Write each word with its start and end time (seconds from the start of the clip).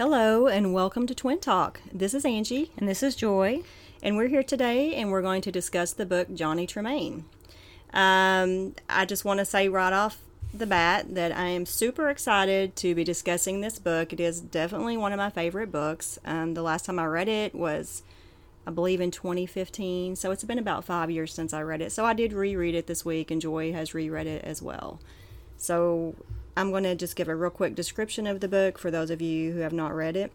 Hello 0.00 0.46
and 0.46 0.72
welcome 0.72 1.06
to 1.08 1.14
Twin 1.14 1.40
Talk. 1.40 1.78
This 1.92 2.14
is 2.14 2.24
Angie, 2.24 2.70
And 2.78 2.88
this 2.88 3.02
is 3.02 3.14
Joy. 3.14 3.62
and 4.02 4.16
we're 4.16 4.28
here 4.28 4.42
today 4.42 4.94
and 4.94 5.10
we're 5.10 5.20
going 5.20 5.42
to 5.42 5.52
discuss 5.52 5.92
the 5.92 6.06
book 6.06 6.32
Johnny 6.32 6.66
Tremain. 6.66 7.24
Um, 7.92 8.76
I 8.88 9.04
just 9.04 9.26
want 9.26 9.40
to 9.40 9.44
say 9.44 9.68
right 9.68 9.92
off 9.92 10.16
the 10.54 10.66
bat 10.66 11.14
that 11.14 11.32
I 11.36 11.48
am 11.48 11.66
super 11.66 12.08
excited 12.08 12.76
to 12.76 12.94
be 12.94 13.04
discussing 13.04 13.60
this 13.60 13.78
book. 13.78 14.14
It 14.14 14.20
is 14.20 14.40
definitely 14.40 14.96
one 14.96 15.12
of 15.12 15.18
my 15.18 15.28
favorite 15.28 15.70
books. 15.70 16.18
Um, 16.24 16.54
the 16.54 16.62
last 16.62 16.86
time 16.86 16.98
I 16.98 17.04
read 17.04 17.28
it 17.28 17.54
was, 17.54 18.02
I 18.66 18.70
believe, 18.70 19.02
in 19.02 19.10
2015, 19.10 20.16
so 20.16 20.30
it's 20.30 20.44
been 20.44 20.58
about 20.58 20.86
five 20.86 21.10
years 21.10 21.34
since 21.34 21.52
I 21.52 21.60
read 21.60 21.82
it. 21.82 21.92
So 21.92 22.06
I 22.06 22.14
did 22.14 22.32
reread 22.32 22.74
it 22.74 22.86
this 22.86 23.04
week, 23.04 23.30
and 23.30 23.38
Joy 23.38 23.74
has 23.74 23.92
reread 23.92 24.26
it 24.26 24.44
as 24.46 24.62
well. 24.62 24.98
So 25.58 26.14
I'm 26.60 26.70
going 26.70 26.84
to 26.84 26.94
just 26.94 27.16
give 27.16 27.26
a 27.26 27.34
real 27.34 27.48
quick 27.48 27.74
description 27.74 28.26
of 28.26 28.40
the 28.40 28.48
book 28.48 28.76
for 28.76 28.90
those 28.90 29.08
of 29.08 29.22
you 29.22 29.52
who 29.52 29.60
have 29.60 29.72
not 29.72 29.94
read 29.94 30.14
it. 30.14 30.30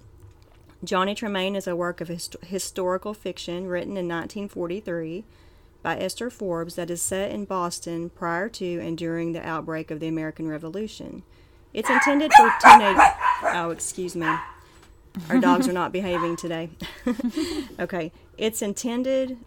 Johnny 0.83 1.13
Tremain 1.13 1.55
is 1.55 1.67
a 1.67 1.75
work 1.75 2.01
of 2.01 2.07
hist- 2.07 2.35
historical 2.41 3.13
fiction 3.13 3.67
written 3.67 3.91
in 3.91 4.07
1943 4.07 5.23
by 5.83 5.95
Esther 5.99 6.31
Forbes 6.31 6.73
that 6.77 6.89
is 6.89 6.99
set 6.99 7.29
in 7.29 7.45
Boston 7.45 8.09
prior 8.09 8.49
to 8.49 8.79
and 8.79 8.97
during 8.97 9.33
the 9.33 9.47
outbreak 9.47 9.91
of 9.91 9.99
the 9.99 10.07
American 10.07 10.47
Revolution. 10.47 11.21
It's 11.73 11.91
intended 11.91 12.33
for 12.33 12.51
teenage. 12.59 12.97
Oh, 13.43 13.69
excuse 13.69 14.15
me. 14.15 14.33
Our 15.29 15.37
dogs 15.37 15.67
are 15.67 15.73
not 15.73 15.91
behaving 15.91 16.37
today. 16.37 16.71
okay. 17.79 18.11
It's 18.35 18.63
intended 18.63 19.37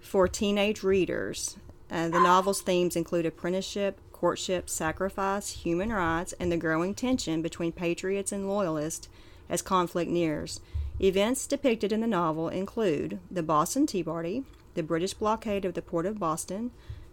for 0.00 0.28
teenage 0.28 0.82
readers. 0.82 1.56
Uh, 1.90 2.10
the 2.10 2.20
novel's 2.20 2.60
themes 2.60 2.94
include 2.94 3.24
apprenticeship, 3.24 3.98
courtship, 4.18 4.68
sacrifice, 4.68 5.50
human 5.50 5.92
rights, 5.92 6.34
and 6.40 6.50
the 6.50 6.56
growing 6.56 6.92
tension 6.92 7.40
between 7.40 7.70
patriots 7.70 8.32
and 8.32 8.48
loyalists 8.48 9.08
as 9.48 9.62
conflict 9.62 10.10
nears. 10.10 10.58
Events 11.00 11.46
depicted 11.46 11.92
in 11.92 12.00
the 12.00 12.06
novel 12.08 12.48
include 12.48 13.20
the 13.30 13.44
Boston 13.44 13.86
Tea 13.86 14.02
Party, 14.02 14.42
the 14.74 14.82
British 14.82 15.14
blockade 15.14 15.64
of 15.64 15.74
the 15.74 15.82
port 15.82 16.04
of 16.04 16.18
Boston, 16.18 16.72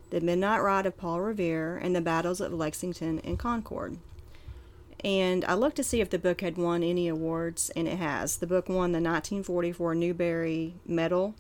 the 0.09 0.19
Midnight 0.19 0.63
Ride 0.63 0.87
of 0.87 0.97
Paul 0.97 1.21
Revere, 1.21 1.77
and 1.77 1.95
the 1.95 2.01
battles 2.01 2.41
of 2.41 2.51
Lexington 2.51 3.19
and 3.23 3.37
Concord. 3.37 3.99
And 5.03 5.45
I 5.45 5.53
looked 5.53 5.75
to 5.75 5.83
see 5.83 6.01
if 6.01 6.09
the 6.09 6.17
book 6.17 6.41
had 6.41 6.57
won 6.57 6.81
any 6.81 7.07
awards, 7.07 7.69
and 7.75 7.87
it 7.87 7.99
has. 7.99 8.37
The 8.37 8.47
book 8.47 8.67
won 8.67 8.93
the 8.93 8.97
1944 8.97 9.93
Newbery 9.93 10.73
Medal, 10.87 11.35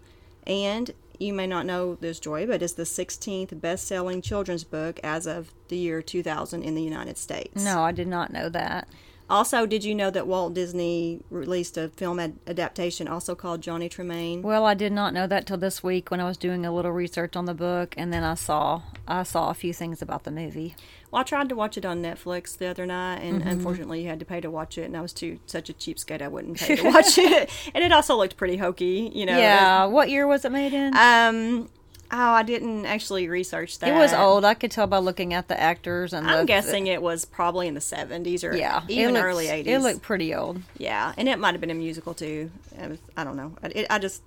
and 0.45 0.91
you 1.19 1.33
may 1.33 1.47
not 1.47 1.65
know 1.65 1.95
this, 1.95 2.19
Joy, 2.19 2.45
but 2.47 2.61
it's 2.61 2.73
the 2.73 2.83
16th 2.83 3.59
best 3.59 3.87
selling 3.87 4.21
children's 4.21 4.63
book 4.63 4.99
as 5.03 5.25
of 5.27 5.53
the 5.67 5.77
year 5.77 6.01
2000 6.01 6.63
in 6.63 6.75
the 6.75 6.83
United 6.83 7.17
States. 7.17 7.63
No, 7.63 7.81
I 7.83 7.91
did 7.91 8.07
not 8.07 8.31
know 8.31 8.49
that. 8.49 8.87
Also, 9.29 9.65
did 9.65 9.83
you 9.83 9.95
know 9.95 10.11
that 10.11 10.27
Walt 10.27 10.53
Disney 10.53 11.19
released 11.31 11.77
a 11.77 11.89
film 11.89 12.19
ad- 12.19 12.37
adaptation 12.45 13.07
also 13.07 13.33
called 13.33 13.61
Johnny 13.61 13.89
Tremain? 13.89 14.41
Well, 14.43 14.65
I 14.65 14.75
did 14.75 14.91
not 14.91 15.13
know 15.15 15.25
that 15.25 15.47
till 15.47 15.57
this 15.57 15.81
week 15.81 16.11
when 16.11 16.19
I 16.19 16.25
was 16.25 16.37
doing 16.37 16.63
a 16.65 16.71
little 16.71 16.91
research 16.91 17.35
on 17.35 17.45
the 17.45 17.55
book, 17.55 17.95
and 17.97 18.13
then 18.13 18.23
I 18.23 18.35
saw 18.35 18.83
I 19.07 19.23
saw 19.23 19.49
a 19.49 19.53
few 19.55 19.73
things 19.73 20.01
about 20.01 20.25
the 20.25 20.31
movie. 20.31 20.75
Well, 21.11 21.21
I 21.21 21.23
tried 21.23 21.49
to 21.49 21.55
watch 21.55 21.75
it 21.77 21.85
on 21.85 22.03
Netflix 22.03 22.55
the 22.57 22.67
other 22.67 22.85
night, 22.85 23.19
and 23.21 23.39
Mm-hmm. 23.39 23.49
unfortunately, 23.49 24.03
you 24.03 24.09
had 24.09 24.19
to 24.19 24.25
pay 24.25 24.41
to 24.41 24.51
watch 24.51 24.77
it, 24.77 24.83
and 24.83 24.95
I 24.95 25.01
was 25.01 25.13
too 25.13 25.39
such 25.47 25.69
a 25.69 25.73
cheapskate 25.73 26.21
I 26.21 26.27
wouldn't 26.27 26.57
pay 26.59 26.75
to 26.75 26.83
watch 26.91 27.17
it. 27.17 27.49
And 27.73 27.83
it 27.83 27.91
also 27.91 28.15
looked 28.15 28.37
pretty 28.37 28.57
hokey, 28.57 29.11
you 29.13 29.25
know. 29.25 29.37
yeah, 29.37 29.85
what 29.85 30.09
year 30.09 30.27
was 30.27 30.45
it 30.45 30.51
made 30.51 30.73
in? 30.73 30.95
Um. 30.95 31.69
Oh, 32.17 32.31
I 32.31 32.43
didn't 32.43 32.85
actually 32.85 33.27
research 33.27 33.79
that. 33.79 33.89
it 33.89 33.93
was 33.93 34.13
old. 34.13 34.45
I 34.45 34.53
could 34.53 34.71
tell 34.71 34.87
by 34.87 34.99
looking 34.99 35.33
at 35.33 35.49
the 35.49 35.59
actors 35.59 36.13
and 36.13 36.25
I'm 36.25 36.39
the, 36.39 36.45
guessing 36.45 36.87
it 36.87 37.01
was 37.01 37.25
probably 37.25 37.67
in 37.67 37.73
the 37.73 37.81
70s 37.81 38.49
or 38.49 38.55
yeah, 38.55 38.83
even 38.87 39.17
early 39.17 39.47
80s. 39.47 39.65
It 39.65 39.79
looked 39.79 40.01
pretty 40.01 40.33
old. 40.33 40.61
Yeah, 40.77 41.11
and 41.17 41.27
it 41.27 41.39
might 41.39 41.51
have 41.51 41.59
been 41.61 41.71
a 41.71 41.75
musical 41.75 42.13
too. 42.13 42.51
Was, 42.79 42.99
I 43.17 43.25
don't 43.25 43.35
know. 43.35 43.57
I, 43.61 43.67
it, 43.67 43.87
I 43.89 43.99
just 43.99 44.21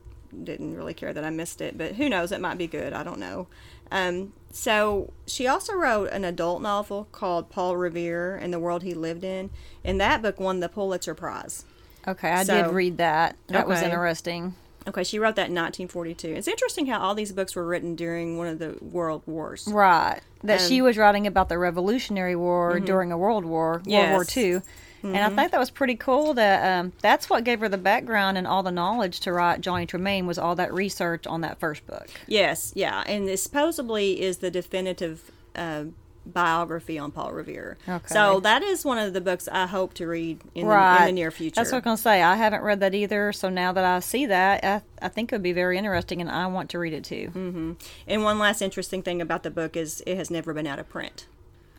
didn't 0.45 0.77
really 0.77 0.93
care 0.93 1.15
that 1.15 1.25
I 1.25 1.31
missed 1.31 1.63
it, 1.63 1.79
but 1.79 1.95
who 1.95 2.11
knows? 2.11 2.31
It 2.31 2.43
might 2.43 2.59
be 2.59 2.67
good. 2.67 2.93
I 2.93 3.03
don't 3.03 3.19
know. 3.19 3.47
Um, 3.91 4.35
so 4.51 5.15
she 5.27 5.47
also 5.47 5.73
wrote 5.73 6.11
an 6.11 6.27
adult 6.27 6.61
novel 6.61 7.09
called 7.11 7.49
Paul 7.49 7.79
Revere 7.79 8.37
and 8.37 8.53
the 8.53 8.59
World 8.59 8.83
He 8.83 8.93
Lived 8.93 9.25
in, 9.25 9.49
and 9.83 9.99
that 9.99 10.21
book 10.21 10.39
won 10.39 10.61
the 10.61 10.69
Pulitzer 10.69 11.15
Prize. 11.15 11.65
Okay, 12.07 12.31
I 12.31 12.45
So- 12.45 12.65
did 12.65 12.75
read 12.75 12.99
that. 12.99 13.37
That 13.47 13.67
was 13.67 13.81
interesting. 13.81 14.55
Okay, 14.89 15.05
she 15.05 15.19
wrote 15.19 15.37
that 15.37 15.49
in 15.51 15.55
1942. 15.55 16.29
It's 16.29 16.49
interesting 16.49 16.87
how 16.87 16.99
all 17.01 17.15
these 17.15 17.31
books 17.33 17.55
were 17.55 17.65
written 17.65 17.95
during 17.95 18.39
one 18.39 18.47
of 18.49 18.59
the 18.59 18.77
world 18.81 19.23
wars. 19.27 19.69
Right. 19.71 20.21
That 20.43 20.61
she 20.61 20.81
Um, 20.81 20.87
was 20.87 20.97
writing 20.97 21.27
about 21.27 21.49
the 21.49 21.59
Revolutionary 21.59 22.35
War 22.37 22.81
during 22.81 23.13
a 23.13 23.19
World 23.19 23.45
War, 23.45 23.73
World 23.73 23.87
War 23.87 24.23
Yes. 24.25 24.37
II. 24.37 24.61
And 25.05 25.17
I 25.19 25.29
think 25.31 25.53
that 25.53 25.61
was 25.61 25.71
pretty 25.71 25.95
cool 25.95 26.35
that 26.35 26.81
um, 26.81 26.93
that's 27.03 27.31
what 27.31 27.45
gave 27.45 27.61
her 27.61 27.69
the 27.69 27.79
background 27.79 28.37
and 28.37 28.49
all 28.49 28.65
the 28.65 28.73
knowledge 28.73 29.21
to 29.21 29.33
write 29.33 29.61
Johnny 29.61 29.87
Tremain 29.87 30.27
was 30.27 30.39
all 30.39 30.57
that 30.57 30.73
research 30.75 31.25
on 31.27 31.41
that 31.43 31.61
first 31.61 31.87
book. 31.87 32.09
Yes, 32.27 32.73
yeah, 32.75 33.05
and 33.07 33.29
this 33.29 33.41
supposedly 33.43 34.21
is 34.21 34.39
the 34.39 34.51
definitive 34.51 35.31
uh, 35.55 35.85
biography 36.33 36.99
on 36.99 37.11
Paul 37.11 37.33
Revere. 37.33 37.79
Okay. 37.89 38.07
So 38.07 38.41
that 38.41 38.63
is 38.63 38.85
one 38.85 38.99
of 38.99 39.13
the 39.13 39.21
books 39.21 39.49
I 39.51 39.67
hope 39.67 39.95
to 39.95 40.07
read 40.07 40.41
in, 40.55 40.67
right. 40.67 40.99
the, 40.99 41.03
in 41.05 41.07
the 41.09 41.21
near 41.21 41.31
future. 41.31 41.55
That's 41.57 41.73
what 41.73 41.79
I'm 41.79 41.85
going 41.85 41.97
to 41.97 42.03
say. 42.03 42.23
I 42.23 42.37
haven't 42.37 42.63
read 42.63 42.81
that 42.81 42.95
either. 42.95 43.33
So 43.33 43.49
now 43.49 43.73
that 43.73 43.85
I 43.85 44.01
see 44.01 44.27
that, 44.27 44.65
I, 44.65 44.83
I 45.05 45.09
think 45.09 45.33
it 45.33 45.35
would 45.35 45.43
be 45.43 45.53
very 45.53 45.79
interesting 45.79 46.21
and 46.21 46.31
I 46.31 46.47
want 46.47 46.71
to 46.71 46.79
read 46.79 46.93
it 46.93 47.05
too. 47.05 47.31
Mm-hmm. 47.35 47.73
and 48.07 48.23
one 48.23 48.39
last 48.39 48.63
interesting 48.63 49.03
thing 49.03 49.21
about 49.21 49.43
the 49.43 49.51
book 49.51 49.77
is 49.77 50.03
it 50.07 50.17
has 50.17 50.31
never 50.31 50.53
been 50.53 50.67
out 50.67 50.79
of 50.79 50.89
print. 50.89 51.27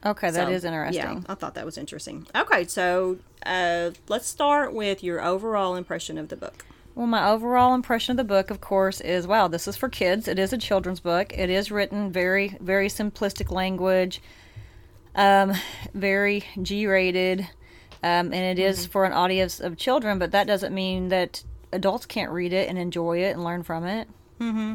Okay, 0.06 0.32
that 0.32 0.48
So, 0.48 0.54
is 0.54 0.64
interesting. 0.64 1.02
Yeah, 1.02 1.22
I 1.28 1.36
thought 1.36 1.56
that 1.56 1.66
was 1.66 1.78
interesting. 1.78 2.26
Okay, 2.34 2.66
so 2.66 3.18
uh, 3.46 3.92
let's 4.08 4.28
start 4.28 4.74
with 4.74 5.04
your 5.04 5.22
overall 5.22 5.76
impression 5.76 6.18
of 6.18 6.30
the 6.30 6.38
book. 6.38 6.66
Well, 7.00 7.08
my 7.08 7.30
overall 7.30 7.76
impression 7.76 8.12
of 8.12 8.18
the 8.18 8.26
book, 8.26 8.52
of 8.52 8.60
course, 8.60 9.00
is 9.00 9.26
wow, 9.26 9.48
this 9.48 9.70
is 9.70 9.78
for 9.78 9.88
kids. 9.88 10.28
It 10.28 10.38
is 10.38 10.52
a 10.52 10.58
children's 10.58 11.00
book. 11.00 11.32
It 11.32 11.50
is 11.50 11.72
written 11.72 12.12
very, 12.12 12.58
very 12.60 12.90
simplistic 12.90 13.52
language, 13.52 14.22
um, 15.16 15.54
very 15.94 16.44
G 16.62 16.88
rated, 16.88 17.48
um, 18.04 18.34
and 18.34 18.34
it 18.34 18.60
is 18.60 18.86
for 18.86 19.06
an 19.06 19.14
audience 19.14 19.62
of 19.62 19.78
children, 19.78 20.20
but 20.20 20.32
that 20.32 20.46
doesn't 20.46 20.76
mean 20.76 21.08
that 21.08 21.42
adults 21.72 22.06
can't 22.06 22.34
read 22.34 22.52
it 22.52 22.68
and 22.68 22.78
enjoy 22.78 23.20
it 23.20 23.32
and 23.32 23.46
learn 23.46 23.64
from 23.64 23.86
it. 23.86 24.10
Mm-hmm. 24.42 24.74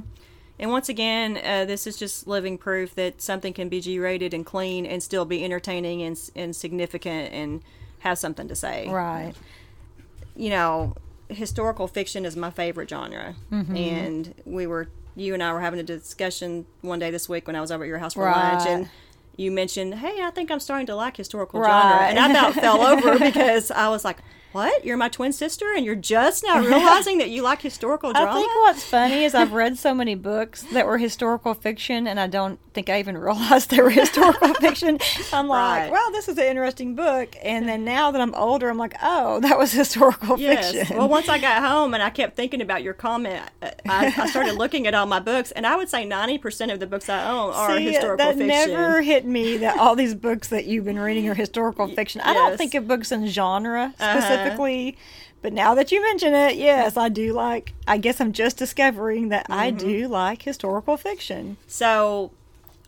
And 0.58 0.70
once 0.70 0.88
again, 0.88 1.38
uh, 1.44 1.66
this 1.66 1.86
is 1.86 1.98
just 1.98 2.26
living 2.26 2.56
proof 2.56 2.94
that 2.94 3.20
something 3.20 3.52
can 3.52 3.68
be 3.68 3.82
G-rated 3.82 4.32
and 4.32 4.46
clean 4.46 4.86
and 4.86 5.02
still 5.02 5.26
be 5.26 5.44
entertaining 5.44 6.00
and, 6.00 6.18
and 6.34 6.56
significant 6.56 7.34
and 7.34 7.60
have 7.98 8.16
something 8.16 8.48
to 8.48 8.56
say. 8.56 8.88
Right. 8.88 9.34
you 10.34 10.48
know, 10.48 10.94
historical 11.34 11.86
fiction 11.88 12.24
is 12.24 12.36
my 12.36 12.50
favorite 12.50 12.88
genre. 12.88 13.34
Mm-hmm. 13.52 13.76
And 13.76 14.34
we 14.44 14.66
were, 14.66 14.88
you 15.16 15.34
and 15.34 15.42
I 15.42 15.52
were 15.52 15.60
having 15.60 15.80
a 15.80 15.84
discussion 15.84 16.66
one 16.80 16.98
day 16.98 17.10
this 17.10 17.28
week 17.28 17.46
when 17.46 17.56
I 17.56 17.60
was 17.60 17.70
over 17.70 17.84
at 17.84 17.88
your 17.88 17.98
house 17.98 18.14
for 18.14 18.24
Right. 18.24 18.52
lunch, 18.52 18.66
and 18.66 18.88
you 19.36 19.50
mentioned, 19.50 19.96
"Hey, 19.96 20.20
I 20.22 20.30
think 20.30 20.50
I'm 20.50 20.60
starting 20.60 20.86
to 20.86 20.94
like 20.96 21.16
historical 21.16 21.60
Right. 21.60 21.70
genre," 21.70 22.06
and 22.06 22.18
I 22.18 22.30
about 22.30 22.54
fell 22.54 22.80
over 22.82 23.18
because 23.30 23.70
I 23.70 23.88
was 23.88 24.04
like, 24.04 24.18
"What? 24.54 24.84
You're 24.84 24.96
my 24.96 25.08
twin 25.08 25.32
sister, 25.32 25.66
and 25.76 25.84
you're 25.84 25.94
just 25.94 26.44
now 26.44 26.60
realizing 26.60 27.18
that 27.18 27.30
you 27.30 27.42
like 27.42 27.60
historical 27.62 28.12
drama?" 28.12 28.30
I 28.32 28.34
think 28.34 28.50
what's 28.62 28.84
funny 28.84 29.24
is 29.24 29.34
I've 29.34 29.52
read 29.52 29.76
so 29.78 29.92
many 29.94 30.14
books 30.14 30.62
that 30.72 30.86
were 30.86 30.98
historical 30.98 31.54
fiction, 31.54 32.06
and 32.06 32.18
I 32.20 32.26
don't 32.26 32.58
think 32.72 32.88
I 32.88 32.98
even 32.98 33.16
realized 33.28 33.70
they 33.70 33.80
were 33.80 33.90
historical 33.90 34.54
fiction. 34.60 34.98
I'm 35.32 35.48
like, 35.48 35.82
Right. 35.82 35.90
well, 35.90 36.10
this 36.12 36.28
is 36.28 36.38
an 36.38 36.44
interesting 36.44 36.94
book. 36.94 37.36
And 37.42 37.68
then 37.68 37.84
now 37.84 38.10
that 38.10 38.20
I'm 38.20 38.34
older, 38.34 38.68
I'm 38.68 38.78
like, 38.78 38.94
oh, 39.02 39.40
that 39.40 39.58
was 39.58 39.72
historical 39.72 40.38
Yes. 40.38 40.72
fiction. 40.72 40.96
Well, 40.96 41.08
once 41.08 41.28
I 41.28 41.38
got 41.38 41.62
home 41.62 41.94
and 41.94 42.02
I 42.02 42.10
kept 42.10 42.36
thinking 42.36 42.60
about 42.60 42.82
your 42.82 42.94
comment, 42.94 43.42
I, 43.88 44.12
I 44.16 44.26
started 44.28 44.54
looking 44.54 44.86
at 44.86 44.94
all 44.94 45.06
my 45.06 45.20
books, 45.20 45.50
and 45.52 45.66
I 45.66 45.76
would 45.76 45.88
say 45.88 46.06
90% 46.06 46.72
of 46.72 46.80
the 46.80 46.86
books 46.86 47.08
I 47.08 47.28
own 47.30 47.52
are 47.54 47.76
See, 47.76 47.84
historical 47.92 48.16
that 48.26 48.36
fiction. 48.38 48.46
never 48.48 49.02
hit 49.02 49.24
me 49.24 49.56
that 49.58 49.78
all 49.78 49.94
these 49.96 50.14
books 50.14 50.48
that 50.48 50.64
you've 50.66 50.84
been 50.84 50.98
reading 50.98 51.28
are 51.28 51.34
historical 51.34 51.86
fiction. 51.88 52.20
I 52.22 52.32
don't 52.34 52.56
think 52.58 52.74
of 52.74 52.86
books 52.88 53.10
in 53.12 53.26
genre 53.28 53.92
Uh-huh. 53.98 54.12
Specifically, 54.44 54.96
but 55.42 55.52
now 55.52 55.74
that 55.74 55.92
you 55.92 56.00
mention 56.02 56.34
it, 56.34 56.56
yes, 56.56 56.96
I 56.96 57.08
do 57.08 57.32
like. 57.32 57.74
I 57.86 57.98
guess 57.98 58.20
I'm 58.20 58.32
just 58.32 58.56
discovering 58.56 59.28
that 59.30 59.46
I 59.50 59.70
Mm-hmm. 59.70 59.86
do 59.86 60.08
like 60.08 60.42
historical 60.42 60.96
fiction. 60.96 61.56
So, 61.66 62.30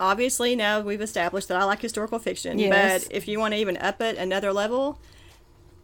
obviously, 0.00 0.56
now 0.56 0.80
we've 0.80 1.00
established 1.02 1.48
that 1.48 1.56
I 1.58 1.64
like 1.64 1.80
historical 1.82 2.18
fiction. 2.18 2.58
Yes. 2.58 3.04
But 3.04 3.14
if 3.14 3.28
you 3.28 3.38
want 3.38 3.54
to 3.54 3.58
even 3.60 3.76
up 3.78 4.00
it 4.00 4.16
another 4.16 4.52
level, 4.52 4.98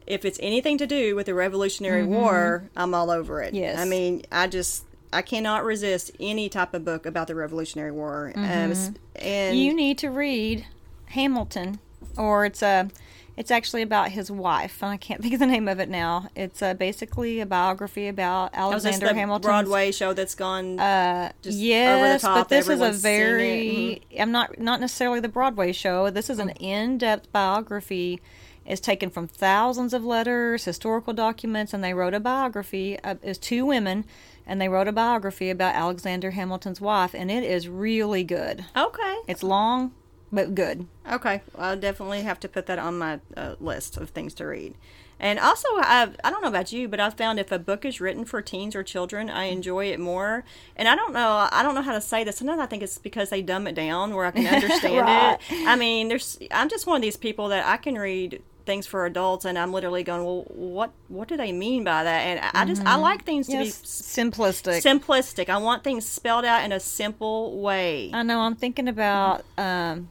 if 0.07 0.25
it's 0.25 0.39
anything 0.43 0.79
to 0.79 0.87
do 0.87 1.15
with 1.15 1.27
the 1.27 1.35
Revolutionary 1.35 2.05
War, 2.05 2.71
I'm 2.77 2.95
all 2.95 3.11
over 3.11 3.43
it. 3.43 3.49
Mm-hmm. 3.55 3.57
Yes. 3.63 3.79
I 3.79 3.85
mean, 3.85 4.23
I 4.33 4.47
just 4.47 4.85
I 5.13 5.21
cannot 5.21 5.65
resist 5.65 6.11
any 6.19 6.49
type 6.49 6.73
of 6.73 6.85
book 6.87 7.05
about 7.05 7.27
the 7.27 7.35
Revolutionary 7.35 7.93
War. 7.93 8.33
Um, 8.35 8.43
and 8.45 8.73
Mm-hmm. 8.75 9.55
You 9.55 9.75
need 9.75 9.99
to 9.99 10.09
read 10.11 10.65
Hamilton, 11.07 11.79
or 12.17 12.47
it's 12.47 12.63
a. 12.63 12.89
It's 13.37 13.51
actually 13.51 13.83
about 13.83 14.11
his 14.11 14.31
wife, 14.31 14.83
and 14.83 14.91
I 14.91 14.97
can't 14.97 15.23
think 15.23 15.35
of 15.35 15.41
the 15.41 15.47
name 15.47 15.69
of 15.69 15.81
it 15.81 15.89
now. 15.89 16.29
It's 16.37 16.63
uh, 16.63 16.75
basically 16.75 17.41
a 17.41 17.47
biography 17.47 18.09
about 18.09 18.51
oh, 18.55 18.73
Alexander 18.73 19.09
the 19.09 19.15
Hamilton. 19.15 19.49
Broadway 19.49 19.91
show 19.93 20.13
that's 20.13 20.35
gone. 20.35 20.79
Uh, 20.79 21.33
just 21.43 21.59
yes, 21.59 21.97
over 21.97 22.13
the 22.13 22.19
top, 22.19 22.37
but 22.37 22.49
this 22.49 22.69
is 22.69 22.81
a 22.81 22.85
it, 22.85 22.89
Mm-hmm. 22.93 22.99
very. 23.01 24.03
I'm 24.19 24.33
not 24.33 24.59
not 24.59 24.81
necessarily 24.81 25.21
the 25.21 25.29
Broadway 25.29 25.73
show. 25.73 26.11
This 26.11 26.29
is 26.29 26.39
an 26.39 26.51
in-depth 26.51 27.33
biography, 27.33 28.21
is 28.67 28.81
taken 28.81 29.11
from 29.11 29.27
thousands 29.27 29.95
of 29.95 30.05
letters, 30.05 30.65
historical 30.65 31.13
documents, 31.13 31.73
and 31.73 31.83
they 31.83 31.95
wrote 31.95 32.15
a 32.15 32.21
biography. 32.21 32.99
Uh, 33.01 33.15
it 33.23 33.29
was 33.29 33.39
two 33.39 33.65
women, 33.67 34.05
and 34.47 34.61
they 34.61 34.69
wrote 34.69 34.89
a 34.89 34.93
biography 34.93 35.51
about 35.51 35.75
Alexander 35.75 36.33
Hamilton's 36.33 36.81
wife, 36.81 37.15
and 37.15 37.31
it 37.31 37.43
is 37.45 37.69
really 37.69 38.25
good. 38.25 38.65
Okay. 38.77 39.17
It's 39.27 39.43
long, 39.43 39.93
but 40.33 40.55
good. 40.55 40.87
Okay. 41.11 41.43
Well, 41.55 41.71
I'll 41.71 41.77
definitely 41.77 42.23
have 42.23 42.41
to 42.41 42.49
put 42.49 42.67
that 42.67 42.79
on 42.79 42.99
my 42.99 43.21
uh, 43.37 43.57
list 43.61 43.97
of 43.97 44.11
things 44.11 44.35
to 44.35 44.47
read. 44.47 44.75
And 45.21 45.39
also, 45.39 45.69
I've, 45.79 46.17
I 46.25 46.31
don't 46.31 46.43
know 46.43 46.49
about 46.49 46.73
you, 46.73 46.89
but 46.89 46.99
I've 46.99 47.15
found 47.15 47.39
if 47.39 47.53
a 47.53 47.59
book 47.59 47.85
is 47.85 48.01
written 48.01 48.25
for 48.25 48.43
teens 48.43 48.75
or 48.75 48.83
children, 48.83 49.31
I 49.31 49.45
enjoy 49.45 49.87
it 49.93 50.01
more. 50.01 50.43
And 50.75 50.89
I 50.89 50.97
don't 50.97 51.13
know, 51.13 51.49
I 51.53 51.63
don't 51.63 51.77
know 51.77 51.83
how 51.83 51.93
to 51.93 52.01
say 52.01 52.25
this. 52.25 52.39
Sometimes 52.39 52.61
I 52.61 52.67
think 52.67 52.83
it's 52.83 52.99
because 52.99 53.31
they 53.31 53.41
dumb 53.41 53.69
it 53.69 53.77
down 53.77 54.15
where 54.17 54.25
I 54.25 54.33
can 54.33 54.47
understand 54.53 55.07
Right. 55.07 55.35
it. 55.35 55.41
I 55.65 55.77
mean, 55.77 56.09
there's, 56.09 56.39
I'm 56.51 56.69
just 56.69 56.89
one 56.89 56.97
of 56.97 57.03
these 57.03 57.17
people 57.17 57.49
that 57.49 57.65
I 57.65 57.77
can 57.77 57.95
read 57.95 58.43
things 58.67 58.87
for 58.87 59.07
adults, 59.07 59.45
and 59.45 59.57
I'm 59.59 59.73
literally 59.73 60.03
going, 60.03 60.25
well, 60.25 60.43
what, 60.49 60.91
what 61.09 61.29
do 61.29 61.37
they 61.37 61.53
mean 61.53 61.85
by 61.85 62.03
that? 62.05 62.21
And 62.21 62.41
I 62.41 62.63
I 62.63 62.65
just, 62.65 62.83
I 62.85 62.97
like 62.97 63.25
things 63.25 63.47
to 63.47 63.53
Yes, 63.53 63.81
be 63.81 63.87
simplistic. 63.87 64.83
simplistic. 64.83 65.49
I 65.49 65.59
want 65.59 65.85
things 65.85 66.05
spelled 66.09 66.45
out 66.45 66.65
in 66.65 66.73
a 66.73 66.81
simple 66.81 67.61
way. 67.61 68.11
I 68.13 68.23
know. 68.25 68.41
I'm 68.41 68.57
thinking 68.57 68.89
about. 68.89 69.45
Um, 69.57 70.09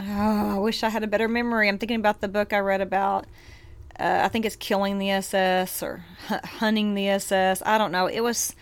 oh, 0.00 0.56
I 0.56 0.58
wish 0.58 0.82
I 0.82 0.88
had 0.88 1.02
a 1.02 1.06
better 1.06 1.28
memory. 1.28 1.68
I'm 1.68 1.78
thinking 1.78 1.98
about 1.98 2.20
the 2.20 2.28
book 2.28 2.52
I 2.52 2.58
read 2.58 2.80
about. 2.80 3.26
Uh, 3.98 4.20
I 4.24 4.28
think 4.28 4.44
it's 4.46 4.56
killing 4.56 4.98
the 4.98 5.10
SS 5.10 5.82
or 5.82 6.04
hu- 6.28 6.46
hunting 6.58 6.94
the 6.94 7.08
SS. 7.08 7.62
I 7.66 7.78
don't 7.78 7.92
know. 7.92 8.06
It 8.06 8.20
was. 8.20 8.54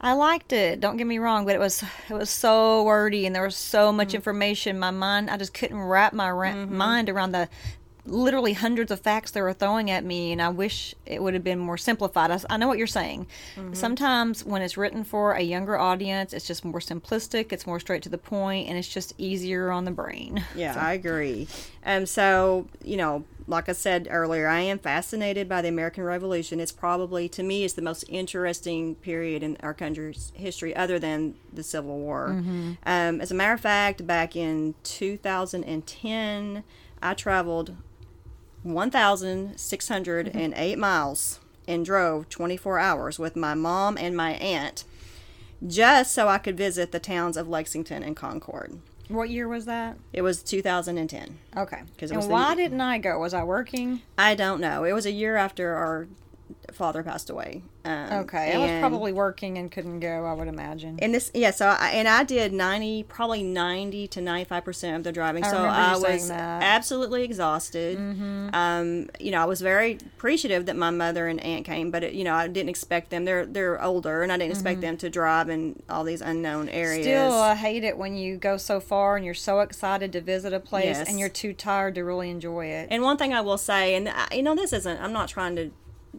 I 0.00 0.12
liked 0.12 0.52
it. 0.52 0.78
Don't 0.80 0.98
get 0.98 1.06
me 1.06 1.18
wrong, 1.18 1.46
but 1.46 1.54
it 1.54 1.58
was 1.58 1.82
it 2.08 2.12
was 2.12 2.30
so 2.30 2.82
wordy 2.84 3.26
and 3.26 3.34
there 3.34 3.42
was 3.42 3.56
so 3.56 3.92
much 3.92 4.10
mm. 4.10 4.14
information. 4.14 4.78
My 4.78 4.90
mind, 4.90 5.30
I 5.30 5.36
just 5.38 5.54
couldn't 5.54 5.80
wrap 5.80 6.12
my 6.12 6.30
ra- 6.30 6.52
mm-hmm. 6.52 6.76
mind 6.76 7.08
around 7.08 7.32
the 7.32 7.48
literally 8.06 8.52
hundreds 8.52 8.90
of 8.90 9.00
facts 9.00 9.30
they 9.32 9.40
were 9.42 9.52
throwing 9.52 9.90
at 9.90 10.04
me, 10.04 10.32
and 10.32 10.40
I 10.40 10.48
wish 10.48 10.94
it 11.04 11.22
would 11.22 11.34
have 11.34 11.44
been 11.44 11.58
more 11.58 11.76
simplified. 11.76 12.30
I 12.48 12.56
know 12.56 12.68
what 12.68 12.78
you're 12.78 12.86
saying. 12.86 13.26
Sometimes 13.72 14.44
when 14.44 14.62
it's 14.62 14.76
written 14.76 15.04
for 15.04 15.32
a 15.32 15.42
younger 15.42 15.76
audience, 15.76 16.32
it's 16.32 16.46
just 16.46 16.64
more 16.64 16.80
simplistic. 16.80 17.52
It's 17.52 17.66
more 17.66 17.80
straight 17.80 18.02
to 18.02 18.08
the 18.08 18.18
point, 18.18 18.68
and 18.68 18.78
it's 18.78 18.88
just 18.88 19.14
easier 19.18 19.70
on 19.70 19.84
the 19.84 19.90
brain. 19.90 20.44
Yeah, 20.54 20.74
I 20.78 20.94
agree. 20.94 21.48
Um, 21.84 22.06
so 22.06 22.66
you 22.82 22.96
know, 22.96 23.24
like 23.46 23.68
I 23.68 23.72
said 23.72 24.08
earlier, 24.10 24.48
I 24.48 24.60
am 24.60 24.78
fascinated 24.78 25.48
by 25.48 25.62
the 25.62 25.68
American 25.68 26.02
Revolution. 26.04 26.58
It's 26.58 26.72
probably, 26.72 27.28
to 27.30 27.42
me, 27.42 27.64
it's 27.64 27.74
the 27.74 27.82
most 27.82 28.04
interesting 28.08 28.96
period 28.96 29.42
in 29.42 29.56
our 29.60 29.74
country's 29.74 30.32
history, 30.34 30.74
other 30.74 30.98
than 30.98 31.34
the 31.52 31.62
Civil 31.62 31.98
War. 31.98 32.28
Um, 32.84 33.20
as 33.20 33.30
a 33.30 33.34
matter 33.34 33.52
of 33.52 33.60
fact, 33.60 34.06
back 34.06 34.34
in 34.34 34.74
2010, 34.82 36.64
I 37.02 37.14
traveled 37.14 37.76
1,608 38.66 40.78
miles 40.78 41.40
and 41.68 41.84
drove 41.84 42.28
24 42.28 42.78
hours 42.78 43.18
with 43.18 43.34
my 43.36 43.54
mom 43.54 43.96
and 43.98 44.16
my 44.16 44.32
aunt, 44.34 44.84
just 45.66 46.12
so 46.12 46.28
I 46.28 46.38
could 46.38 46.56
visit 46.56 46.92
the 46.92 47.00
towns 47.00 47.36
of 47.36 47.48
Lexington 47.48 48.02
and 48.02 48.16
Concord. 48.16 48.78
What 49.08 49.30
year 49.30 49.46
was 49.48 49.64
that? 49.66 49.96
It 50.12 50.22
was 50.22 50.42
2010. 50.42 51.38
Okay. 51.56 51.82
'Cause 51.98 52.10
it 52.10 52.12
and 52.14 52.16
was 52.16 52.26
the- 52.26 52.32
why 52.32 52.54
didn't 52.56 52.80
I 52.80 52.98
go? 52.98 53.18
Was 53.20 53.34
I 53.34 53.44
working? 53.44 54.02
I 54.18 54.34
don't 54.34 54.60
know. 54.60 54.82
It 54.84 54.92
was 54.92 55.06
a 55.06 55.12
year 55.12 55.36
after 55.36 55.74
our 55.74 56.08
father 56.72 57.02
passed 57.04 57.30
away. 57.30 57.62
Um, 57.86 58.20
Okay, 58.20 58.52
I 58.54 58.58
was 58.58 58.70
probably 58.80 59.12
working 59.12 59.58
and 59.58 59.70
couldn't 59.70 60.00
go. 60.00 60.24
I 60.26 60.32
would 60.32 60.48
imagine. 60.48 60.98
And 61.00 61.14
this, 61.14 61.30
yeah. 61.34 61.50
So, 61.50 61.66
I, 61.68 61.90
and 61.90 62.08
I 62.08 62.24
did 62.24 62.52
ninety, 62.52 63.02
probably 63.02 63.42
ninety 63.42 64.06
to 64.08 64.20
ninety-five 64.20 64.64
percent 64.64 64.96
of 64.96 65.04
the 65.04 65.12
driving. 65.12 65.44
I 65.44 65.50
so 65.50 65.56
I 65.58 65.96
was 65.96 66.30
absolutely 66.30 67.22
exhausted. 67.24 67.98
Um, 68.52 69.08
you 69.20 69.30
know, 69.30 69.40
I 69.40 69.44
was 69.44 69.60
very 69.60 69.98
appreciative 70.16 70.66
that 70.66 70.76
my 70.76 70.90
mother 70.90 71.28
and 71.28 71.40
aunt 71.40 71.64
came, 71.64 71.90
but 71.90 72.02
it, 72.02 72.14
you 72.14 72.24
know, 72.24 72.34
I 72.34 72.48
didn't 72.48 72.68
expect 72.70 73.10
them. 73.10 73.24
They're 73.24 73.46
they're 73.46 73.82
older, 73.82 74.22
and 74.22 74.32
I 74.32 74.36
didn't 74.38 74.52
expect 74.52 74.80
them 74.80 74.96
to 74.98 75.10
drive 75.10 75.48
in 75.48 75.82
all 75.88 76.04
these 76.04 76.20
unknown 76.20 76.68
areas. 76.68 77.04
Still, 77.06 77.32
I 77.34 77.54
hate 77.54 77.84
it 77.84 77.96
when 77.96 78.16
you 78.16 78.36
go 78.36 78.56
so 78.56 78.80
far 78.80 79.16
and 79.16 79.24
you're 79.24 79.34
so 79.34 79.60
excited 79.60 80.12
to 80.12 80.20
visit 80.20 80.52
a 80.52 80.60
place 80.60 80.84
Yes. 80.86 81.08
and 81.08 81.18
you're 81.18 81.28
too 81.28 81.52
tired 81.52 81.94
to 81.96 82.02
really 82.02 82.30
enjoy 82.30 82.66
it. 82.66 82.88
And 82.90 83.02
one 83.02 83.16
thing 83.16 83.32
I 83.32 83.40
will 83.40 83.58
say, 83.58 83.94
and 83.94 84.08
I- 84.08 84.28
you 84.34 84.42
know, 84.42 84.54
this 84.54 84.72
isn't, 84.72 85.00
I'm 85.00 85.12
not 85.12 85.28
trying 85.28 85.56
to 85.56 85.70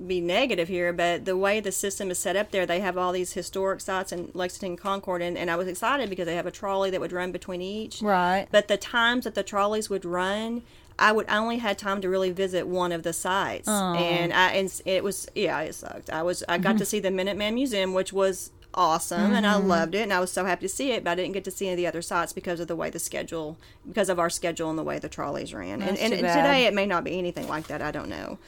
be 0.06 0.22
negative 0.22 0.68
here, 0.68 0.94
but 0.94 1.26
the 1.26 1.38
way 1.38 1.60
the 1.60 1.72
system 1.72 2.12
is 2.12 2.20
set 2.20 2.36
up 2.36 2.52
there, 2.52 2.66
they 2.66 2.82
have 2.82 2.98
all 2.98 3.12
these 3.12 3.34
historic 3.34 3.82
sites 3.82 4.12
in 4.12 4.30
Lexington, 4.34 4.78
Concord, 4.78 5.22
and, 5.22 5.38
and 5.38 5.50
I 5.50 5.56
was 5.56 5.68
excited 5.68 6.10
because 6.10 6.26
they 6.26 6.36
have 6.36 6.46
a 6.46 6.52
trolley 6.52 6.90
that 6.92 7.00
would 7.00 7.12
run 7.12 7.32
between 7.32 7.62
each. 7.62 8.02
Right. 8.02 8.48
But 8.52 8.68
the 8.68 8.78
times 8.78 9.24
that 9.24 9.36
the 9.36 9.44
trolleys 9.44 9.90
would 9.90 10.06
run, 10.06 10.64
I 11.00 11.12
would 11.12 11.28
only 11.30 11.58
had 11.58 11.78
time 11.78 12.02
to 12.02 12.10
really 12.10 12.32
visit 12.32 12.68
one 12.68 12.92
of 12.92 13.04
the 13.04 13.14
sites, 13.14 13.68
and 13.68 14.34
I 14.34 14.52
and 14.54 14.82
it 14.86 15.04
was 15.04 15.28
yeah, 15.36 15.60
it 15.62 15.76
sucked. 15.76 16.10
I 16.10 16.24
was 16.24 16.44
I 16.50 16.58
got 16.58 16.72
mm-hmm. 16.72 16.78
to 16.80 16.86
see 16.86 17.00
the 17.00 17.10
Minuteman 17.10 17.54
Museum, 17.54 17.94
which 17.94 18.12
was 18.12 18.52
awesome, 18.74 19.34
and 19.34 19.46
I 19.46 19.54
mm-hmm. 19.56 19.68
loved 19.68 19.96
it, 19.96 20.02
and 20.02 20.14
I 20.14 20.20
was 20.20 20.32
so 20.32 20.46
happy 20.46 20.66
to 20.66 20.70
see 20.70 20.92
it. 20.92 21.04
But 21.04 21.12
I 21.12 21.16
didn't 21.16 21.34
get 21.34 21.44
to 21.44 21.52
see 21.52 21.68
any 21.68 21.74
of 21.74 21.78
the 21.78 21.88
other 21.88 22.02
sites 22.02 22.34
because 22.34 22.60
of 22.60 22.68
the 22.68 22.76
way 22.76 22.90
the 22.90 23.00
schedule, 23.00 23.58
because 23.88 24.10
of 24.10 24.18
our 24.18 24.30
schedule 24.30 24.72
and 24.72 24.80
the 24.80 24.84
way 24.84 24.98
the 24.98 25.10
trolleys 25.10 25.54
ran. 25.54 25.82
And, 25.82 25.98
That's 25.98 26.02
and 26.02 26.22
bad. 26.22 26.36
today 26.36 26.66
it 26.66 26.74
may 26.74 26.88
not 26.88 27.04
be 27.04 27.18
anything 27.18 27.48
like 27.48 27.68
that. 27.68 27.82
I 27.82 27.92
don't 27.92 28.10
know. 28.10 28.40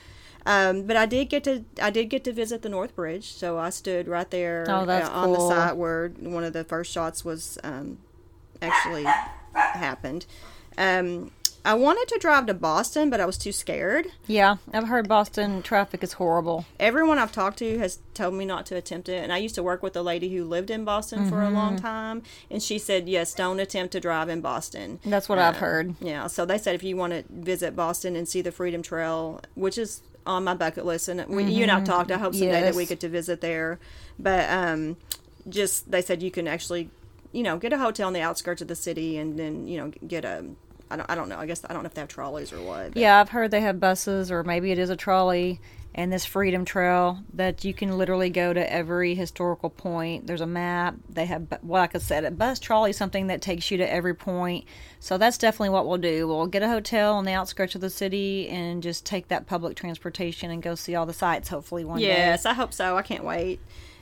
Um, 0.46 0.84
but 0.84 0.96
I 0.96 1.06
did 1.06 1.30
get 1.30 1.44
to 1.44 1.64
I 1.82 1.90
did 1.90 2.06
get 2.10 2.24
to 2.24 2.32
visit 2.34 2.62
the 2.62 2.70
North 2.70 2.96
Bridge, 2.96 3.32
so 3.34 3.58
I 3.58 3.70
stood 3.70 4.08
right 4.08 4.30
there 4.32 4.66
Oh, 4.68 4.88
uh, 4.90 5.10
on 5.12 5.32
the 5.32 5.38
cool. 5.38 5.50
site 5.50 5.76
where 5.78 6.10
one 6.20 6.44
of 6.44 6.54
the 6.54 6.64
first 6.64 6.92
shots 6.92 7.24
was 7.26 7.58
um, 7.64 7.98
actually 8.62 9.06
happened. 9.54 10.26
Um, 10.78 11.32
I 11.66 11.74
wanted 11.74 12.08
to 12.14 12.20
drive 12.20 12.46
to 12.46 12.54
Boston, 12.54 13.10
but 13.10 13.20
I 13.20 13.26
was 13.26 13.38
too 13.38 13.52
scared. 13.52 14.08
Yeah, 14.28 14.56
I've 14.74 14.88
heard 14.88 15.10
Boston 15.10 15.62
traffic 15.62 16.02
is 16.04 16.14
horrible. 16.14 16.66
Everyone 16.80 17.20
I've 17.20 17.34
talked 17.34 17.60
to 17.60 17.78
has 17.80 18.00
told 18.14 18.34
me 18.34 18.46
not 18.46 18.66
to 18.68 18.78
attempt 18.78 19.10
it. 19.10 19.22
And 19.22 19.34
I 19.34 19.38
used 19.40 19.56
to 19.56 19.62
work 19.64 19.84
with 19.84 19.94
a 19.98 20.02
lady 20.02 20.34
who 20.34 20.46
lived 20.46 20.70
in 20.72 20.86
Boston 20.86 21.30
for 21.30 21.44
a 21.44 21.50
long 21.50 21.78
time, 21.78 22.24
and 22.50 22.64
she 22.64 22.80
said, 22.80 23.10
"Yes, 23.10 23.34
don't 23.34 23.60
attempt 23.60 23.92
to 23.92 24.00
drive 24.00 24.30
in 24.30 24.40
Boston." 24.40 25.00
That's 25.06 25.28
what 25.28 25.38
I've 25.38 25.58
heard. 25.58 25.96
Yeah, 26.00 26.28
so 26.28 26.46
they 26.46 26.58
said 26.58 26.76
if 26.76 26.84
you 26.84 26.96
want 26.96 27.12
to 27.12 27.24
visit 27.30 27.76
Boston 27.76 28.16
and 28.16 28.28
see 28.28 28.42
the 28.42 28.54
Freedom 28.54 28.82
Trail, 28.82 29.42
which 29.56 29.78
is 29.78 30.02
on 30.30 30.44
my 30.44 30.54
bucket 30.54 30.86
list, 30.86 31.07
and 31.09 31.26
we, 31.28 31.44
you 31.45 31.64
and 31.64 31.71
I've 31.71 31.83
talked. 31.83 32.12
I 32.12 32.18
hope 32.18 32.33
someday 32.33 32.62
that 32.62 32.76
we 32.76 32.86
get 32.86 33.00
to 33.02 33.09
visit 33.09 33.42
there. 33.42 33.80
But 34.18 34.50
um, 34.50 34.98
just 35.48 35.90
they 35.92 36.02
said 36.02 36.21
you 36.21 36.31
can 36.31 36.48
actually, 36.48 36.90
you 37.31 37.44
know, 37.44 37.57
get 37.57 37.74
a 37.74 37.78
hotel 37.78 38.07
on 38.07 38.14
the 38.14 38.21
outskirts 38.21 38.62
of 38.62 38.68
the 38.68 38.76
city, 38.76 39.18
and 39.18 39.38
then 39.40 39.68
you 39.68 39.78
know 39.78 39.92
get 40.07 40.24
a. 40.26 40.45
I 40.92 40.95
don't, 40.98 41.09
I 41.12 41.16
don't 41.16 41.30
know. 41.30 41.38
I 41.38 41.45
guess 41.45 41.64
I 41.69 41.74
don't 41.74 41.83
know 41.83 41.88
if 41.88 41.94
they 41.94 42.02
have 42.02 42.09
trolleys 42.09 42.52
or 42.54 42.62
what. 42.62 42.94
but- 42.94 42.98
Yeah, 43.02 43.19
I've 43.19 43.30
heard 43.30 43.52
they 43.52 43.62
have 43.62 43.80
buses, 43.80 44.31
or 44.31 44.44
maybe 44.44 44.71
it 44.71 44.80
is 44.80 44.90
a 44.90 44.95
trolley, 44.95 45.59
and 45.96 46.14
this 46.14 46.24
Freedom 46.26 46.66
Trail 46.66 47.19
that 47.34 47.66
you 47.66 47.74
can 47.74 47.98
literally 47.98 48.30
go 48.30 48.54
to 48.54 48.74
every 48.74 49.16
historical 49.16 49.69
point. 49.69 50.28
There's 50.28 50.42
a 50.42 50.48
map. 50.48 50.96
They 51.10 51.26
have, 51.26 51.48
well, 51.64 51.81
like 51.81 51.96
I 51.96 52.00
said, 52.00 52.26
a 52.26 52.31
bus 52.31 52.60
trolley, 52.60 52.94
something 52.94 53.28
that 53.28 53.42
takes 53.42 53.72
you 53.72 53.78
to 53.78 53.92
every 53.92 54.14
point. 54.14 54.66
So 55.00 55.18
that's 55.18 55.38
definitely 55.38 55.69
what 55.69 55.88
we'll 55.88 55.98
do. 55.98 56.28
We'll 56.28 56.48
get 56.48 56.64
a 56.64 56.69
hotel 56.69 57.16
on 57.16 57.26
the 57.26 57.34
outskirts 57.34 57.76
of 57.76 57.81
the 57.81 57.90
city 57.90 58.48
and 58.50 58.84
just 58.84 59.06
take 59.06 59.30
that 59.30 59.48
public 59.48 59.76
transportation 59.76 60.52
and 60.52 60.62
go 60.62 60.76
see 60.76 60.96
all 60.96 61.06
the 61.06 61.14
sites. 61.14 61.50
Hopefully 61.50 61.84
one 61.84 62.00
day. 62.00 62.08
Yes, 62.08 62.46
I 62.46 62.54
hope 62.54 62.74
so. 62.74 62.96
I 62.96 63.02
can't 63.02 63.24
wait. 63.24 63.60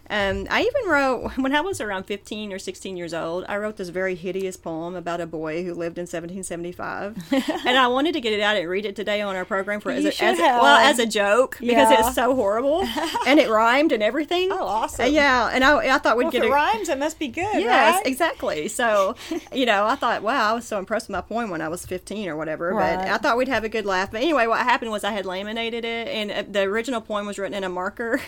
Um, 0.09 0.47
I 0.49 0.61
even 0.61 0.89
wrote 0.89 1.31
when 1.37 1.53
I 1.55 1.61
was 1.61 1.81
around 1.81 2.03
15 2.03 2.53
or 2.53 2.59
16 2.59 2.95
years 2.97 3.13
old. 3.13 3.45
I 3.49 3.57
wrote 3.57 3.77
this 3.77 3.89
very 3.89 4.15
hideous 4.15 4.55
poem 4.57 4.95
about 4.95 5.21
a 5.21 5.25
boy 5.27 5.63
who 5.63 5.73
lived 5.73 5.97
in 5.97 6.03
1775, 6.03 7.17
and 7.65 7.77
I 7.77 7.87
wanted 7.87 8.13
to 8.13 8.21
get 8.21 8.33
it 8.33 8.41
out 8.41 8.55
and 8.57 8.69
read 8.69 8.85
it 8.85 8.95
today 8.95 9.21
on 9.21 9.35
our 9.35 9.45
program 9.45 9.79
for 9.79 9.91
as 9.91 10.05
a, 10.05 10.23
as 10.23 10.37
well 10.39 10.65
as 10.65 10.99
a 10.99 11.05
joke 11.05 11.57
because 11.59 11.91
Yeah. 11.91 11.99
it's 12.07 12.15
so 12.15 12.35
horrible 12.35 12.83
and 13.27 13.39
it 13.39 13.49
rhymed 13.49 13.91
and 13.91 14.01
everything. 14.01 14.49
Oh, 14.51 14.65
awesome. 14.65 15.05
Uh, 15.05 15.09
yeah, 15.09 15.49
and 15.53 15.63
I, 15.63 15.95
I 15.95 15.97
thought 15.97 16.17
we'd 16.17 16.25
Well, 16.25 16.31
get 16.31 16.43
if 16.43 16.49
it 16.49 16.53
rhymes, 16.53 16.89
it 16.89 16.97
must 16.97 17.19
be 17.19 17.27
good, 17.27 17.61
Yes, 17.61 17.95
right? 17.95 18.05
exactly. 18.07 18.67
So, 18.67 19.15
you 19.53 19.65
know, 19.65 19.85
I 19.85 19.95
thought, 19.95 20.23
wow, 20.23 20.51
I 20.51 20.53
was 20.53 20.65
so 20.65 20.79
impressed 20.79 21.07
with 21.07 21.13
my 21.13 21.21
poem 21.21 21.49
when 21.49 21.61
I 21.61 21.67
was 21.67 21.85
15 21.85 22.27
or 22.29 22.35
whatever. 22.35 22.73
But 22.73 22.99
I 23.07 23.17
thought 23.17 23.37
we'd 23.37 23.47
have 23.47 23.63
a 23.63 23.69
good 23.69 23.85
laugh. 23.85 24.11
But 24.11 24.21
anyway, 24.21 24.47
what 24.47 24.59
happened 24.59 24.91
was 24.91 25.03
I 25.03 25.11
had 25.11 25.25
laminated 25.25 25.83
it, 25.85 26.07
and 26.07 26.31
uh, 26.31 26.43
the 26.49 26.61
original 26.61 27.01
poem 27.01 27.25
was 27.25 27.37
written 27.39 27.55
in 27.57 27.63
a 27.63 27.69
marker. 27.69 28.21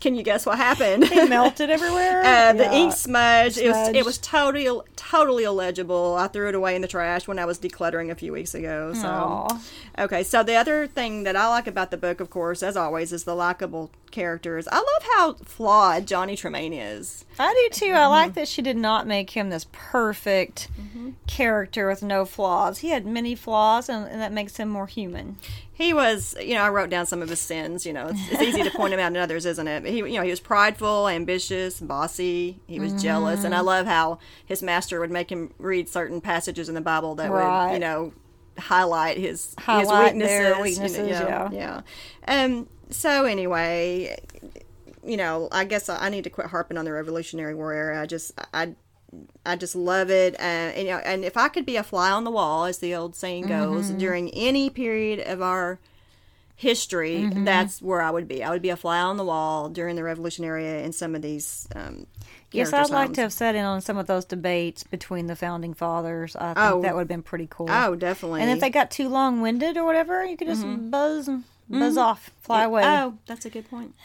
Can 0.00 0.14
you 0.14 0.22
guess 0.22 0.46
what 0.46 0.56
happened? 0.56 1.04
It 1.04 1.28
melted 1.28 1.70
everywhere. 1.70 2.22
Uh, 2.30 2.52
the 2.52 2.64
Yeah. 2.64 2.72
ink 2.72 2.92
smudge. 2.92 3.58
It 3.58 3.68
was 3.70 3.88
it 3.88 4.04
was 4.04 4.18
totally 4.18 4.68
totally 4.96 5.44
illegible. 5.44 6.16
I 6.18 6.28
threw 6.28 6.48
it 6.48 6.54
away 6.54 6.74
in 6.76 6.82
the 6.82 6.88
trash 6.88 7.26
when 7.28 7.38
I 7.38 7.44
was 7.44 7.58
decluttering 7.58 8.10
a 8.10 8.14
few 8.14 8.32
weeks 8.32 8.54
ago. 8.54 8.92
So 8.94 9.06
Aw. 9.08 9.60
okay. 10.00 10.22
So 10.22 10.42
the 10.42 10.54
other 10.54 10.86
thing 10.86 11.24
that 11.24 11.36
I 11.36 11.48
like 11.48 11.66
about 11.66 11.90
the 11.90 11.96
book, 11.96 12.20
of 12.20 12.30
course, 12.30 12.62
as 12.62 12.76
always, 12.76 13.12
is 13.12 13.24
the 13.24 13.34
likable 13.34 13.90
characters. 14.10 14.66
I 14.70 14.76
love 14.76 15.02
how 15.16 15.32
flawed 15.44 16.06
Johnny 16.06 16.36
Tremain 16.36 16.72
is. 16.72 17.24
I 17.38 17.68
do 17.70 17.86
too. 17.86 17.92
I 17.92 18.06
like 18.06 18.34
that 18.34 18.48
she 18.48 18.62
did 18.62 18.76
not 18.76 19.06
make 19.06 19.30
him 19.30 19.50
this 19.50 19.66
perfect 19.72 20.68
character 21.26 21.88
with 21.88 22.02
no 22.02 22.24
flaws. 22.24 22.78
He 22.78 22.88
had 22.90 23.06
many 23.06 23.34
flaws, 23.34 23.88
and, 23.88 24.06
and 24.08 24.20
that 24.20 24.32
makes 24.32 24.56
him 24.56 24.68
more 24.68 24.86
human. 24.86 25.36
He 25.80 25.94
was, 25.94 26.36
you 26.38 26.54
know, 26.54 26.62
I 26.62 26.68
wrote 26.68 26.90
down 26.90 27.06
some 27.06 27.22
of 27.22 27.30
his 27.30 27.40
sins. 27.40 27.86
You 27.86 27.94
know, 27.94 28.08
it's, 28.08 28.20
it's 28.30 28.42
easy 28.42 28.62
to 28.62 28.70
point 28.70 28.92
him 28.92 29.00
out 29.00 29.12
in 29.12 29.16
others, 29.16 29.46
isn't 29.46 29.66
it? 29.66 29.82
But 29.82 29.90
he, 29.92 29.98
you 29.98 30.12
know, 30.12 30.22
he 30.22 30.28
was 30.28 30.40
prideful, 30.40 31.08
ambitious, 31.08 31.80
bossy. 31.80 32.60
He 32.66 32.78
was 32.78 33.02
jealous, 33.02 33.44
and 33.44 33.54
I 33.54 33.60
love 33.60 33.86
how 33.86 34.18
his 34.44 34.62
master 34.62 35.00
would 35.00 35.10
make 35.10 35.32
him 35.32 35.54
read 35.58 35.88
certain 35.88 36.20
passages 36.20 36.68
in 36.68 36.74
the 36.74 36.82
Bible 36.82 37.14
that 37.14 37.30
would, 37.30 37.72
you 37.74 37.78
know, 37.78 38.12
highlight 38.58 39.16
his 39.16 39.54
Highlight 39.58 40.14
his 40.16 40.22
their 40.24 40.60
weaknesses. 40.60 40.98
you 40.98 41.14
know, 41.14 41.48
yeah, 41.50 41.80
yeah. 42.26 42.44
Um. 42.44 42.68
So 42.90 43.24
anyway, 43.24 44.20
you 45.02 45.16
know, 45.16 45.48
I 45.50 45.64
guess 45.64 45.88
I, 45.88 46.06
I 46.06 46.08
need 46.10 46.24
to 46.24 46.30
quit 46.30 46.48
harping 46.48 46.76
on 46.76 46.84
the 46.84 46.92
Revolutionary 46.92 47.54
War 47.54 47.72
era. 47.72 48.02
I 48.02 48.06
just 48.06 48.32
I. 48.52 48.74
I 49.44 49.56
just 49.56 49.74
love 49.74 50.10
it, 50.10 50.34
uh, 50.34 50.42
and 50.42 50.86
you 50.86 50.92
know, 50.92 50.98
and 50.98 51.24
if 51.24 51.36
I 51.36 51.48
could 51.48 51.66
be 51.66 51.76
a 51.76 51.82
fly 51.82 52.10
on 52.10 52.24
the 52.24 52.30
wall, 52.30 52.64
as 52.64 52.78
the 52.78 52.94
old 52.94 53.16
saying 53.16 53.46
goes, 53.46 53.88
Mm-hmm. 53.88 53.98
during 53.98 54.30
any 54.30 54.70
period 54.70 55.20
of 55.26 55.42
our 55.42 55.78
history, 56.56 57.20
Mm-hmm. 57.22 57.44
that's 57.44 57.80
where 57.80 58.02
I 58.02 58.10
would 58.10 58.28
be. 58.28 58.44
I 58.44 58.50
would 58.50 58.62
be 58.62 58.68
a 58.70 58.76
fly 58.76 59.00
on 59.00 59.16
the 59.16 59.24
wall 59.24 59.68
during 59.68 59.96
the 59.96 60.04
Revolutionary 60.04 60.66
era 60.66 60.82
in 60.82 60.92
some 60.92 61.14
of 61.14 61.22
these. 61.22 61.66
Um, 61.74 62.06
Yes, 62.52 62.72
I'd 62.72 62.90
like 62.90 63.12
to 63.12 63.20
have 63.20 63.32
sat 63.32 63.54
in 63.54 63.64
on 63.64 63.80
some 63.80 63.96
of 63.96 64.08
those 64.08 64.24
debates 64.24 64.82
between 64.82 65.28
the 65.28 65.36
founding 65.36 65.72
fathers. 65.72 66.34
I 66.34 66.52
think 66.54 66.58
Oh. 66.58 66.82
that 66.82 66.94
would 66.96 67.02
have 67.02 67.08
been 67.08 67.22
pretty 67.22 67.46
cool. 67.48 67.68
Oh, 67.70 67.94
definitely. 67.94 68.40
And 68.42 68.50
if 68.50 68.58
they 68.58 68.70
got 68.70 68.90
too 68.90 69.08
long 69.08 69.40
winded 69.40 69.76
or 69.76 69.84
whatever, 69.84 70.24
you 70.24 70.36
could 70.36 70.48
just 70.48 70.64
buzz 70.90 71.28
and 71.28 71.44
buzz 71.70 71.96
mm. 71.96 72.00
off, 72.00 72.30
fly 72.40 72.64
away. 72.64 72.82
Oh, 72.84 73.16
that's 73.26 73.46
a 73.46 73.50
good 73.50 73.70
point. 73.70 73.94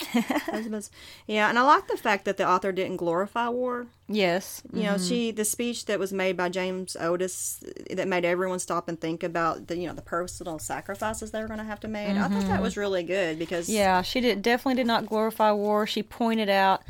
Yeah, 1.27 1.49
and 1.49 1.57
I 1.57 1.63
like 1.63 1.87
the 1.87 1.97
fact 1.97 2.25
that 2.25 2.37
the 2.37 2.47
author 2.47 2.71
didn't 2.71 2.97
glorify 2.97 3.49
war. 3.49 3.87
Yes. 4.07 4.61
You 4.71 4.83
know, 4.83 4.93
mm-hmm. 4.93 5.03
she 5.03 5.31
the 5.31 5.45
speech 5.45 5.85
that 5.85 5.97
was 5.97 6.13
made 6.13 6.37
by 6.37 6.49
James 6.49 6.95
Otis 6.99 7.63
that 7.89 8.07
made 8.07 8.23
everyone 8.23 8.59
stop 8.59 8.87
and 8.87 8.99
think 8.99 9.23
about 9.23 9.67
the 9.67 9.77
you 9.77 9.87
know 9.87 9.93
the 9.93 10.01
personal 10.03 10.59
sacrifices 10.59 11.31
they 11.31 11.41
were 11.41 11.47
going 11.47 11.59
to 11.59 11.65
have 11.65 11.79
to 11.81 11.87
make. 11.87 12.09
I 12.09 12.27
thought 12.27 12.29
that 12.29 12.43
mm-hmm. 12.43 12.61
was 12.61 12.77
really 12.77 13.03
good 13.03 13.39
because 13.39 13.67
Yeah, 13.67 14.03
she 14.03 14.21
did 14.21 14.41
definitely 14.41 14.75
did 14.75 14.87
not 14.87 15.07
glorify 15.07 15.51
war. 15.51 15.87
She 15.87 16.03
pointed 16.03 16.49
out 16.49 16.83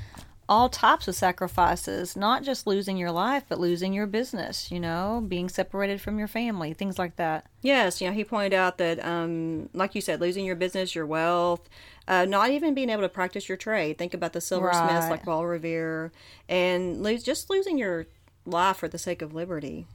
all 0.48 0.70
types 0.70 1.08
of 1.08 1.16
sacrifices, 1.16 2.16
not 2.16 2.44
just 2.44 2.68
losing 2.68 2.98
your 2.98 3.12
life, 3.12 3.44
but 3.50 3.60
losing 3.60 3.94
your 3.94 4.06
business, 4.06 4.72
you 4.72 4.80
know, 4.80 5.24
being 5.28 5.50
separated 5.50 6.00
from 6.00 6.20
your 6.20 6.28
family, 6.28 6.72
things 6.74 7.00
like 7.00 7.16
that. 7.16 7.48
Yes, 7.62 8.00
you 8.00 8.08
know, 8.08 8.14
he 8.14 8.24
pointed 8.24 8.54
out 8.54 8.78
that, 8.78 9.04
um, 9.04 9.70
like 9.74 9.96
you 9.96 10.02
said, 10.02 10.22
losing 10.22 10.46
your 10.46 10.56
business, 10.56 10.94
your 10.94 11.06
wealth, 11.08 11.68
uh, 12.08 12.26
not 12.26 12.52
even 12.52 12.76
being 12.76 12.92
able 12.92 13.02
to 13.02 13.10
practice 13.10 13.50
your 13.50 13.58
trade. 13.58 13.98
Think 13.98 14.14
about 14.14 14.34
the 14.34 14.42
silversmiths 14.42 15.06
Right. 15.06 15.10
like 15.12 15.24
Paul 15.24 15.48
Revere, 15.48 16.12
and 16.48 17.02
lose 17.02 17.24
just 17.24 17.50
losing 17.50 17.78
your 17.80 18.06
life 18.46 18.78
for 18.78 18.88
the 18.88 19.00
sake 19.00 19.24
of 19.24 19.34
liberty. 19.34 19.88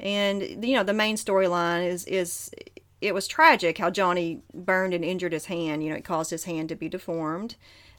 And 0.00 0.42
you 0.64 0.74
know, 0.76 0.82
the 0.84 0.92
main 0.92 1.16
storyline 1.16 1.86
is 1.88 2.04
is 2.06 2.50
it 3.00 3.14
was 3.14 3.28
tragic 3.28 3.78
how 3.78 3.90
Johnny 3.90 4.42
burned 4.52 4.92
and 4.94 5.04
injured 5.04 5.32
his 5.32 5.44
hand. 5.46 5.84
You 5.84 5.90
know, 5.90 5.96
it 5.96 6.04
caused 6.04 6.30
his 6.30 6.44
hand 6.44 6.68
to 6.70 6.74
be 6.74 6.88
deformed. 6.88 7.54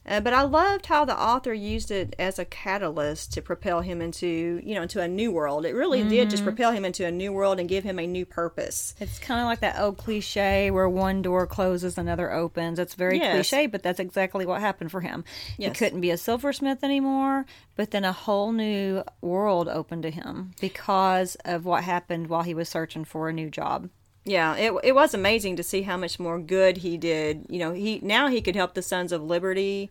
Uh, 0.06 0.20
but 0.20 0.32
I 0.32 0.42
loved 0.42 0.86
how 0.86 1.04
the 1.04 1.16
author 1.18 1.52
used 1.52 1.90
it 1.90 2.16
as 2.18 2.38
a 2.38 2.44
catalyst 2.44 3.32
to 3.34 3.42
propel 3.42 3.82
him 3.82 4.00
into, 4.00 4.60
you 4.64 4.74
know, 4.74 4.82
into 4.82 5.00
a 5.00 5.06
new 5.08 5.30
world. 5.30 5.66
It 5.66 5.74
really 5.74 6.02
did 6.02 6.30
just 6.30 6.42
propel 6.42 6.72
him 6.72 6.84
into 6.84 7.06
a 7.06 7.10
new 7.10 7.32
world 7.32 7.60
and 7.60 7.68
give 7.68 7.84
him 7.84 7.98
a 7.98 8.06
new 8.06 8.24
purpose. 8.24 8.94
It's 8.98 9.18
kind 9.18 9.40
of 9.40 9.46
like 9.46 9.60
that 9.60 9.78
old 9.78 9.98
cliche 9.98 10.70
where 10.70 10.88
one 10.88 11.22
door 11.22 11.46
closes, 11.46 11.98
another 11.98 12.32
opens. 12.32 12.78
It's 12.78 12.94
very 12.94 13.18
Yes. 13.18 13.32
cliche, 13.50 13.66
but 13.66 13.82
that's 13.82 14.00
exactly 14.00 14.46
what 14.46 14.60
happened 14.60 14.90
for 14.90 15.00
him. 15.00 15.24
He 15.58 15.70
couldn't 15.70 16.00
be 16.00 16.10
a 16.10 16.16
silversmith 16.16 16.82
anymore, 16.82 17.44
but 17.76 17.90
then 17.90 18.04
a 18.04 18.12
whole 18.12 18.52
new 18.52 19.02
world 19.20 19.68
opened 19.68 20.02
to 20.04 20.10
him 20.10 20.52
because 20.60 21.36
of 21.44 21.64
what 21.64 21.84
happened 21.84 22.28
while 22.28 22.42
he 22.42 22.54
was 22.54 22.68
searching 22.68 23.04
for 23.04 23.28
a 23.28 23.32
new 23.32 23.50
job. 23.50 23.90
Yeah, 24.30 24.54
it 24.54 24.72
it 24.84 24.94
was 24.94 25.12
amazing 25.12 25.56
to 25.56 25.64
see 25.64 25.82
how 25.82 25.96
much 25.96 26.20
more 26.20 26.38
good 26.38 26.78
he 26.78 26.96
did. 26.96 27.46
You 27.48 27.58
know, 27.58 27.72
he 27.72 27.98
now 28.00 28.28
he 28.28 28.40
could 28.40 28.54
help 28.54 28.74
the 28.74 28.82
Sons 28.82 29.10
of 29.10 29.24
Liberty, 29.24 29.90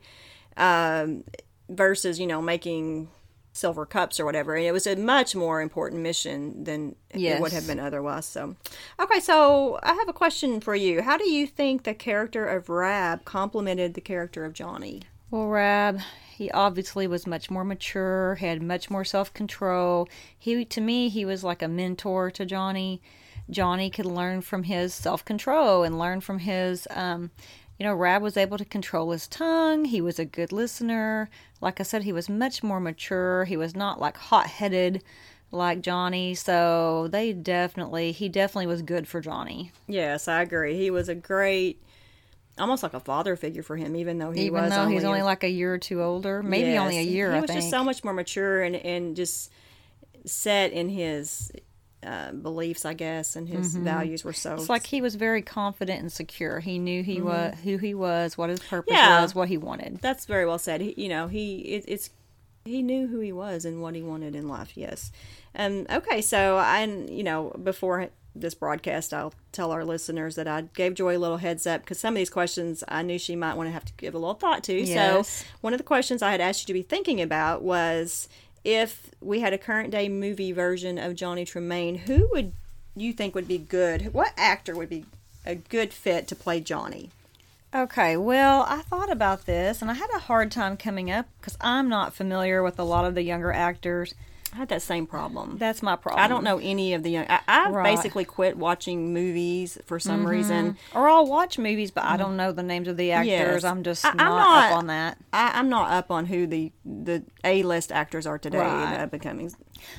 um, 0.56 1.26
versus 1.68 2.22
you 2.22 2.26
know 2.26 2.42
making 2.42 3.10
silver 3.52 3.86
cups 3.86 4.18
or 4.18 4.24
whatever. 4.24 4.56
And 4.56 4.66
it 4.66 4.72
was 4.72 4.88
a 4.88 4.96
much 4.96 5.36
more 5.36 5.62
important 5.62 6.02
mission 6.02 6.64
than 6.64 6.96
it 7.10 7.42
would 7.42 7.52
have 7.52 7.68
been 7.68 7.82
otherwise. 7.82 8.26
So, 8.26 8.56
okay, 8.98 9.20
so 9.20 9.78
I 9.84 9.94
have 9.94 10.08
a 10.08 10.14
question 10.14 10.62
for 10.62 10.74
you. 10.74 11.02
How 11.02 11.18
do 11.18 11.30
you 11.30 11.46
think 11.46 11.84
the 11.84 11.94
character 11.94 12.46
of 12.46 12.70
Rab 12.70 13.26
complemented 13.26 13.94
the 13.94 14.02
character 14.02 14.46
of 14.46 14.54
Johnny? 14.54 15.02
Well, 15.32 15.48
Rab, 15.48 16.00
he 16.34 16.50
obviously 16.52 17.08
was 17.08 17.28
much 17.28 17.52
more 17.52 17.66
mature, 17.66 18.36
had 18.36 18.62
much 18.62 18.90
more 18.90 19.04
self 19.04 19.34
control. 19.34 20.08
He, 20.38 20.64
to 20.64 20.80
me, 20.80 21.10
he 21.10 21.26
was 21.26 21.44
like 21.44 21.62
a 21.62 21.68
mentor 21.68 22.32
to 22.32 22.46
Johnny. 22.46 23.02
Johnny 23.50 23.90
could 23.90 24.06
learn 24.06 24.42
from 24.42 24.64
his 24.64 24.94
self 24.94 25.24
control 25.26 25.84
and 25.84 25.98
learn 25.98 26.22
from 26.22 26.40
his, 26.40 26.88
um, 26.92 27.32
you 27.78 27.86
know, 27.86 27.94
Rab 27.94 28.22
was 28.22 28.38
able 28.38 28.58
to 28.58 28.66
control 28.66 29.12
his 29.12 29.28
tongue. 29.28 29.86
He 29.86 30.02
was 30.02 30.20
a 30.20 30.26
good 30.26 30.52
listener. 30.52 31.30
Like 31.62 31.80
I 31.80 31.84
said, 31.84 32.04
he 32.04 32.14
was 32.14 32.30
much 32.30 32.62
more 32.62 32.80
mature. 32.80 33.46
He 33.46 33.58
was 33.58 33.76
not 33.76 34.00
like 34.00 34.18
hot 34.18 34.48
headed 34.48 35.04
like 35.52 35.82
Johnny. 35.82 36.36
So 36.36 37.08
they 37.12 37.34
definitely, 37.34 38.12
he 38.12 38.30
definitely 38.30 38.68
was 38.68 38.82
good 38.82 39.08
for 39.08 39.22
Johnny. 39.22 39.72
Yes, 39.88 40.28
I 40.28 40.42
agree. 40.42 40.78
He 40.78 40.92
was 40.92 41.10
a 41.10 41.16
great, 41.16 41.82
almost 42.58 42.84
like 42.84 42.94
a 42.94 43.00
father 43.00 43.36
figure 43.36 43.64
for 43.64 43.78
him, 43.78 43.96
even 43.96 44.20
though 44.20 44.32
he 44.32 44.42
Even 44.48 44.62
was 44.62 44.72
though 44.72 44.82
only 44.82 44.96
he's 44.96 45.04
only 45.06 45.22
like 45.22 45.44
a 45.44 45.50
year 45.50 45.74
or 45.74 45.78
two 45.80 46.04
older, 46.04 46.44
maybe 46.44 46.78
only 46.78 46.98
a 46.98 47.04
year. 47.04 47.34
He 47.34 47.42
was 47.42 47.52
just 47.52 47.70
so 47.70 47.84
much 47.84 48.04
more 48.04 48.14
mature 48.14 48.62
and 48.62 48.76
and 48.76 49.16
just 49.16 49.52
set 50.26 50.72
in 50.74 50.90
his 50.90 51.52
uh, 52.02 52.32
beliefs, 52.32 52.86
I 52.86 52.94
guess, 52.94 53.36
and 53.36 53.48
his 53.48 53.76
values 53.76 54.24
were 54.24 54.34
so. 54.34 54.52
Mm-hmm. 54.52 54.60
It's 54.60 54.70
like 54.70 54.86
he 54.86 55.02
was 55.02 55.16
very 55.16 55.42
confident 55.42 56.00
and 56.02 56.12
secure. 56.12 56.60
He 56.60 56.80
knew 56.80 57.04
he 57.04 57.22
was 57.22 57.56
who 57.64 57.78
he 57.78 57.94
was, 57.94 58.38
what 58.38 58.50
his 58.50 58.60
purpose 58.62 58.94
Yeah. 58.94 59.22
was, 59.22 59.36
what 59.36 59.50
he 59.50 59.58
wanted. 59.58 59.98
that's 60.02 60.26
very 60.26 60.46
well 60.46 60.60
said. 60.60 60.82
He, 60.82 60.94
you 60.98 61.10
know, 61.10 61.28
he 61.28 61.58
it, 61.60 61.86
it's 61.88 62.10
he 62.66 62.82
knew 62.82 63.08
who 63.08 63.20
he 63.20 63.32
was 63.32 63.66
and 63.66 63.82
what 63.82 63.96
he 63.96 64.02
wanted 64.02 64.36
in 64.36 64.48
life. 64.48 64.72
Yes. 64.76 65.12
Um. 65.56 65.86
Okay. 65.90 66.22
So 66.22 66.58
I, 66.58 66.84
you 66.86 67.24
know, 67.24 67.50
before 67.64 68.10
this 68.36 68.54
broadcast, 68.54 69.14
I'll 69.14 69.34
tell 69.52 69.72
our 69.72 69.84
listeners 69.84 70.36
that 70.36 70.48
I 70.48 70.62
gave 70.62 70.94
Joy 70.94 71.18
a 71.18 71.20
little 71.20 71.38
heads 71.38 71.66
up 71.68 71.82
because 71.82 72.00
some 72.00 72.14
of 72.14 72.18
these 72.18 72.30
questions 72.30 72.84
I 72.88 73.02
knew 73.02 73.18
she 73.20 73.36
might 73.36 73.56
want 73.58 73.68
to 73.68 73.74
have 73.74 73.84
to 73.86 73.94
give 73.98 74.14
a 74.14 74.20
little 74.20 74.36
thought 74.36 74.64
to. 74.66 74.74
Yes. 74.74 75.28
So 75.28 75.46
one 75.62 75.74
of 75.74 75.80
the 75.80 75.84
questions 75.84 76.22
I 76.22 76.32
had 76.32 76.40
asked 76.40 76.62
you 76.62 76.68
to 76.68 76.74
be 76.74 76.84
thinking 76.84 77.20
about 77.22 77.64
was 77.64 78.30
if 78.64 79.12
we 79.22 79.40
had 79.40 79.54
a 79.54 79.58
current 79.58 79.92
day 79.92 80.10
movie 80.10 80.52
version 80.52 80.98
of 80.98 81.16
Johnny 81.16 81.46
Tremain, 81.46 82.00
who 82.00 82.28
would 82.32 82.54
you 82.96 83.14
think 83.14 83.36
would 83.36 83.48
be 83.48 83.58
good? 83.58 84.14
What 84.14 84.34
actor 84.38 84.76
would 84.76 84.90
be 84.90 85.06
a 85.46 85.56
good 85.56 85.94
fit 85.94 86.28
to 86.28 86.36
play 86.36 86.60
Johnny? 86.60 87.10
Okay, 87.74 88.18
well, 88.18 88.66
I 88.68 88.82
thought 88.82 89.12
about 89.12 89.46
this 89.46 89.82
and 89.82 89.92
I 89.92 89.94
had 89.94 90.10
a 90.16 90.20
hard 90.20 90.52
time 90.52 90.76
coming 90.76 91.12
up 91.12 91.28
because 91.40 91.58
I'm 91.62 91.88
not 91.88 92.16
familiar 92.16 92.64
with 92.64 92.80
a 92.80 92.84
lot 92.84 93.06
of 93.06 93.14
the 93.14 93.22
younger 93.22 93.52
actors. 93.52 94.16
I 94.54 94.58
had 94.58 94.70
that 94.70 94.82
same 94.82 95.06
problem. 95.06 95.58
That's 95.58 95.84
my 95.84 95.96
problem. 95.96 96.24
I 96.24 96.28
don't 96.28 96.44
know 96.44 96.58
any 96.60 96.94
of 96.94 97.04
the 97.04 97.12
young. 97.12 97.26
I, 97.30 97.42
I've 97.48 97.74
Right. 97.74 97.96
basically 97.96 98.26
quit 98.26 98.58
watching 98.58 99.14
movies 99.14 99.78
for 99.86 100.00
some 100.00 100.22
mm-hmm. 100.22 100.30
reason. 100.30 100.78
Or 100.96 101.08
I'll 101.08 101.28
watch 101.28 101.60
movies, 101.60 101.92
but 101.92 102.04
I 102.04 102.10
mm-hmm. 102.10 102.18
don't 102.18 102.38
know 102.38 102.52
the 102.52 102.64
names 102.64 102.88
of 102.88 102.98
the 102.98 103.12
actors. 103.12 103.30
Yes. 103.30 103.64
I'm 103.64 103.84
just 103.84 104.06
I- 104.06 104.10
I'm 104.12 104.18
not, 104.18 104.38
not- 104.38 104.72
up 104.72 104.78
on 104.78 104.88
that. 104.88 105.18
I, 105.34 105.52
I'm 105.60 105.70
not 105.70 105.92
up 105.92 106.12
on 106.12 106.26
who 106.26 106.48
the 106.48 106.72
the 106.84 107.24
A 107.44 107.64
list 107.64 107.92
actors 107.92 108.26
are 108.26 108.40
today. 108.40 108.58
Right. 108.58 108.98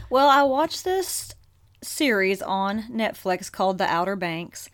Well, 0.08 0.28
I 0.28 0.42
watched 0.42 0.84
this 0.84 1.34
series 1.82 2.42
on 2.42 2.82
Netflix 2.90 3.50
called 3.50 3.78
The 3.78 3.86
Outer 3.86 4.16
Banks, 4.16 4.68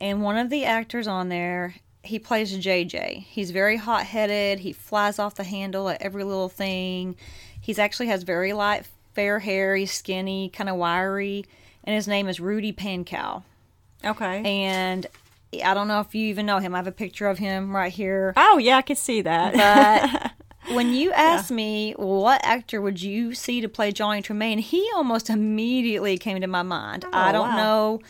and 0.00 0.22
one 0.22 0.36
of 0.36 0.50
the 0.50 0.64
actors 0.64 1.06
on 1.06 1.28
there, 1.28 1.74
he 2.02 2.18
plays 2.18 2.56
JJ. 2.56 3.24
He's 3.24 3.50
very 3.50 3.76
hot 3.76 4.04
headed. 4.04 4.60
He 4.60 4.72
flies 4.72 5.18
off 5.18 5.34
the 5.34 5.44
handle 5.44 5.88
at 5.88 6.00
every 6.00 6.24
little 6.24 6.48
thing. 6.48 7.16
He's 7.60 7.78
actually 7.78 8.06
has 8.06 8.22
very 8.22 8.52
light 8.52 8.86
fair 9.18 9.40
hair. 9.40 9.74
He's 9.74 9.90
skinny, 9.90 10.48
kind 10.48 10.70
of 10.70 10.76
wiry, 10.76 11.44
and 11.82 11.96
his 11.96 12.06
name 12.06 12.28
is 12.28 12.38
Rudy 12.38 12.72
Pankow. 12.72 13.42
Okay. 14.04 14.42
And 14.44 15.08
I 15.64 15.74
don't 15.74 15.88
know 15.88 15.98
if 15.98 16.14
you 16.14 16.28
even 16.28 16.46
know 16.46 16.60
him. 16.60 16.72
I 16.72 16.78
have 16.78 16.86
a 16.86 16.92
picture 16.92 17.26
of 17.26 17.36
him 17.36 17.74
right 17.74 17.92
here. 17.92 18.32
oh 18.36 18.58
yeah, 18.58 18.76
I 18.76 18.82
could 18.82 18.96
see 18.96 19.22
that. 19.22 19.54
But 19.54 20.30
when 20.76 20.94
you 20.94 21.10
asked 21.10 21.50
me 21.50 21.94
what 21.96 22.40
actor 22.44 22.80
would 22.80 23.02
you 23.02 23.34
see 23.34 23.60
to 23.60 23.68
play 23.68 23.90
Johnny 23.90 24.22
Tremain, 24.22 24.60
he 24.60 24.88
almost 24.94 25.30
immediately 25.30 26.16
came 26.16 26.40
to 26.40 26.46
my 26.46 26.62
mind. 26.62 27.04
Oh, 27.04 27.10
I 27.12 27.32
don't 27.32 27.48
wow. 27.48 27.56
know 27.56 28.00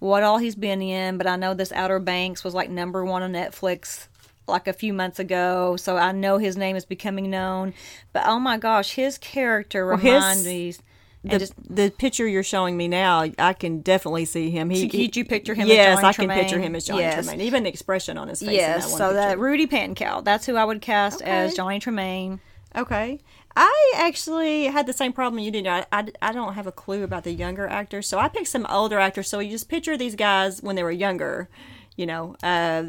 what 0.00 0.24
all 0.24 0.38
he's 0.38 0.56
been 0.56 0.82
in, 0.82 1.16
but 1.16 1.28
I 1.28 1.36
know 1.36 1.54
this 1.54 1.70
Outer 1.70 2.00
Banks 2.00 2.42
was 2.42 2.54
like 2.54 2.70
number 2.70 3.04
one 3.04 3.22
on 3.22 3.32
Netflix 3.32 4.08
like 4.46 4.68
a 4.68 4.72
few 4.72 4.92
months 4.92 5.18
ago, 5.18 5.76
so 5.76 5.96
I 5.96 6.12
know 6.12 6.38
his 6.38 6.56
name 6.56 6.76
is 6.76 6.84
becoming 6.84 7.30
known. 7.30 7.74
But 8.12 8.24
oh 8.26 8.38
my 8.38 8.58
gosh, 8.58 8.92
his 8.92 9.18
character 9.18 9.94
his- 9.96 10.04
reminds 10.04 10.44
me. 10.44 10.74
the, 11.24 11.38
just 11.38 11.54
the 11.68 11.90
picture 11.90 12.26
you're 12.28 12.42
showing 12.42 12.76
me 12.76 12.86
now, 12.88 13.26
I 13.38 13.52
can 13.52 13.80
definitely 13.80 14.24
see 14.24 14.50
him. 14.50 14.70
He, 14.70 14.86
did 14.86 15.16
you 15.16 15.24
picture 15.24 15.54
him 15.54 15.62
as 15.68 15.74
Yes, 15.74 16.04
I 16.04 16.12
can 16.12 16.28
picture 16.28 16.60
him 16.60 16.74
as 16.76 16.86
Johnny 16.86 17.02
Yes. 17.02 17.26
Tremain. 17.26 17.40
Even 17.40 17.64
the 17.64 17.68
expression 17.68 18.16
on 18.16 18.28
his 18.28 18.40
face. 18.40 18.48
in 18.48 18.54
yes, 18.54 18.84
that 18.84 18.90
one 18.90 18.98
so 18.98 19.12
that. 19.14 19.38
Rudy 19.38 19.66
Pankow, 19.66 20.24
that's 20.24 20.46
who 20.46 20.56
I 20.56 20.64
would 20.64 20.80
cast 20.80 21.22
as 21.22 21.54
Johnny 21.54 21.80
Tremain. 21.80 22.40
Okay. 22.76 23.20
I 23.58 23.92
actually 23.96 24.64
had 24.66 24.86
the 24.86 24.92
same 24.92 25.14
problem 25.14 25.42
you 25.42 25.50
did. 25.50 25.66
I, 25.66 25.86
I, 25.90 26.08
I 26.20 26.32
don't 26.32 26.52
have 26.52 26.66
a 26.66 26.72
clue 26.72 27.02
about 27.02 27.24
the 27.24 27.32
younger 27.32 27.66
actors, 27.66 28.06
so 28.06 28.18
I 28.18 28.28
picked 28.28 28.48
some 28.48 28.66
older 28.68 28.98
actors. 28.98 29.28
So 29.28 29.38
you 29.38 29.50
just 29.50 29.70
picture 29.70 29.96
these 29.96 30.14
guys 30.14 30.62
when 30.62 30.76
they 30.76 30.82
were 30.82 30.90
younger, 30.90 31.48
you 31.96 32.04
know, 32.04 32.36
uh, 32.42 32.84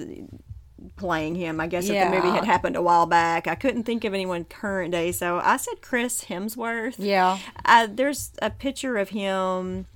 playing 0.95 1.35
him. 1.35 1.59
I 1.59 1.67
guess 1.67 1.89
if 1.89 1.91
the 2.11 2.15
movie 2.15 2.29
had 2.35 2.45
happened 2.45 2.75
a 2.75 2.81
while 2.81 3.05
back, 3.05 3.47
I 3.47 3.55
couldn't 3.55 3.83
think 3.83 4.03
of 4.03 4.13
anyone 4.13 4.45
current 4.45 4.91
day, 4.91 5.11
so 5.11 5.39
I 5.43 5.57
said 5.57 5.81
Chris 5.81 6.25
Hemsworth. 6.25 6.95
Yeah. 6.97 7.39
Uh, 7.65 7.87
there's 7.89 8.31
a 8.41 8.49
picture 8.49 8.97
of 8.97 9.09
him. 9.09 9.87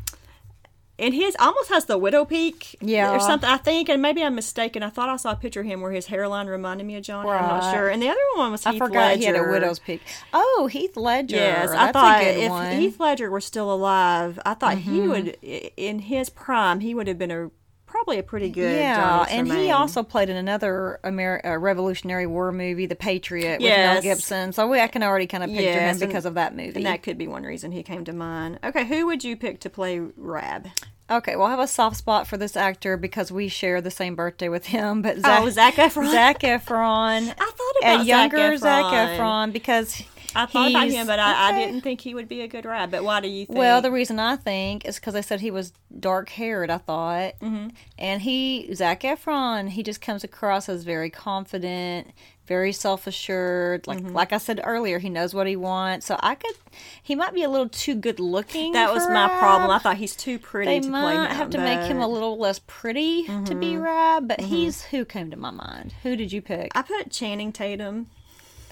and 1.00 1.16
his 1.16 1.36
almost 1.40 1.70
has 1.70 1.86
the 1.86 1.98
widow 1.98 2.26
peak, 2.26 2.76
Yeah. 2.80 3.16
or 3.16 3.20
something. 3.20 3.50
I 3.50 3.58
think, 3.58 3.90
and 3.90 4.04
maybe 4.04 4.24
I'm 4.24 4.36
mistaken. 4.36 4.84
I 4.84 4.90
thought 4.90 5.10
I 5.10 5.18
saw 5.18 5.32
a 5.32 5.36
picture 5.36 5.62
of 5.62 5.66
him 5.66 5.82
where 5.82 5.92
his 5.92 6.06
hairline 6.06 6.46
reminded 6.46 6.86
me 6.86 6.96
of 6.96 7.02
Johnny. 7.04 7.28
I'm 7.28 7.42
not 7.48 7.74
sure. 7.74 7.90
And 7.90 8.02
the 8.04 8.10
other 8.10 8.20
one 8.36 8.52
was 8.52 8.64
Heath 8.64 8.76
I 8.76 8.78
forgot 8.78 9.18
he 9.18 9.24
had 9.26 9.36
a 9.36 9.42
widow's 9.50 9.80
peak. 9.80 10.02
Oh, 10.32 10.68
Heath 10.72 10.96
Ledger. 10.96 11.38
Yes, 11.38 11.72
That's 11.72 11.82
I 11.82 11.92
thought 11.92 12.24
if 12.24 12.50
one. 12.52 12.66
Mm-hmm. 12.68 12.80
Heath 12.82 13.00
Ledger 13.00 13.32
were 13.32 13.42
still 13.42 13.74
alive, 13.74 14.40
I 14.46 14.54
thought 14.54 14.78
he 14.78 15.02
would, 15.02 15.38
in 15.42 16.00
his 16.00 16.30
prime, 16.30 16.82
he 16.82 16.94
would 16.94 17.08
have 17.08 17.18
been 17.18 17.32
a 17.32 17.50
probably 17.92 18.18
a 18.18 18.24
pretty 18.24 18.50
good. 18.50 18.76
yeah, 18.76 19.26
Johnny 19.26 19.32
and 19.38 19.48
he 19.52 19.70
also 19.72 20.02
played 20.04 20.30
in 20.30 20.36
another 20.38 21.00
Amer- 21.06 21.42
uh, 21.46 21.58
Revolutionary 21.58 22.26
War 22.26 22.52
movie, 22.52 22.86
The 22.88 22.96
Patriot, 22.96 23.54
with 23.60 23.62
Yes. 23.62 23.94
Mel 23.94 24.02
Gibson. 24.02 24.54
So 24.54 24.68
we, 24.68 24.80
I 24.80 24.88
can 24.88 25.04
already 25.04 25.28
kind 25.28 25.44
of 25.44 25.50
picture 25.50 25.64
Yes, 25.64 25.98
him 25.98 26.02
and- 26.02 26.10
because 26.10 26.26
of 26.26 26.34
that 26.36 26.56
movie. 26.56 26.78
and 26.78 26.86
that 26.86 27.04
could 27.04 27.18
be 27.18 27.28
one 27.28 27.44
reason 27.44 27.72
he 27.72 27.84
came 27.84 28.04
to 28.06 28.14
mind. 28.14 28.60
Okay, 28.64 28.86
who 28.86 29.06
would 29.06 29.24
you 29.24 29.36
pick 29.38 29.60
to 29.62 29.70
play 29.70 30.00
Rab? 30.00 30.68
Okay, 31.10 31.36
well, 31.36 31.48
I 31.48 31.50
have 31.52 31.60
a 31.60 31.68
soft 31.68 31.98
spot 31.98 32.26
for 32.26 32.38
this 32.38 32.56
actor 32.56 32.96
because 32.96 33.34
we 33.34 33.50
share 33.50 33.82
the 33.82 33.92
same 33.92 34.16
birthday 34.16 34.48
with 34.48 34.68
him. 34.68 35.02
But 35.02 35.20
Zac, 35.20 35.42
Oh, 35.42 35.50
Zac 35.50 35.74
Efron. 35.76 36.10
Zac 36.10 36.40
Efron. 36.40 37.28
I 37.38 37.52
thought 37.52 37.74
about 37.82 38.02
a 38.02 38.04
younger 38.06 38.56
Zac 38.58 38.84
Zac 38.86 38.86
Efron. 38.94 39.18
Efron 39.20 39.52
because 39.54 40.02
I 40.36 40.46
thought 40.46 40.70
about 40.70 40.90
him, 40.90 41.08
but 41.08 41.20
I, 41.20 41.50
I 41.50 41.52
didn't 41.54 41.82
think 41.82 42.02
he 42.02 42.14
would 42.14 42.28
be 42.28 42.42
a 42.42 42.48
good 42.48 42.66
Rab. 42.66 42.92
But 42.92 43.04
why 43.04 43.20
do 43.20 43.28
you 43.28 43.46
think? 43.46 43.58
Well, 43.58 43.82
the 43.82 43.92
reason 43.92 44.20
I 44.20 44.36
think 44.36 44.86
is 44.86 44.96
because 44.96 45.16
I 45.16 45.22
said 45.22 45.42
he 45.42 45.52
was 45.52 45.74
dark 46.00 46.30
haired. 46.30 46.70
I 46.70 46.78
thought, 46.78 47.34
mm-hmm. 47.42 47.70
and 47.98 48.22
he 48.22 48.74
Zac 48.74 49.02
Efron, 49.02 49.70
he 49.70 49.84
just 49.84 50.02
comes 50.02 50.24
across 50.24 50.70
as 50.70 50.84
very 50.84 51.10
confident, 51.10 52.08
very 52.48 52.72
self 52.72 53.08
assured. 53.08 53.88
Like 53.88 54.00
Mm-hmm. 54.00 54.14
like 54.16 54.32
I 54.34 54.38
said 54.38 54.62
earlier, 54.64 55.00
he 55.00 55.10
knows 55.10 55.34
what 55.34 55.48
he 55.48 55.56
wants. 55.56 56.06
So 56.06 56.18
I 56.22 56.36
could, 56.36 56.56
he 57.04 57.14
might 57.14 57.34
be 57.34 57.44
a 57.44 57.50
little 57.50 57.70
too 57.70 57.96
good 57.96 58.20
looking. 58.20 58.74
that 58.74 58.94
was 58.94 59.08
my 59.10 59.28
problem. 59.40 59.70
I 59.70 59.80
thought 59.80 59.98
he's 59.98 60.16
too 60.16 60.40
pretty 60.40 60.72
They 60.72 60.80
to 60.80 60.90
play 60.90 61.02
might 61.16 61.30
him. 61.30 61.36
have 61.36 61.50
to 61.52 61.58
make 61.58 61.82
him 61.82 62.00
a 62.02 62.08
little 62.08 62.38
less 62.38 62.60
pretty 62.68 63.26
to 63.26 63.54
be 63.56 63.76
Rab, 63.78 64.28
but 64.28 64.40
he's 64.40 64.84
who 64.84 65.04
came 65.06 65.30
to 65.32 65.38
my 65.38 65.52
mind. 65.52 65.94
Who 66.04 66.16
did 66.16 66.32
you 66.32 66.42
pick? 66.42 66.72
I 66.74 66.82
put 66.84 67.12
Channing 67.12 67.52
Tatum. 67.52 68.08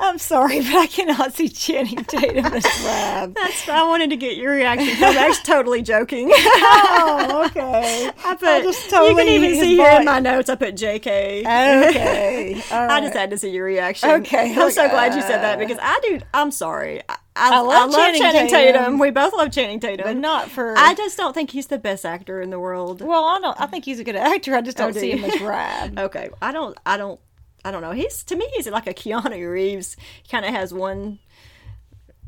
I'm 0.00 0.18
sorry, 0.18 0.60
but 0.62 0.74
I 0.74 0.86
cannot 0.86 1.34
see 1.34 1.48
Channing 1.48 2.04
Tatum 2.04 2.46
as 2.46 2.64
Rab. 2.84 3.34
That's. 3.34 3.68
I 3.68 3.82
wanted 3.82 4.10
to 4.10 4.16
get 4.16 4.36
your 4.36 4.52
reaction. 4.52 4.88
Because 4.88 5.16
I'm 5.16 5.30
actually 5.30 5.44
totally 5.44 5.82
joking. 5.82 6.30
oh, 6.32 7.44
okay. 7.46 8.10
I 8.24 8.34
put. 8.34 8.62
just 8.62 8.90
you 8.90 9.16
can 9.16 9.28
even 9.28 9.60
see 9.60 9.76
here 9.76 9.90
in 9.90 10.04
my 10.04 10.20
notes. 10.20 10.48
I 10.50 10.54
put 10.54 10.76
J.K. 10.76 11.40
Okay. 11.40 12.62
I 12.70 13.00
just 13.00 13.14
had 13.14 13.30
to 13.30 13.38
see 13.38 13.50
your 13.50 13.64
reaction. 13.64 14.10
Okay, 14.10 14.54
I'm 14.56 14.70
so 14.70 14.88
glad 14.88 15.14
you 15.14 15.22
said 15.22 15.42
that 15.42 15.56
uh, 15.56 15.58
because 15.58 15.78
I 15.80 15.98
do. 16.02 16.20
I'm 16.32 16.50
sorry. 16.50 17.02
I, 17.08 17.16
I, 17.36 17.56
I 17.56 17.60
love 17.60 17.92
Channing 17.92 18.20
Channing 18.20 18.48
Tatum. 18.48 18.82
Tatum. 18.82 18.98
We 18.98 19.10
both 19.10 19.32
love 19.32 19.52
Channing 19.52 19.80
Tatum, 19.80 20.04
but 20.04 20.16
not 20.16 20.50
for. 20.50 20.74
I 20.76 20.94
just 20.94 21.16
don't 21.16 21.32
think 21.32 21.50
he's 21.50 21.68
the 21.68 21.78
best 21.78 22.04
actor 22.04 22.40
in 22.40 22.50
the 22.50 22.58
world. 22.58 23.00
well, 23.00 23.24
I 23.24 23.38
don't. 23.40 23.60
I 23.60 23.66
think 23.66 23.84
he's 23.84 24.00
a 24.00 24.04
good 24.04 24.16
actor. 24.16 24.54
I 24.54 24.60
just 24.60 24.80
oh, 24.80 24.84
don't 24.84 24.94
do 24.94 25.00
see 25.00 25.12
him 25.12 25.24
as 25.24 25.40
Rab. 25.40 25.98
Okay, 25.98 26.30
I 26.42 26.52
don't. 26.52 26.76
I 26.84 26.96
don't. 26.96 27.20
I 27.64 27.70
don't 27.70 27.82
know. 27.82 27.92
He's 27.92 28.22
to 28.24 28.36
me, 28.36 28.48
he's 28.54 28.68
like 28.68 28.86
a 28.86 28.94
Keanu 28.94 29.50
Reeves. 29.50 29.96
He 30.22 30.28
kind 30.28 30.44
of 30.44 30.52
has 30.52 30.72
one. 30.72 31.18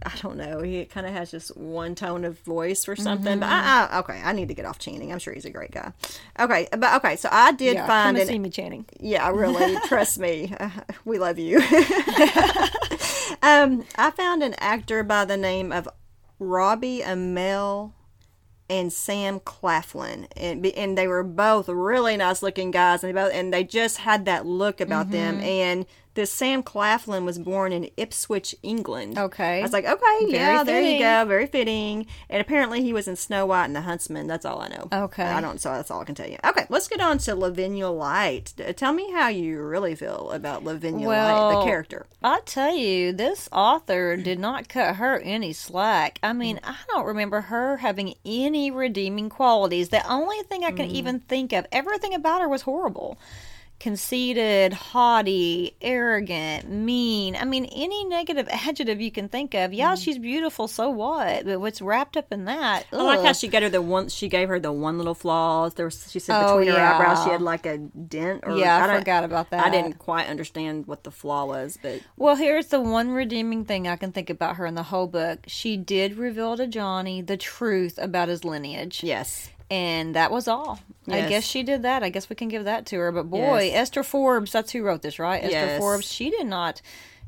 I 0.04 0.16
don't 0.22 0.38
know. 0.38 0.62
He 0.62 0.86
kind 0.86 1.06
of 1.06 1.12
has 1.12 1.30
just 1.30 1.54
one 1.58 1.94
tone 1.94 2.24
of 2.24 2.38
voice 2.40 2.88
or 2.88 2.96
something. 2.96 3.38
But 3.38 3.50
I, 3.50 3.86
I, 3.90 3.98
okay, 3.98 4.22
I 4.24 4.32
need 4.32 4.48
to 4.48 4.54
get 4.54 4.64
off 4.64 4.78
Channing. 4.78 5.12
I'm 5.12 5.18
sure 5.18 5.34
he's 5.34 5.44
a 5.44 5.50
great 5.50 5.72
guy. 5.72 5.92
Okay, 6.38 6.68
but 6.72 6.94
okay. 6.96 7.16
So 7.16 7.28
I 7.30 7.52
did 7.52 7.74
yeah, 7.74 7.86
find 7.86 8.16
come 8.16 8.16
and 8.16 8.22
an 8.22 8.28
see 8.28 8.38
me, 8.38 8.48
Channing. 8.48 8.86
Yeah, 8.98 9.28
really. 9.30 9.76
trust 9.86 10.18
me. 10.18 10.54
Uh, 10.58 10.70
we 11.04 11.18
love 11.18 11.38
you. 11.38 11.58
um, 13.42 13.84
I 13.96 14.10
found 14.16 14.42
an 14.42 14.54
actor 14.54 15.02
by 15.02 15.26
the 15.26 15.36
name 15.36 15.70
of 15.70 15.86
Robbie 16.38 17.02
Amell 17.02 17.92
and 18.70 18.92
Sam 18.92 19.40
Claflin, 19.40 20.28
and 20.36 20.64
and 20.64 20.96
they 20.96 21.06
were 21.08 21.24
both 21.24 21.68
really 21.68 22.16
nice 22.16 22.42
looking 22.42 22.70
guys, 22.70 23.02
and 23.02 23.14
they 23.14 23.20
both 23.20 23.32
and 23.34 23.52
they 23.52 23.64
just 23.64 23.98
had 23.98 24.24
that 24.24 24.46
look 24.46 24.80
about 24.80 25.06
Mm-hmm. 25.08 25.12
them. 25.12 25.40
And 25.40 25.86
this 26.20 26.30
Sam 26.30 26.62
Claflin 26.62 27.24
was 27.24 27.38
born 27.38 27.72
in 27.72 27.88
Ipswich, 27.96 28.54
England. 28.62 29.16
Okay. 29.16 29.60
I 29.60 29.62
was 29.62 29.72
like, 29.72 29.86
okay, 29.86 30.18
yeah, 30.26 30.62
there 30.62 30.82
you 30.82 30.98
go, 30.98 31.24
very 31.24 31.46
fitting. 31.46 32.06
And 32.28 32.42
apparently, 32.42 32.82
he 32.82 32.92
was 32.92 33.08
in 33.08 33.16
Snow 33.16 33.46
White 33.46 33.64
and 33.64 33.74
the 33.74 33.80
Huntsman. 33.80 34.26
That's 34.26 34.44
all 34.44 34.60
I 34.60 34.68
know. 34.68 34.88
Okay. 34.92 35.24
I 35.24 35.40
don't. 35.40 35.58
So 35.58 35.70
that's 35.70 35.90
all 35.90 36.02
I 36.02 36.04
can 36.04 36.14
tell 36.14 36.28
you. 36.28 36.36
Okay, 36.44 36.66
let's 36.68 36.88
get 36.88 37.00
on 37.00 37.16
to 37.18 37.34
Lavinia 37.34 37.88
Lyte. 37.88 38.52
Tell 38.76 38.92
me 38.92 39.10
how 39.12 39.28
you 39.28 39.62
really 39.62 39.94
feel 39.94 40.30
about 40.32 40.62
Lavinia 40.62 41.08
Lyte, 41.08 41.54
the 41.54 41.64
character. 41.64 42.06
I 42.22 42.40
tell 42.44 42.74
you, 42.74 43.12
this 43.12 43.48
author 43.50 44.18
did 44.18 44.38
not 44.38 44.68
cut 44.68 44.96
her 44.96 45.18
any 45.20 45.54
slack. 45.54 46.18
I 46.22 46.34
mean, 46.34 46.56
mm. 46.56 46.64
I 46.64 46.76
don't 46.88 47.06
remember 47.06 47.40
her 47.40 47.78
having 47.78 48.14
any 48.26 48.70
redeeming 48.70 49.30
qualities. 49.30 49.88
The 49.88 50.06
only 50.06 50.42
thing 50.42 50.64
I 50.64 50.70
can 50.72 50.90
mm. 50.90 50.92
even 50.92 51.20
think 51.20 51.54
of, 51.54 51.66
everything 51.72 52.12
about 52.12 52.42
her 52.42 52.48
was 52.48 52.62
horrible. 52.62 53.16
Conceited, 53.80 54.74
haughty, 54.74 55.74
arrogant, 55.80 56.70
mean. 56.70 57.34
I 57.34 57.46
mean, 57.46 57.64
any 57.64 58.04
negative 58.04 58.46
adjective 58.50 59.00
you 59.00 59.10
can 59.10 59.30
think 59.30 59.54
of. 59.54 59.72
Yeah, 59.72 59.94
mm-hmm. 59.94 59.94
she's 60.02 60.18
beautiful, 60.18 60.68
so 60.68 60.90
what? 60.90 61.46
But 61.46 61.60
what's 61.62 61.80
wrapped 61.80 62.18
up 62.18 62.30
in 62.30 62.44
that? 62.44 62.84
I 62.92 62.96
like 62.96 63.22
how 63.22 63.32
she 63.32 63.48
got 63.48 63.62
her 63.62 63.70
the 63.70 63.80
one. 63.80 64.10
She 64.10 64.28
gave 64.28 64.48
her 64.50 64.60
the 64.60 64.70
one 64.70 64.98
little 64.98 65.14
flaws. 65.14 65.74
There 65.74 65.86
was. 65.86 66.10
She 66.12 66.18
said 66.18 66.38
Oh, 66.38 66.58
between 66.58 66.74
her 66.74 66.78
eyebrows, 66.80 67.24
she 67.24 67.30
had 67.30 67.40
like 67.40 67.64
a 67.64 67.78
dent. 67.78 68.42
Or, 68.44 68.54
Yeah, 68.56 68.84
I 68.84 68.86
don't- 68.86 68.98
forgot 68.98 69.24
about 69.24 69.48
that. 69.50 69.64
I 69.64 69.70
didn't 69.70 69.94
quite 69.94 70.28
understand 70.28 70.86
what 70.86 71.02
the 71.04 71.10
flaw 71.10 71.46
was, 71.46 71.78
but 71.80 72.00
Well, 72.18 72.36
here's 72.36 72.66
the 72.66 72.80
one 72.80 73.10
redeeming 73.12 73.64
thing 73.64 73.88
I 73.88 73.96
can 73.96 74.12
think 74.12 74.28
about 74.28 74.56
her 74.56 74.66
in 74.66 74.74
the 74.74 74.82
whole 74.82 75.06
book. 75.06 75.40
She 75.46 75.78
did 75.78 76.18
reveal 76.18 76.56
to 76.58 76.66
Johnny 76.66 77.22
the 77.22 77.38
truth 77.38 77.98
about 77.98 78.28
his 78.28 78.44
lineage. 78.44 79.02
yes, 79.02 79.48
And 79.70 80.16
that 80.16 80.30
was 80.30 80.48
all. 80.48 80.80
I 81.08 81.28
guess 81.28 81.44
she 81.44 81.62
did 81.62 81.82
that. 81.82 82.02
I 82.02 82.08
guess 82.08 82.28
we 82.28 82.36
can 82.36 82.48
give 82.48 82.64
that 82.64 82.86
to 82.86 82.96
her. 82.96 83.12
But 83.12 83.30
boy, 83.30 83.64
Yes. 83.64 83.82
Esther 83.82 84.02
Forbes, 84.02 84.52
that's 84.52 84.72
who 84.72 84.82
wrote 84.82 85.02
this, 85.02 85.18
right? 85.18 85.42
Esther 85.42 85.78
Forbes, 85.78 86.10
she 86.10 86.30
did 86.30 86.46
not. 86.46 86.82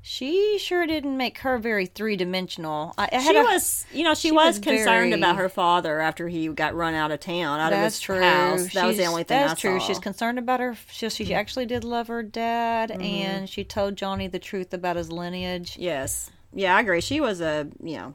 She 0.04 0.58
sure 0.58 0.84
didn't 0.84 1.16
make 1.16 1.38
her 1.38 1.58
very 1.58 1.86
three 1.86 2.16
dimensional. 2.16 2.92
She 2.98 3.36
a- 3.36 3.42
was. 3.42 3.86
You 3.92 4.02
know, 4.02 4.14
she, 4.14 4.28
she 4.28 4.32
was, 4.32 4.56
was 4.56 4.58
concerned 4.58 4.86
very- 4.86 5.12
about 5.12 5.36
her 5.36 5.48
father 5.48 6.00
after 6.00 6.28
he 6.28 6.48
got 6.48 6.74
run 6.74 6.94
out 6.94 7.12
of 7.12 7.20
town, 7.20 7.60
out 7.60 7.72
of 7.72 7.78
his 7.78 8.00
true. 8.00 8.20
house. 8.20 8.72
That 8.74 8.86
was 8.86 8.96
the 8.96 9.04
only 9.04 9.22
thing 9.22 9.38
That's 9.38 9.52
I 9.64 9.68
true. 9.68 9.78
saw. 9.78 9.86
She's 9.86 10.00
concerned 10.00 10.40
about 10.40 10.58
her. 10.58 10.76
She, 10.90 11.08
she 11.08 11.24
mm-hmm. 11.24 11.34
actually 11.34 11.66
did 11.66 11.84
love 11.84 12.08
her 12.08 12.24
dad, 12.24 12.90
mm-hmm. 12.90 13.00
and 13.00 13.48
she 13.48 13.62
told 13.62 13.94
Johnny 13.94 14.26
the 14.26 14.40
truth 14.40 14.74
about 14.74 14.96
his 14.96 15.12
lineage. 15.12 15.76
Yes. 15.78 16.32
Yeah, 16.52 16.76
I 16.76 16.80
agree. 16.80 17.00
She 17.00 17.20
was 17.20 17.40
a, 17.40 17.68
you 17.80 17.96
know, 17.96 18.14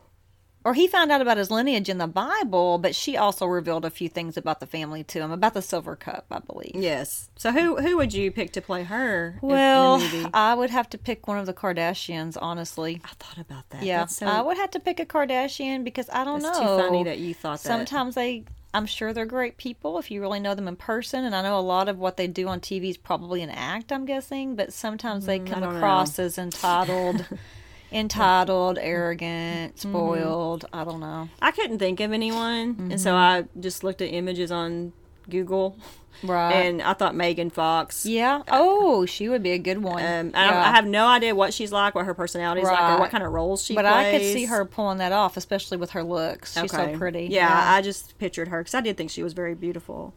or 0.67 0.73
he 0.73 0.85
found 0.85 1.13
out 1.13 1.21
about 1.21 1.37
his 1.37 1.49
lineage 1.49 1.87
in 1.87 1.97
the 1.97 2.07
Bible, 2.07 2.77
but 2.77 2.93
she 2.93 3.15
also 3.15 3.45
revealed 3.45 3.85
a 3.85 3.89
few 3.89 4.09
things 4.09 4.35
about 4.35 4.59
the 4.59 4.65
family 4.67 5.01
to 5.05 5.19
him, 5.21 5.31
about 5.31 5.53
the 5.53 5.61
silver 5.61 5.95
cup, 5.95 6.25
I 6.29 6.39
believe. 6.39 6.75
yes. 6.75 7.29
So 7.37 7.53
who 7.53 7.77
who 7.77 7.95
would 7.95 8.13
you 8.13 8.31
pick 8.31 8.51
to 8.51 8.61
play 8.61 8.83
her? 8.83 9.39
Well, 9.41 9.95
in 9.95 9.99
the 10.01 10.17
movie? 10.17 10.29
I 10.33 10.53
would 10.55 10.69
have 10.71 10.89
to 10.89 10.97
pick 10.97 11.25
one 11.25 11.37
of 11.37 11.45
the 11.45 11.53
Kardashians, 11.53 12.37
honestly. 12.41 12.99
I 13.05 13.13
thought 13.17 13.37
about 13.37 13.69
that. 13.69 13.83
Yeah, 13.85 14.07
so, 14.07 14.25
I 14.25 14.41
would 14.41 14.57
have 14.57 14.71
to 14.71 14.79
pick 14.81 14.99
a 14.99 15.05
Kardashian 15.05 15.85
because 15.85 16.09
I 16.11 16.25
don't 16.25 16.41
that's 16.41 16.59
know. 16.59 16.75
too 16.77 16.83
funny 16.83 17.03
that 17.05 17.19
you 17.19 17.33
thought 17.33 17.63
that. 17.63 17.67
Sometimes 17.69 18.15
they, 18.15 18.43
I'm 18.73 18.85
sure 18.87 19.13
they're 19.13 19.25
great 19.25 19.55
people 19.57 19.97
if 19.99 20.11
you 20.11 20.19
really 20.19 20.39
know 20.41 20.53
them 20.53 20.67
in 20.67 20.75
person, 20.75 21.23
and 21.23 21.33
I 21.35 21.41
know 21.43 21.57
a 21.57 21.61
lot 21.61 21.87
of 21.87 21.97
what 21.97 22.17
they 22.17 22.27
do 22.27 22.47
on 22.49 22.59
TV 22.59 22.89
is 22.89 22.97
probably 22.97 23.41
an 23.41 23.49
act. 23.51 23.91
I'm 23.93 24.05
guessing, 24.05 24.55
but 24.55 24.73
sometimes 24.73 25.25
they 25.27 25.39
come 25.39 25.59
Mm, 25.59 25.61
don't 25.61 25.75
across 25.77 26.19
as 26.19 26.37
entitled, 26.37 27.25
entitled, 27.91 28.77
arrogant, 28.79 29.75
Mm-hmm. 29.77 29.89
spoiled. 29.89 30.65
I 30.73 30.83
don't 30.83 30.99
know. 30.99 31.29
I 31.41 31.51
couldn't 31.51 31.79
think 31.79 31.99
of 31.99 32.11
anyone, 32.11 32.75
and 32.91 32.99
so 33.01 33.11
Mm-hmm. 33.11 33.47
I 33.57 33.59
just 33.61 33.83
looked 33.83 34.01
at 34.01 34.07
images 34.13 34.51
on 34.51 34.93
Google, 35.29 35.77
Right. 36.23 36.51
and 36.53 36.81
I 36.81 36.93
thought 36.93 37.15
Megan 37.15 37.49
Fox. 37.49 38.05
yeah. 38.05 38.41
Oh, 38.49 39.05
she 39.05 39.29
would 39.29 39.43
be 39.43 39.51
a 39.51 39.57
good 39.57 39.83
one. 39.83 40.03
Um, 40.03 40.31
I, 40.33 40.45
Yeah. 40.45 40.59
I 40.69 40.71
have 40.75 40.85
no 40.85 41.05
idea 41.07 41.35
what 41.35 41.53
she's 41.53 41.71
like, 41.71 41.95
what 41.95 42.05
her 42.05 42.13
personality 42.13 42.61
is 42.61 42.67
like, 42.67 42.79
or 42.95 42.99
what 42.99 43.11
kind 43.11 43.23
of 43.23 43.31
roles 43.31 43.63
she 43.63 43.75
but 43.75 43.83
plays. 43.83 43.93
I 44.07 44.11
could 44.11 44.21
see 44.33 44.45
her 44.45 44.65
pulling 44.65 44.97
that 44.99 45.11
off, 45.11 45.37
especially 45.37 45.77
with 45.77 45.91
her 45.91 46.03
looks. 46.03 46.59
She's 46.59 46.71
so 46.71 46.97
pretty. 46.97 47.25
Yeah, 47.25 47.49
I 47.73 47.81
just 47.81 48.17
pictured 48.17 48.47
her 48.47 48.61
because 48.61 48.73
I 48.73 48.81
did 48.81 48.97
think 48.97 49.11
she 49.11 49.21
was 49.23 49.33
very 49.33 49.53
beautiful. 49.53 50.13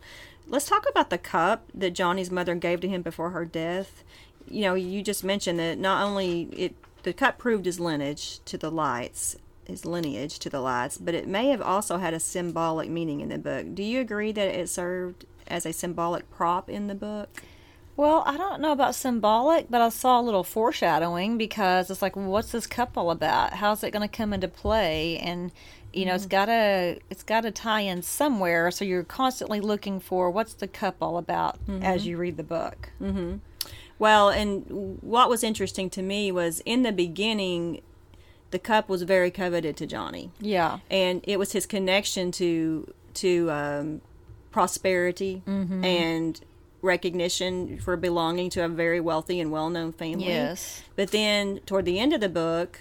Let's 0.47 0.67
talk 0.69 0.87
about 0.89 1.11
the 1.11 1.19
cup 1.19 1.67
that 1.75 1.91
Johnny's 1.91 2.31
mother 2.31 2.55
gave 2.55 2.81
to 2.81 2.89
him 2.89 3.03
before 3.03 3.31
her 3.31 3.45
death. 3.45 4.03
You 4.49 4.63
know, 4.63 4.75
you 4.75 5.03
just 5.03 5.23
mentioned 5.23 5.59
that 5.61 5.79
not 5.79 6.03
only 6.05 6.43
it 6.53 6.75
the 7.03 7.13
cup 7.13 7.39
proved 7.39 7.67
his 7.67 7.81
lineage 7.81 8.41
to 8.45 8.59
the 8.59 8.71
Lytes, 8.71 9.37
his 9.65 9.85
lineage 9.85 10.39
to 10.41 10.51
the 10.51 10.61
Lytes, 10.61 10.99
but 10.99 11.15
it 11.15 11.29
may 11.29 11.49
have 11.49 11.63
also 11.63 11.99
had 11.99 12.15
a 12.15 12.21
symbolic 12.21 12.89
meaning 12.89 13.21
in 13.21 13.29
the 13.29 13.39
book. 13.39 13.75
Do 13.75 13.83
you 13.83 14.01
agree 14.01 14.33
that 14.33 14.49
it 14.49 14.69
served 14.69 15.27
as 15.47 15.67
a 15.67 15.73
symbolic 15.73 16.31
prop 16.31 16.69
in 16.69 16.87
the 16.87 16.95
book? 16.95 17.43
Well, 17.97 18.23
I 18.25 18.39
don't 18.39 18.63
know 18.63 18.73
about 18.73 18.95
symbolic, 18.95 19.67
but 19.69 19.83
I 19.83 19.91
saw 19.91 20.21
a 20.21 20.23
little 20.23 20.45
foreshadowing 20.45 21.37
because 21.37 21.91
it's 21.91 22.01
like, 22.01 22.17
what's 22.17 22.53
this 22.53 22.67
cup 22.67 22.97
all 22.97 23.11
about? 23.11 23.55
How's 23.55 23.85
it 23.85 23.91
going 23.91 24.09
to 24.09 24.17
come 24.17 24.33
into 24.33 24.49
play? 24.49 25.19
And 25.19 25.53
you 25.93 26.07
know, 26.07 26.15
it's 26.15 26.25
mm-hmm. 26.25 26.31
gotta 26.31 26.99
it's 27.11 27.23
gotta 27.23 27.51
tie 27.51 27.81
in 27.81 28.03
somewhere. 28.03 28.71
So 28.71 28.85
you're 28.85 29.05
constantly 29.05 29.61
looking 29.61 30.01
for 30.01 30.31
what's 30.31 30.55
the 30.55 30.69
cup 30.69 30.97
all 31.01 31.19
about 31.19 31.59
as 31.69 32.03
mm-hmm. 32.03 32.09
you 32.09 32.17
read 32.17 32.37
the 32.37 32.43
book. 32.43 32.91
Mm-hmm. 33.03 33.37
Well, 34.01 34.31
and 34.31 34.99
what 35.03 35.29
was 35.29 35.45
interesting 35.45 35.89
to 35.91 36.03
me 36.03 36.33
was 36.33 36.61
in 36.65 36.83
the 36.83 36.91
beginning, 36.91 37.83
the 38.51 38.59
cup 38.59 38.89
was 38.89 39.03
very 39.03 39.31
coveted 39.31 39.77
to 39.77 39.87
Johnny, 39.87 40.31
Yeah. 40.41 40.81
and 40.91 41.21
it 41.25 41.39
was 41.39 41.53
his 41.53 41.67
connection 41.67 42.33
to 42.33 42.93
to 43.15 43.51
um, 43.51 44.01
prosperity 44.51 45.43
Mm-hmm. 45.47 45.85
and 45.85 46.41
recognition 46.83 47.79
for 47.79 47.95
belonging 47.97 48.49
to 48.51 48.65
a 48.65 48.69
very 48.69 49.01
wealthy 49.01 49.39
and 49.39 49.53
well 49.53 49.69
known 49.69 49.93
family. 49.93 50.27
Yes. 50.29 50.83
But 50.97 51.11
then 51.11 51.61
toward 51.67 51.85
the 51.85 51.99
end 51.99 52.13
of 52.15 52.21
the 52.21 52.29
book, 52.31 52.81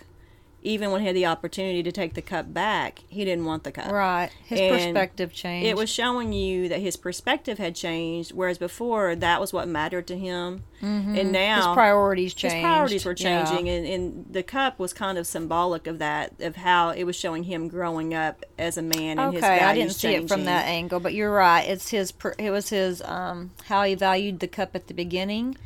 even 0.61 0.91
when 0.91 1.01
he 1.01 1.07
had 1.07 1.15
the 1.15 1.25
opportunity 1.25 1.81
to 1.83 1.91
take 1.91 2.13
the 2.15 2.21
cup 2.21 2.53
back, 2.53 3.03
he 3.07 3.23
didn't 3.23 3.45
want 3.45 3.63
the 3.63 3.71
cup. 3.71 3.91
Right. 3.91 4.29
His 4.45 4.59
And 4.59 4.69
perspective 4.75 5.31
changed. 5.33 5.67
It 5.67 5.77
was 5.77 5.89
showing 5.89 6.33
you 6.33 6.67
that 6.69 6.79
his 6.79 6.97
perspective 6.97 7.57
had 7.57 7.75
changed, 7.75 8.33
whereas 8.33 8.57
before 8.57 9.15
that 9.15 9.39
was 9.39 9.53
what 9.53 9.67
mattered 9.67 10.05
to 10.07 10.17
him, 10.17 10.63
and 10.81 11.31
now 11.31 11.55
his 11.57 11.65
priorities 11.73 12.33
changed. 12.33 12.55
his 12.55 12.61
priorities 12.63 13.05
were 13.05 13.15
Yeah. 13.17 13.43
changing, 13.45 13.69
and, 13.69 13.85
and 13.87 14.25
the 14.29 14.43
cup 14.43 14.79
was 14.79 14.91
kind 14.93 15.17
of 15.17 15.25
symbolic 15.27 15.87
of 15.87 15.99
that, 15.99 16.33
of 16.41 16.57
how 16.57 16.89
it 16.89 17.03
was 17.05 17.15
showing 17.15 17.43
him 17.43 17.67
growing 17.67 18.13
up 18.13 18.43
as 18.57 18.77
a 18.77 18.81
man 18.81 19.17
and 19.19 19.33
his 19.33 19.43
Okay, 19.43 19.59
values 19.59 19.65
I 19.69 19.73
didn't 19.75 19.93
see 19.95 20.13
it 20.15 20.27
from 20.27 20.45
that 20.45 20.65
angle, 20.67 20.99
but 20.99 21.13
you're 21.13 21.33
right. 21.33 21.61
It's 21.61 21.89
his. 21.89 22.13
It 22.37 22.51
was 22.51 22.69
his. 22.69 23.01
Um, 23.03 23.51
how 23.65 23.83
he 23.83 23.95
valued 23.95 24.39
the 24.41 24.47
cup 24.47 24.75
at 24.75 24.87
the 24.87 24.93
beginning, 24.93 25.57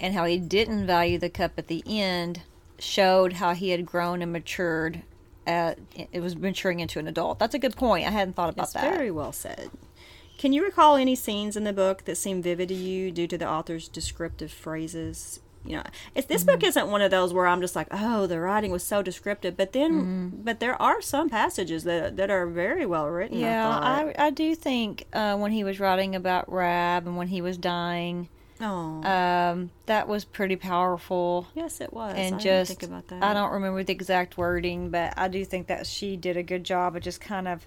and 0.00 0.14
how 0.14 0.24
he 0.24 0.38
didn't 0.38 0.86
value 0.86 1.18
the 1.18 1.30
cup 1.30 1.52
at 1.58 1.68
the 1.68 1.82
end, 1.86 2.42
showed 2.82 3.34
how 3.34 3.54
he 3.54 3.70
had 3.70 3.86
grown 3.86 4.22
and 4.22 4.32
matured. 4.32 5.02
At 5.44 5.78
it 6.12 6.20
was 6.20 6.36
maturing 6.36 6.78
into 6.78 7.00
an 7.00 7.08
adult. 7.08 7.40
That's 7.40 7.54
a 7.54 7.58
good 7.58 7.74
point. 7.74 8.06
I 8.06 8.10
hadn't 8.10 8.34
thought 8.34 8.50
about 8.50 8.70
That's 8.72 8.74
that. 8.84 8.94
very 8.94 9.10
well 9.10 9.32
said. 9.32 9.70
Can 10.38 10.52
you 10.52 10.64
recall 10.64 10.94
any 10.94 11.16
scenes 11.16 11.56
in 11.56 11.64
the 11.64 11.72
book 11.72 12.04
that 12.04 12.16
seem 12.16 12.42
vivid 12.42 12.68
to 12.68 12.74
you 12.74 13.10
due 13.10 13.26
to 13.26 13.36
the 13.36 13.48
author's 13.48 13.88
descriptive 13.88 14.52
phrases? 14.52 15.40
You 15.64 15.76
know, 15.78 15.82
if 16.14 16.28
this 16.28 16.42
Mm-hmm. 16.42 16.50
book 16.52 16.62
isn't 16.64 16.88
one 16.88 17.02
of 17.02 17.10
those 17.10 17.32
where 17.32 17.48
I'm 17.48 17.60
just 17.60 17.74
like, 17.74 17.88
oh, 17.90 18.26
the 18.28 18.38
writing 18.40 18.70
was 18.70 18.84
so 18.84 19.02
descriptive, 19.02 19.56
but 19.56 19.72
then, 19.72 19.92
Mm-hmm. 20.00 20.28
but 20.44 20.60
there 20.60 20.80
are 20.80 21.00
some 21.02 21.28
passages 21.28 21.82
that 21.84 22.16
that 22.16 22.30
are 22.30 22.46
very 22.46 22.86
well 22.86 23.08
written. 23.08 23.38
Yeah, 23.40 23.68
I. 23.68 24.14
I, 24.16 24.26
I 24.26 24.30
do 24.30 24.54
think 24.54 25.06
uh, 25.12 25.36
when 25.36 25.50
he 25.50 25.64
was 25.64 25.80
writing 25.80 26.14
about 26.14 26.52
Rab 26.52 27.06
and 27.06 27.16
when 27.16 27.28
he 27.28 27.40
was 27.42 27.56
dying, 27.58 28.28
oh, 28.62 29.02
um, 29.02 29.70
that 29.86 30.08
was 30.08 30.24
pretty 30.24 30.56
powerful. 30.56 31.48
yes, 31.54 31.80
it 31.80 31.92
was. 31.92 32.14
and 32.16 32.36
I 32.36 32.38
just 32.38 32.70
didn't 32.70 32.80
think 32.80 32.82
about 32.90 33.08
that. 33.08 33.22
I 33.22 33.34
don't 33.34 33.52
remember 33.52 33.82
the 33.82 33.92
exact 33.92 34.38
wording, 34.38 34.90
but 34.90 35.14
I 35.16 35.28
do 35.28 35.44
think 35.44 35.66
that 35.66 35.86
she 35.86 36.16
did 36.16 36.36
a 36.36 36.42
good 36.42 36.64
job 36.64 36.96
of 36.96 37.02
just 37.02 37.20
kind 37.20 37.48
of 37.48 37.66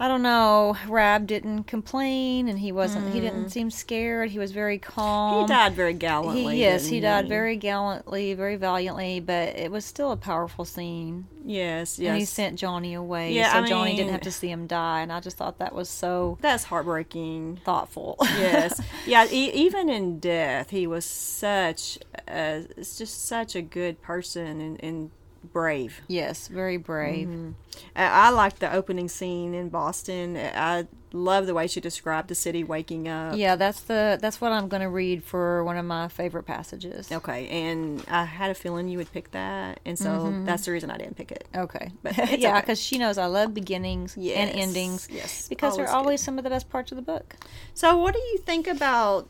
I 0.00 0.06
don't 0.06 0.22
know, 0.22 0.76
Rab 0.86 1.26
didn't 1.26 1.64
complain 1.64 2.46
and 2.46 2.56
he 2.60 2.70
wasn't 2.70 3.12
he 3.12 3.20
didn't 3.20 3.50
seem 3.50 3.68
scared. 3.70 4.30
He 4.30 4.38
was 4.38 4.52
very 4.52 4.78
calm. 4.78 5.34
Mm. 5.34 5.40
He 5.42 5.48
died 5.48 5.72
very 5.74 5.92
gallantly. 5.94 6.54
He- 6.54 6.60
yes, 6.60 6.86
he 6.86 7.00
died 7.00 7.28
very 7.28 7.56
gallantly, 7.56 8.32
very 8.34 8.54
valiantly, 8.54 9.18
but 9.18 9.56
it 9.56 9.72
was 9.72 9.84
still 9.84 10.12
a 10.12 10.16
powerful 10.16 10.64
scene. 10.64 11.26
Yes, 11.44 11.98
yes. 11.98 12.10
And 12.10 12.18
he 12.18 12.24
sent 12.26 12.58
Johnny 12.60 12.94
away, 12.94 13.32
Yeah, 13.32 13.52
so 13.54 13.58
I 13.64 13.68
Johnny 13.68 13.96
didn't 13.96 14.12
have 14.12 14.20
to 14.20 14.30
see 14.30 14.48
him 14.50 14.66
die, 14.68 15.00
and 15.00 15.10
I 15.12 15.18
just 15.18 15.36
thought 15.36 15.58
that 15.58 15.74
was 15.74 15.88
so 15.88 16.38
That's 16.42 16.64
heartbreaking. 16.64 17.60
thoughtful. 17.64 18.16
yes 18.20 18.80
yeah 19.06 19.26
e- 19.28 19.50
even 19.52 19.88
in 19.88 20.20
death 20.20 20.70
he 20.70 20.86
was 20.86 21.04
such 21.06 21.98
a, 22.28 22.66
it's 22.76 22.96
just 22.98 23.24
such 23.26 23.56
a 23.56 23.62
good 23.62 24.00
person 24.00 24.60
and, 24.60 24.84
and 24.84 25.10
brave 25.52 26.00
yes, 26.08 26.48
very 26.48 26.76
brave. 26.76 27.28
Mm-hmm. 27.28 27.50
I, 27.94 28.04
I 28.26 28.30
like 28.30 28.58
the 28.58 28.72
opening 28.72 29.08
scene 29.08 29.54
in 29.54 29.68
boston 29.68 30.36
i 30.36 30.86
love 31.12 31.46
the 31.46 31.54
way 31.54 31.66
she 31.66 31.80
described 31.80 32.28
the 32.28 32.34
city 32.34 32.62
waking 32.64 33.08
up 33.08 33.34
Yeah, 33.36 33.56
that's 33.56 33.80
the 33.80 34.18
that's 34.20 34.42
what 34.42 34.52
I'm 34.52 34.68
going 34.68 34.82
to 34.82 34.90
read 34.90 35.24
for 35.24 35.64
one 35.64 35.78
of 35.78 35.86
my 35.86 36.08
favorite 36.08 36.42
passages. 36.42 37.10
okay 37.10 37.48
and 37.48 38.04
i 38.08 38.24
had 38.24 38.50
a 38.50 38.54
feeling 38.54 38.88
you 38.88 38.98
would 38.98 39.10
pick 39.12 39.30
that 39.30 39.80
and 39.86 39.98
so 39.98 40.42
that's 40.44 40.66
the 40.66 40.72
reason 40.72 40.90
i 40.90 40.98
didn't 40.98 41.16
pick 41.16 41.30
it 41.32 41.46
Okay. 41.54 41.92
But 42.02 42.16
yeah, 42.38 42.50
okay. 42.50 42.60
because 42.60 42.78
she 42.80 42.98
knows 42.98 43.16
I 43.16 43.26
love 43.26 43.54
beginnings 43.54 44.16
Yes, 44.18 44.36
and 44.50 44.60
endings. 44.60 45.08
yes, 45.10 45.48
Because 45.48 45.76
they're 45.76 45.88
always 45.88 46.20
good. 46.20 46.24
some 46.26 46.38
of 46.38 46.44
the 46.44 46.50
best 46.50 46.68
parts 46.68 46.92
of 46.92 46.96
the 46.96 47.02
book. 47.02 47.36
so 47.74 47.96
what 47.96 48.12
do 48.12 48.20
you 48.20 48.38
think 48.38 48.66
about 48.66 49.28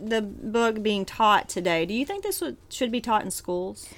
the 0.00 0.20
book 0.22 0.82
being 0.82 1.04
taught 1.04 1.48
today 1.48 1.86
do 1.86 1.94
you 1.94 2.04
think 2.04 2.24
this 2.24 2.40
would, 2.40 2.56
should 2.70 2.90
be 2.90 3.00
taught 3.00 3.22
in 3.22 3.30
schools 3.30 3.88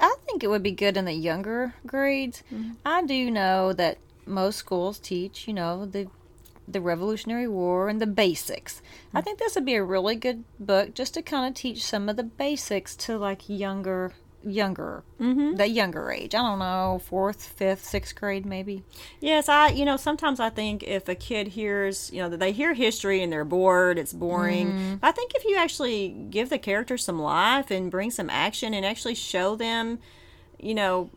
I 0.00 0.16
think 0.26 0.42
it 0.42 0.48
would 0.48 0.62
be 0.62 0.72
good 0.72 0.96
in 0.96 1.04
the 1.04 1.12
younger 1.12 1.74
grades. 1.86 2.42
Mm-hmm. 2.52 2.72
I 2.84 3.02
do 3.04 3.30
know 3.30 3.72
that 3.72 3.98
most 4.26 4.56
schools 4.58 4.98
teach, 4.98 5.46
you 5.46 5.54
know, 5.54 5.86
the 5.86 6.08
the 6.66 6.80
Revolutionary 6.80 7.46
War 7.46 7.88
and 7.88 8.00
the 8.00 8.06
basics. 8.06 8.80
I 9.12 9.18
Mm-hmm. 9.18 9.24
think 9.24 9.38
this 9.38 9.54
would 9.54 9.66
be 9.66 9.74
a 9.74 9.84
really 9.84 10.16
good 10.16 10.44
book 10.58 10.94
just 10.94 11.12
to 11.14 11.22
kind 11.22 11.46
of 11.46 11.54
teach 11.54 11.84
some 11.84 12.08
of 12.08 12.16
the 12.16 12.22
basics 12.22 12.96
to 13.04 13.18
like 13.18 13.48
younger 13.48 14.12
younger 14.46 15.02
Mm-hmm. 15.20 15.54
the 15.56 15.68
younger 15.68 16.10
age. 16.10 16.34
I 16.34 16.38
don't 16.42 16.58
know, 16.58 17.00
fourth, 17.06 17.44
fifth, 17.46 17.84
sixth 17.84 18.14
grade 18.14 18.44
maybe. 18.44 18.82
Yes, 19.20 19.48
I 19.48 19.68
you 19.68 19.84
know 19.84 19.96
sometimes 19.96 20.40
I 20.40 20.50
think 20.50 20.82
if 20.82 21.08
a 21.08 21.14
kid 21.14 21.48
hears 21.48 22.10
you 22.12 22.20
know 22.20 22.28
that 22.28 22.40
they 22.40 22.52
hear 22.52 22.74
history 22.74 23.22
and 23.22 23.32
they're 23.32 23.44
bored, 23.44 23.98
it's 23.98 24.12
boring. 24.12 24.72
Mm-hmm. 24.72 24.94
But 24.96 25.08
I 25.08 25.12
think 25.12 25.32
if 25.34 25.44
you 25.44 25.56
actually 25.56 26.08
give 26.30 26.50
the 26.50 26.58
characters 26.58 27.04
some 27.04 27.18
life 27.18 27.70
and 27.70 27.90
bring 27.90 28.10
some 28.10 28.28
action 28.28 28.74
and 28.74 28.84
actually 28.84 29.14
show 29.14 29.56
them, 29.56 29.98
you 30.58 30.74
know, 30.74 31.10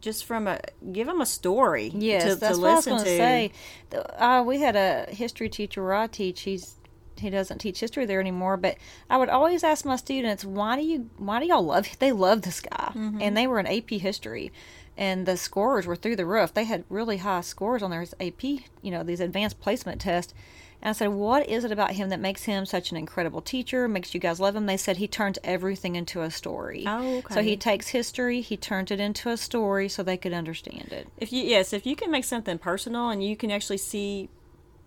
just 0.00 0.24
from 0.24 0.46
a 0.48 0.60
give 0.92 1.06
them 1.06 1.20
a 1.20 1.26
story. 1.26 1.92
Yes, 1.94 2.24
to, 2.24 2.34
that's 2.36 2.56
to 2.56 2.62
what 2.62 2.70
I 2.70 2.74
was 2.76 2.86
going 2.86 3.00
to 3.00 3.06
say. 3.06 3.52
Uh, 3.92 4.42
we 4.46 4.60
had 4.60 4.76
a 4.76 5.06
history 5.10 5.48
teacher 5.48 5.82
where 5.84 5.94
I 5.94 6.06
teach. 6.06 6.40
He's 6.42 6.74
he 7.20 7.30
doesn't 7.30 7.58
teach 7.58 7.80
history 7.80 8.04
there 8.06 8.20
anymore, 8.20 8.56
but 8.56 8.76
I 9.08 9.16
would 9.16 9.28
always 9.28 9.62
ask 9.64 9.84
my 9.84 9.96
students, 9.96 10.44
"Why 10.44 10.76
do 10.76 10.82
you? 10.82 11.08
Why 11.18 11.40
do 11.40 11.46
y'all 11.46 11.62
love? 11.62 11.88
They 11.98 12.12
love 12.12 12.42
this 12.42 12.60
guy, 12.60 12.92
Mm-hmm. 12.94 13.18
and 13.22 13.36
they 13.36 13.46
were 13.46 13.60
in 13.60 13.66
AP 13.66 13.90
history." 13.98 14.52
And 14.96 15.24
the 15.24 15.36
scores 15.38 15.86
were 15.86 15.96
through 15.96 16.16
the 16.16 16.26
roof. 16.26 16.52
They 16.52 16.64
had 16.64 16.84
really 16.90 17.18
high 17.18 17.40
scores 17.40 17.82
on 17.82 17.90
their 17.90 18.04
AP, 18.20 18.42
you 18.82 18.90
know, 18.90 19.02
these 19.02 19.20
advanced 19.20 19.58
placement 19.60 20.00
tests. 20.00 20.34
And 20.82 20.90
I 20.90 20.92
said, 20.92 21.08
What 21.08 21.48
is 21.48 21.64
it 21.64 21.72
about 21.72 21.92
him 21.92 22.08
that 22.10 22.20
makes 22.20 22.44
him 22.44 22.66
such 22.66 22.90
an 22.90 22.96
incredible 22.98 23.40
teacher, 23.40 23.86
makes 23.88 24.12
you 24.14 24.20
guys 24.20 24.40
love 24.40 24.56
him? 24.56 24.66
They 24.66 24.76
said 24.76 24.96
he 24.98 25.08
turns 25.08 25.38
everything 25.44 25.94
into 25.96 26.20
a 26.22 26.30
story. 26.30 26.84
Oh, 26.86 27.22
So 27.30 27.42
he 27.42 27.56
takes 27.56 27.88
history, 27.88 28.40
he 28.42 28.56
turns 28.58 28.90
it 28.90 28.98
into 29.00 29.30
a 29.30 29.36
story 29.38 29.88
so 29.88 30.02
they 30.02 30.16
could 30.18 30.32
understand 30.34 30.88
it. 30.92 31.08
If 31.18 31.32
you 31.32 31.44
yes, 31.44 31.72
if 31.72 31.86
you 31.86 31.96
can 31.96 32.10
make 32.10 32.24
something 32.24 32.58
personal 32.58 33.08
and 33.10 33.22
you 33.24 33.36
can 33.36 33.50
actually 33.50 33.78
see 33.78 34.28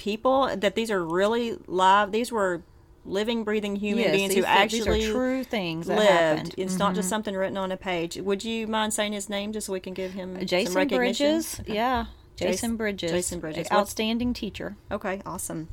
people 0.03 0.53
that 0.57 0.75
these 0.75 0.91
are 0.91 1.01
really 1.03 1.57
live. 1.65 2.11
These 2.11 2.29
were 2.29 2.61
living, 3.05 3.45
breathing 3.45 3.77
human 3.77 4.11
beings 4.11 4.33
these, 4.33 4.43
who 4.43 4.49
actually 4.49 5.07
are 5.07 5.11
true 5.13 5.43
things 5.45 5.87
that 5.87 5.97
lived. 5.97 6.09
happened. 6.09 6.49
Mm-hmm. 6.51 6.61
It's 6.61 6.77
not 6.77 6.93
just 6.93 7.07
something 7.07 7.33
written 7.33 7.57
on 7.57 7.71
a 7.71 7.77
page. 7.77 8.17
Would 8.17 8.43
you 8.43 8.67
mind 8.67 8.93
saying 8.93 9.13
his 9.13 9.29
name 9.29 9.53
just 9.53 9.67
so 9.67 9.73
we 9.73 9.79
can 9.79 9.93
give 9.93 10.11
him 10.11 10.35
some 10.35 10.45
Jason 10.45 10.75
recognition? 10.75 11.35
Bridges, 11.35 11.61
yeah, 11.65 12.05
Jason 12.35 12.51
Jason- 12.51 12.75
Bridges, 12.77 13.11
Jason 13.11 13.39
Bridges. 13.39 13.67
Outstanding 13.71 14.33
teacher. 14.33 14.75
Okay, 14.91 15.21
awesome. 15.25 15.69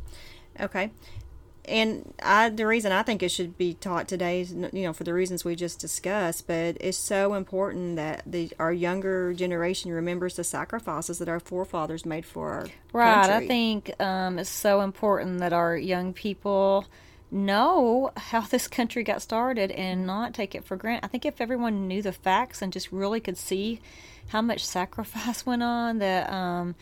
Okay. 0.61 0.91
And 1.67 2.15
I, 2.23 2.49
the 2.49 2.67
reason 2.67 2.93
I 2.93 3.03
think 3.03 3.23
it 3.23 3.31
should 3.31 3.57
be 3.59 3.75
taught 3.75 4.09
today 4.09 4.41
is, 4.41 4.53
you 4.53 4.83
know, 4.83 4.93
for 4.93 5.05
the 5.05 5.15
reasons 5.15 5.45
we 5.45 5.55
just 5.57 5.79
discussed, 5.79 6.47
but 6.47 6.77
it's 6.81 6.99
so 6.99 7.35
important 7.35 7.97
that 7.97 8.23
the 8.27 8.51
our 8.59 8.73
younger 8.73 9.35
generation 9.35 9.93
remembers 9.93 10.37
the 10.37 10.45
sacrifices 10.45 11.19
that 11.19 11.29
our 11.29 11.41
forefathers 11.41 12.05
made 12.07 12.27
for 12.27 12.51
our 12.51 12.71
Right, 12.93 13.31
country. 13.31 13.37
I 13.37 13.41
think 13.41 13.93
um, 14.01 14.39
it's 14.39 14.51
so 14.51 14.81
important 14.81 15.39
that 15.41 15.53
our 15.53 15.77
young 15.77 16.13
people 16.13 16.87
know 17.31 18.11
how 18.17 18.41
this 18.41 18.67
country 18.67 19.05
got 19.05 19.23
started 19.23 19.71
and 19.73 20.07
not 20.07 20.35
take 20.35 20.55
it 20.55 20.65
for 20.65 20.77
granted. 20.77 21.05
I 21.05 21.09
think 21.09 21.25
if 21.25 21.41
everyone 21.41 21.87
knew 21.87 22.03
the 22.03 22.13
facts 22.13 22.63
and 22.63 22.73
just 22.73 22.91
really 22.91 23.21
could 23.21 23.39
see 23.39 23.81
how 24.29 24.43
much 24.43 24.65
sacrifice 24.67 25.47
went 25.47 25.63
on, 25.63 25.99
that 25.99 26.33
um, 26.33 26.75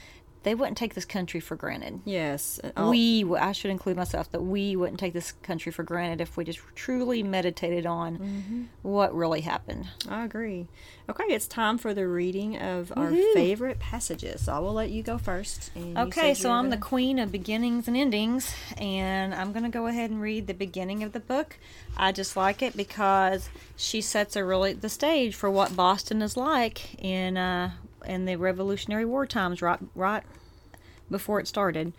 they 0.49 0.55
wouldn't 0.55 0.79
take 0.79 0.95
this 0.95 1.05
country 1.05 1.41
for 1.41 1.57
granted. 1.57 2.01
Yes. 2.07 2.59
I'll- 2.75 2.89
we, 2.89 3.23
I 3.37 3.53
should 3.53 3.71
include 3.71 3.97
myself 3.99 4.31
that 4.33 4.41
we 4.41 4.77
wouldn't 4.77 4.99
take 4.99 5.13
this 5.13 5.33
country 5.43 5.71
for 5.71 5.83
granted 5.83 6.23
if 6.23 6.39
we 6.39 6.45
just 6.45 6.61
truly 6.75 7.23
meditated 7.23 7.85
on 7.85 8.17
Mm-hmm. 8.19 8.63
what 8.83 9.15
really 9.15 9.43
happened 9.43 9.87
I 10.09 10.25
agree. 10.25 10.69
Okay, 11.11 11.25
it's 11.35 11.47
time 11.47 11.77
for 11.77 11.93
the 11.93 12.07
reading 12.09 12.57
of 12.59 12.93
our 12.97 13.11
favorite 13.35 13.79
passages. 13.79 14.45
So 14.47 14.53
I 14.55 14.59
will 14.59 14.73
let 14.73 14.89
you 14.91 15.03
go 15.03 15.19
first. 15.19 15.71
and 15.75 15.99
okay 15.99 16.33
so 16.33 16.51
i'm 16.51 16.71
the 16.71 16.77
gonna- 16.77 16.87
queen 16.87 17.19
of 17.19 17.31
beginnings 17.31 17.87
and 17.89 17.97
endings 17.97 18.55
and 18.79 19.35
i'm 19.35 19.53
going 19.53 19.65
to 19.65 19.69
go 19.69 19.87
ahead 19.87 20.11
and 20.11 20.21
read 20.23 20.47
the 20.47 20.55
beginning 20.55 21.03
of 21.03 21.13
the 21.13 21.21
book 21.21 21.59
i 21.97 22.11
just 22.13 22.37
like 22.37 22.63
it 22.63 22.75
because 22.77 23.51
she 23.77 24.01
sets 24.01 24.35
a 24.37 24.45
really 24.45 24.73
the 24.73 24.89
stage 24.89 25.35
for 25.35 25.51
what 25.51 25.77
boston 25.77 26.23
is 26.23 26.37
like 26.37 26.95
in 27.03 27.37
uh 27.37 27.71
in 28.07 28.25
the 28.25 28.37
revolutionary 28.37 29.05
war 29.05 29.27
times 29.27 29.63
right 29.63 29.81
right 29.95 30.23
before 31.11 31.41
it 31.41 31.49
started 31.49 31.93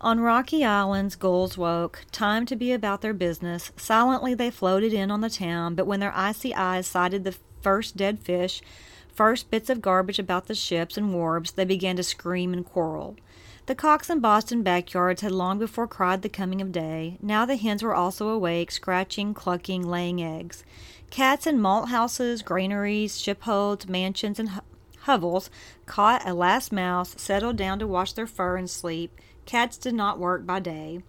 On 0.00 0.20
rocky 0.20 0.64
islands, 0.64 1.14
gulls 1.14 1.56
woke, 1.56 2.04
time 2.10 2.44
to 2.46 2.56
be 2.56 2.72
about 2.72 3.02
their 3.02 3.14
business. 3.14 3.70
Silently 3.76 4.34
they 4.34 4.50
floated 4.50 4.92
in 4.92 5.10
on 5.10 5.20
the 5.20 5.30
town, 5.30 5.74
but 5.76 5.86
when 5.86 6.00
their 6.00 6.12
icy 6.16 6.54
eyes 6.54 6.88
sighted 6.88 7.22
the 7.22 7.36
first 7.60 7.96
dead 7.96 8.18
fish, 8.18 8.62
first 9.14 9.50
bits 9.50 9.70
of 9.70 9.80
garbage 9.80 10.18
about 10.18 10.46
the 10.46 10.54
ships 10.54 10.96
and 10.96 11.14
wharves, 11.14 11.52
they 11.52 11.64
began 11.64 11.94
to 11.96 12.02
scream 12.02 12.52
and 12.52 12.66
quarrel. 12.66 13.16
The 13.66 13.76
cocks 13.76 14.10
in 14.10 14.18
Boston 14.18 14.62
backyards 14.64 15.22
had 15.22 15.30
long 15.30 15.60
before 15.60 15.86
cried 15.86 16.22
the 16.22 16.28
coming 16.28 16.60
of 16.60 16.72
day. 16.72 17.16
Now 17.22 17.46
the 17.46 17.56
hens 17.56 17.82
were 17.82 17.94
also 17.94 18.28
awake, 18.28 18.72
scratching, 18.72 19.34
clucking, 19.34 19.86
laying 19.86 20.20
eggs. 20.20 20.64
Cats 21.10 21.46
in 21.46 21.60
malt 21.60 21.90
houses, 21.90 22.42
granaries, 22.42 23.20
shipholds, 23.20 23.88
mansions, 23.88 24.40
and 24.40 24.60
hovels 25.02 25.50
caught 25.86 26.26
a 26.26 26.34
last 26.34 26.72
mouse, 26.72 27.14
settled 27.18 27.56
down 27.56 27.78
to 27.78 27.86
wash 27.86 28.12
their 28.12 28.26
fur 28.26 28.56
and 28.56 28.68
sleep. 28.68 29.18
Cats 29.46 29.76
did 29.76 29.94
not 29.94 30.18
work 30.18 30.46
by 30.46 30.60
day. 30.60 31.02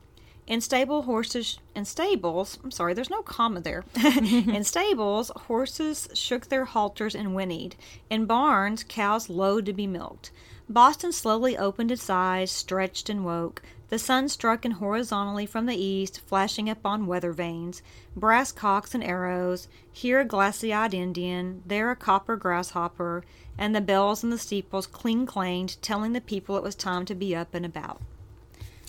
In 0.46 0.60
stable 0.60 1.04
horses 1.04 1.60
in 1.74 1.86
stables, 1.86 2.60
I'm 2.64 2.72
sorry, 2.72 2.94
there's 2.94 3.10
no 3.10 3.22
comma 3.22 3.62
there. 3.62 3.86
in 4.04 4.64
stables, 4.66 5.32
horses 5.48 6.10
shook 6.14 6.50
their 6.50 6.66
halters 6.66 7.16
and 7.16 7.30
whinnied. 7.30 7.76
In 8.10 8.26
barns, 8.26 8.84
cows 8.84 9.30
lowed 9.30 9.66
to 9.68 9.74
be 9.74 9.88
milked. 9.88 10.32
Boston 10.68 11.12
slowly 11.14 11.58
opened 11.58 11.92
its 11.92 12.10
eyes, 12.10 12.52
stretched 12.52 13.10
and 13.10 13.24
woke. 13.24 13.62
The 13.94 14.00
sun 14.00 14.28
struck 14.28 14.66
in 14.66 14.72
horizontally 14.72 15.46
from 15.46 15.68
the 15.68 15.76
east, 15.76 16.22
flashing 16.26 16.68
upon 16.68 17.06
weather 17.06 17.32
vanes, 17.32 17.84
brass 18.16 18.52
cocks 18.52 18.96
and 18.96 19.04
arrows, 19.04 19.68
here 19.92 20.20
a 20.20 20.26
glassy 20.26 20.74
eyed 20.74 20.96
Indian, 20.96 21.62
there 21.64 21.92
a 21.92 21.96
copper 21.96 22.36
grasshopper, 22.36 23.24
and 23.56 23.76
the 23.76 23.82
bells 23.82 24.24
in 24.24 24.32
the 24.32 24.40
steeples 24.40 24.88
cling 24.88 25.28
clanged, 25.28 25.80
telling 25.84 26.14
the 26.14 26.22
people 26.22 26.58
it 26.58 26.64
was 26.64 26.74
time 26.74 27.06
to 27.06 27.14
be 27.14 27.36
up 27.36 27.54
and 27.54 27.68
about. 27.68 28.02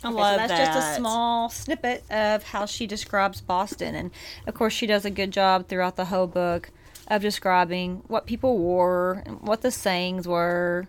I 0.03 0.09
Okay, 0.09 0.17
love 0.17 0.33
so 0.33 0.37
that's 0.39 0.53
that. 0.53 0.75
just 0.75 0.93
a 0.93 0.97
small 0.97 1.51
snippet 1.51 2.11
of 2.11 2.43
how 2.45 2.65
she 2.65 2.87
describes 2.87 3.43
Boston. 3.43 3.95
And 3.95 4.11
of 4.47 4.55
course, 4.55 4.73
she 4.73 4.87
does 4.87 5.05
a 5.05 5.11
good 5.11 5.33
job 5.33 5.69
throughout 5.69 5.97
the 5.97 6.07
whole 6.07 6.29
book 6.29 6.71
of 7.09 7.21
describing 7.21 8.05
what 8.07 8.25
people 8.25 8.57
wore, 8.57 9.23
and 9.27 9.43
what 9.43 9.61
the 9.61 9.71
sayings 9.71 10.27
were, 10.27 10.89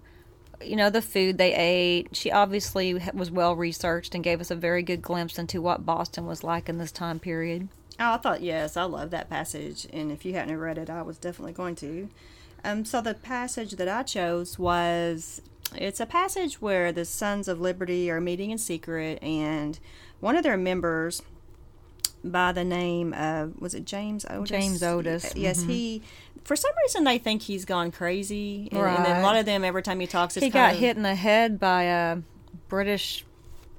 you 0.63 0.75
know, 0.75 0.89
the 0.89 1.01
food 1.01 1.37
they 1.37 1.53
ate. 1.53 2.15
She 2.15 2.31
obviously 2.31 2.93
was 3.13 3.31
well 3.31 3.55
researched 3.55 4.15
and 4.15 4.23
gave 4.23 4.41
us 4.41 4.51
a 4.51 4.55
very 4.55 4.83
good 4.83 5.01
glimpse 5.01 5.37
into 5.37 5.61
what 5.61 5.85
Boston 5.85 6.25
was 6.25 6.43
like 6.43 6.69
in 6.69 6.77
this 6.77 6.91
time 6.91 7.19
period. 7.19 7.67
Oh, 7.99 8.13
I 8.13 8.17
thought 8.17 8.41
yes, 8.41 8.75
I 8.75 8.83
love 8.83 9.09
that 9.11 9.29
passage, 9.29 9.87
and 9.93 10.11
if 10.11 10.25
you 10.25 10.33
hadn't 10.33 10.57
read 10.57 10.77
it, 10.77 10.89
I 10.89 11.01
was 11.01 11.17
definitely 11.17 11.53
going 11.53 11.75
to. 11.77 12.09
Um, 12.63 12.83
so 12.83 12.99
the 12.99 13.13
passage 13.13 13.71
that 13.73 13.87
I 13.87 14.03
chose 14.03 14.59
was 14.59 15.41
it's 15.73 15.99
a 15.99 16.05
passage 16.05 16.61
where 16.61 16.91
the 16.91 17.05
Sons 17.05 17.47
of 17.47 17.61
Liberty 17.61 18.09
are 18.11 18.19
meeting 18.19 18.51
in 18.51 18.57
secret, 18.57 19.21
and 19.23 19.79
one 20.19 20.35
of 20.35 20.43
their 20.43 20.57
members, 20.57 21.21
by 22.23 22.51
the 22.51 22.63
name 22.63 23.13
of 23.13 23.61
was 23.61 23.73
it 23.73 23.85
James 23.85 24.25
Otis? 24.29 24.49
James 24.49 24.83
Otis, 24.83 25.33
Yes, 25.35 25.63
mhm. 25.63 25.69
he. 25.69 26.01
For 26.45 26.55
some 26.55 26.71
reason, 26.83 27.03
they 27.03 27.17
think 27.17 27.41
he's 27.41 27.65
gone 27.65 27.91
crazy, 27.91 28.69
and, 28.71 28.79
and 28.79 29.05
then 29.05 29.19
a 29.19 29.23
lot 29.23 29.35
of 29.35 29.47
them 29.47 29.65
every 29.65 29.81
time 29.81 29.99
he 29.99 30.05
talks, 30.05 30.37
it's 30.37 30.43
He 30.43 30.51
got 30.51 30.73
of, 30.73 30.79
hit 30.79 30.95
in 30.95 31.01
the 31.01 31.15
head 31.15 31.59
by 31.59 31.83
a 31.83 32.17
British 32.69 33.24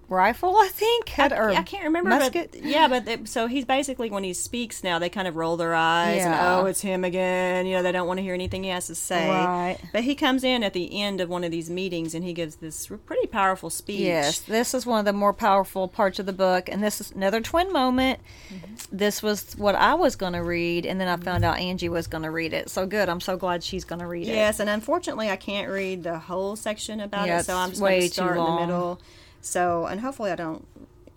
rifle, 0.08 0.56
I 0.56 0.68
think. 0.68 1.08
Had, 1.08 1.32
or 1.32 1.50
I 1.50 1.62
can't 1.62 1.84
remember. 1.84 2.10
musket. 2.10 2.52
But, 2.52 2.62
yeah, 2.62 2.88
but 2.88 3.08
it, 3.08 3.28
so 3.28 3.46
he's 3.46 3.64
basically 3.64 4.10
when 4.10 4.24
he 4.24 4.32
speaks 4.32 4.84
now, 4.84 4.98
they 4.98 5.08
kind 5.08 5.26
of 5.28 5.36
roll 5.36 5.56
their 5.56 5.74
eyes 5.74 6.22
and 6.24 6.34
oh, 6.34 6.66
it's 6.66 6.80
him 6.80 7.04
again. 7.04 7.66
You 7.66 7.76
know, 7.76 7.82
they 7.82 7.92
don't 7.92 8.06
want 8.06 8.18
to 8.18 8.22
hear 8.22 8.34
anything 8.34 8.64
he 8.64 8.70
has 8.70 8.86
to 8.86 8.94
say. 8.94 9.28
Right. 9.28 9.78
But 9.92 10.04
he 10.04 10.14
comes 10.14 10.44
in 10.44 10.62
at 10.62 10.72
the 10.72 11.00
end 11.00 11.20
of 11.20 11.28
one 11.28 11.44
of 11.44 11.50
these 11.50 11.70
meetings 11.70 12.14
and 12.14 12.24
he 12.24 12.32
gives 12.32 12.56
this 12.56 12.86
pretty 13.06 13.26
powerful 13.26 13.70
speech. 13.70 14.00
Yes, 14.00 14.40
this 14.40 14.74
is 14.74 14.86
one 14.86 14.98
of 14.98 15.04
the 15.04 15.12
more 15.12 15.32
powerful 15.32 15.88
parts 15.88 16.18
of 16.18 16.26
the 16.26 16.32
book, 16.32 16.68
and 16.68 16.82
this 16.82 17.00
is 17.00 17.10
another 17.12 17.40
twin 17.40 17.72
moment. 17.72 18.20
Mm-hmm. 18.48 18.96
This 18.96 19.22
was 19.22 19.54
what 19.56 19.74
I 19.74 19.94
was 19.94 20.16
going 20.16 20.34
to 20.34 20.42
read, 20.42 20.86
and 20.86 21.00
then 21.00 21.08
I 21.08 21.16
found 21.16 21.44
out 21.44 21.58
Angie 21.58 21.88
was 21.88 22.06
going 22.06 22.24
to 22.24 22.30
read 22.30 22.52
it. 22.52 22.70
So 22.70 22.86
good. 22.86 23.08
I'm 23.08 23.20
so 23.20 23.36
glad 23.36 23.64
she's 23.64 23.84
going 23.84 24.00
to 24.00 24.06
read 24.06 24.28
it. 24.28 24.32
Yes, 24.32 24.60
and 24.60 24.70
unfortunately, 24.70 25.30
I 25.30 25.36
can't 25.36 25.70
read 25.70 26.02
the 26.02 26.18
whole 26.18 26.56
section 26.56 27.00
about 27.00 27.26
Yeah, 27.26 27.40
it, 27.40 27.44
so 27.44 27.56
I'm 27.56 27.70
just 27.70 27.80
going 27.80 28.00
to 28.02 28.08
too 28.08 28.12
start 28.12 28.36
in 28.36 28.44
the 28.44 28.60
middle. 28.60 29.00
So, 29.46 29.86
and 29.86 30.00
hopefully, 30.00 30.32
I 30.32 30.36
don't. 30.36 30.66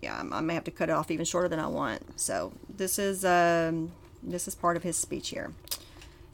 Yeah, 0.00 0.16
I'm- 0.16 0.46
may 0.46 0.54
have 0.54 0.64
to 0.64 0.70
cut 0.70 0.88
it 0.88 0.92
off 0.92 1.10
even 1.10 1.26
shorter 1.26 1.48
than 1.48 1.58
I 1.58 1.66
want. 1.66 2.18
So, 2.18 2.52
this 2.74 2.98
is 2.98 3.24
um, 3.24 3.90
this 4.22 4.46
is 4.46 4.54
part 4.54 4.76
of 4.76 4.84
his 4.84 4.96
speech 4.96 5.30
here. 5.30 5.52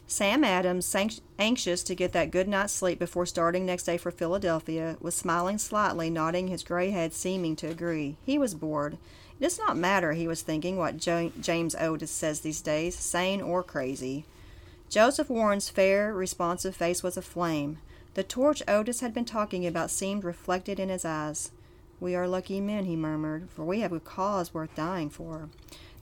Sam 0.06 0.44
Adams, 0.44 0.94
anxious 1.38 1.82
to 1.82 1.94
get 1.94 2.12
that 2.12 2.30
good 2.30 2.46
night's 2.46 2.72
sleep 2.72 2.98
before 2.98 3.26
starting 3.26 3.66
next 3.66 3.85
day 3.85 3.96
for 3.96 4.12
Philadelphia, 4.12 4.96
was 5.00 5.16
smiling 5.16 5.59
slightly, 5.59 6.11
nodding 6.11 6.46
his 6.46 6.62
gray 6.62 6.90
head, 6.90 7.12
seeming 7.12 7.56
to 7.56 7.66
agree. 7.66 8.16
He 8.24 8.38
was 8.38 8.54
bored. 8.54 8.98
It 9.40 9.42
does 9.42 9.59
not 9.59 9.76
matter, 9.76 10.12
he 10.12 10.28
was 10.28 10.42
thinking, 10.42 10.76
what 10.76 10.98
jo- 10.98 11.32
James 11.40 11.74
Otis 11.74 12.11
says 12.12 12.40
these 12.40 12.61
days, 12.61 12.94
sane 12.94 13.40
or 13.42 13.64
crazy. 13.64 14.24
Joseph 14.88 15.28
Warren's 15.28 15.68
fair, 15.70 16.14
responsive 16.14 16.76
face 16.76 17.02
was 17.02 17.16
aflame. 17.16 17.78
The 18.14 18.22
torch 18.22 18.62
Otis 18.68 19.00
had 19.00 19.12
been 19.12 19.24
talking 19.24 19.66
about 19.66 19.90
seemed 19.90 20.22
reflected 20.24 20.78
in 20.78 20.88
his 20.88 21.04
eyes. 21.04 21.50
We 21.98 22.14
are 22.14 22.28
lucky 22.28 22.61
men, 22.61 22.85
he 22.85 22.96
murmured, 22.96 23.48
for 23.50 23.64
we 23.64 23.80
have 23.80 23.92
a 23.92 24.00
cause 24.00 24.52
worth 24.52 24.74
dying 24.74 25.11
for. 25.11 25.48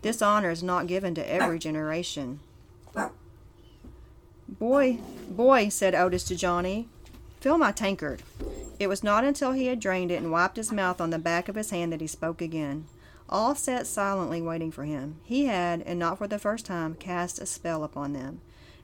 This 0.02 0.20
honor 0.20 0.50
is 0.50 0.62
not 0.62 0.86
given 0.86 1.14
to 1.14 1.30
every 1.30 1.58
generation. 1.58 2.40
Boy, 4.48 4.98
boy, 5.28 5.68
said 5.68 5.94
Otis 5.94 6.24
to 6.24 6.36
Johnny, 6.36 6.88
fill 7.40 7.58
my 7.58 7.72
tankard. 7.72 8.22
It 8.78 8.88
was 8.88 9.04
not 9.04 9.24
until 9.24 9.52
he 9.52 9.66
had 9.66 9.80
drained 9.80 10.10
it 10.10 10.20
and 10.20 10.32
wiped 10.32 10.56
his 10.56 10.72
mouth 10.72 11.00
on 11.00 11.10
the 11.10 11.18
back 11.18 11.48
of 11.48 11.54
his 11.54 11.70
hand 11.70 11.92
that 11.92 12.00
he 12.00 12.06
spoke 12.06 12.42
again. 12.42 12.86
All 13.28 13.54
sat 13.54 13.86
silently 13.86 14.42
waiting 14.42 14.70
for 14.70 14.84
him. 14.84 15.20
He 15.24 15.46
had, 15.46 15.80
and 15.82 15.98
not 15.98 16.18
for 16.18 16.28
the 16.28 16.38
first 16.38 16.66
time, 16.66 16.94
cast 16.94 17.40
a 17.40 17.46
spell 17.46 17.82
upon 17.82 18.12
them. 18.12 18.40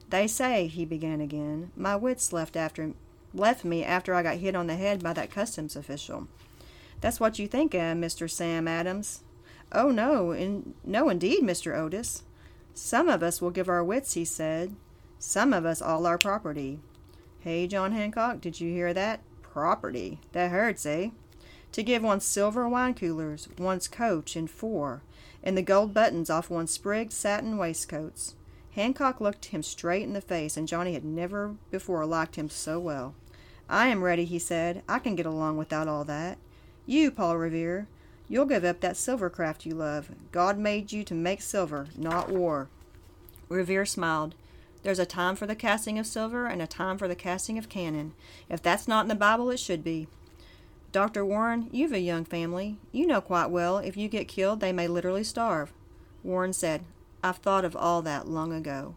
They 0.09 0.27
say, 0.27 0.67
he 0.67 0.85
began 0.85 1.21
again, 1.21 1.71
my 1.75 1.95
wits 1.95 2.33
left 2.33 2.55
after 2.55 2.93
left 3.33 3.63
me 3.63 3.83
after 3.83 4.13
I 4.13 4.23
got 4.23 4.37
hit 4.37 4.55
on 4.55 4.67
the 4.67 4.75
head 4.75 5.01
by 5.01 5.13
that 5.13 5.31
customs 5.31 5.75
official. 5.75 6.27
That's 7.01 7.19
what 7.19 7.39
you 7.39 7.47
think, 7.47 7.73
eh, 7.75 7.93
Mr. 7.93 8.29
Sam 8.29 8.67
Adams? 8.67 9.23
Oh 9.71 9.89
no, 9.89 10.31
in, 10.31 10.75
no 10.83 11.09
indeed, 11.09 11.43
Mr. 11.43 11.75
Otis. 11.75 12.23
Some 12.73 13.09
of 13.09 13.23
us 13.23 13.41
will 13.41 13.51
give 13.51 13.67
our 13.67 13.83
wits, 13.83 14.13
he 14.13 14.23
said. 14.23 14.75
Some 15.19 15.53
of 15.53 15.65
us 15.65 15.81
all 15.81 16.05
our 16.05 16.17
property. 16.17 16.79
Hey, 17.39 17.67
John 17.67 17.91
Hancock, 17.91 18.39
did 18.39 18.61
you 18.61 18.71
hear 18.71 18.93
that? 18.93 19.21
Property. 19.41 20.19
That 20.31 20.51
hurts, 20.51 20.85
eh? 20.85 21.09
To 21.71 21.83
give 21.83 22.03
one's 22.03 22.25
silver 22.25 22.67
wine 22.67 22.93
coolers, 22.93 23.47
one's 23.57 23.87
coach 23.87 24.35
and 24.35 24.49
four, 24.49 25.01
and 25.43 25.57
the 25.57 25.61
gold 25.61 25.93
buttons 25.93 26.29
off 26.29 26.49
one's 26.49 26.71
sprigged 26.71 27.13
satin 27.13 27.57
waistcoats. 27.57 28.35
Hancock 28.71 29.19
looked 29.19 29.45
him 29.45 29.63
straight 29.63 30.03
in 30.03 30.13
the 30.13 30.21
face, 30.21 30.55
and 30.55 30.67
Johnny 30.67 30.93
had 30.93 31.05
never 31.05 31.55
before 31.71 32.05
liked 32.05 32.35
him 32.35 32.49
so 32.49 32.79
well. 32.79 33.15
I 33.69 33.87
am 33.87 34.03
ready, 34.03 34.25
he 34.25 34.39
said. 34.39 34.83
I 34.87 34.99
can 34.99 35.15
get 35.15 35.25
along 35.25 35.57
without 35.57 35.87
all 35.87 36.03
that. 36.05 36.37
You, 36.85 37.11
Paul 37.11 37.37
Revere, 37.37 37.87
you'll 38.27 38.45
give 38.45 38.63
up 38.63 38.79
that 38.81 38.97
silver 38.97 39.29
craft 39.29 39.65
you 39.65 39.75
love. 39.75 40.09
God 40.31 40.57
made 40.57 40.91
you 40.91 41.03
to 41.03 41.13
make 41.13 41.41
silver, 41.41 41.87
not 41.97 42.29
war. 42.29 42.69
Revere 43.49 43.85
smiled. 43.85 44.35
There's 44.83 44.99
a 44.99 45.05
time 45.05 45.35
for 45.35 45.45
the 45.45 45.55
casting 45.55 45.99
of 45.99 46.07
silver 46.07 46.47
and 46.47 46.61
a 46.61 46.67
time 46.67 46.97
for 46.97 47.07
the 47.07 47.15
casting 47.15 47.57
of 47.57 47.69
cannon. 47.69 48.13
If 48.49 48.61
that's 48.61 48.87
not 48.87 49.05
in 49.05 49.09
the 49.09 49.15
Bible, 49.15 49.51
it 49.51 49.59
should 49.59 49.83
be. 49.83 50.07
Dr. 50.91 51.23
Warren, 51.23 51.69
you've 51.71 51.93
a 51.93 51.99
young 51.99 52.25
family. 52.25 52.77
You 52.91 53.05
know 53.05 53.21
quite 53.21 53.49
well 53.49 53.77
if 53.77 53.95
you 53.95 54.09
get 54.09 54.27
killed, 54.27 54.59
they 54.59 54.73
may 54.73 54.87
literally 54.87 55.23
starve. 55.23 55.71
Warren 56.23 56.53
said, 56.53 56.83
I've 57.23 57.37
thought 57.37 57.63
of 57.63 57.75
all 57.75 58.01
that 58.01 58.27
long 58.27 58.51
ago. 58.51 58.95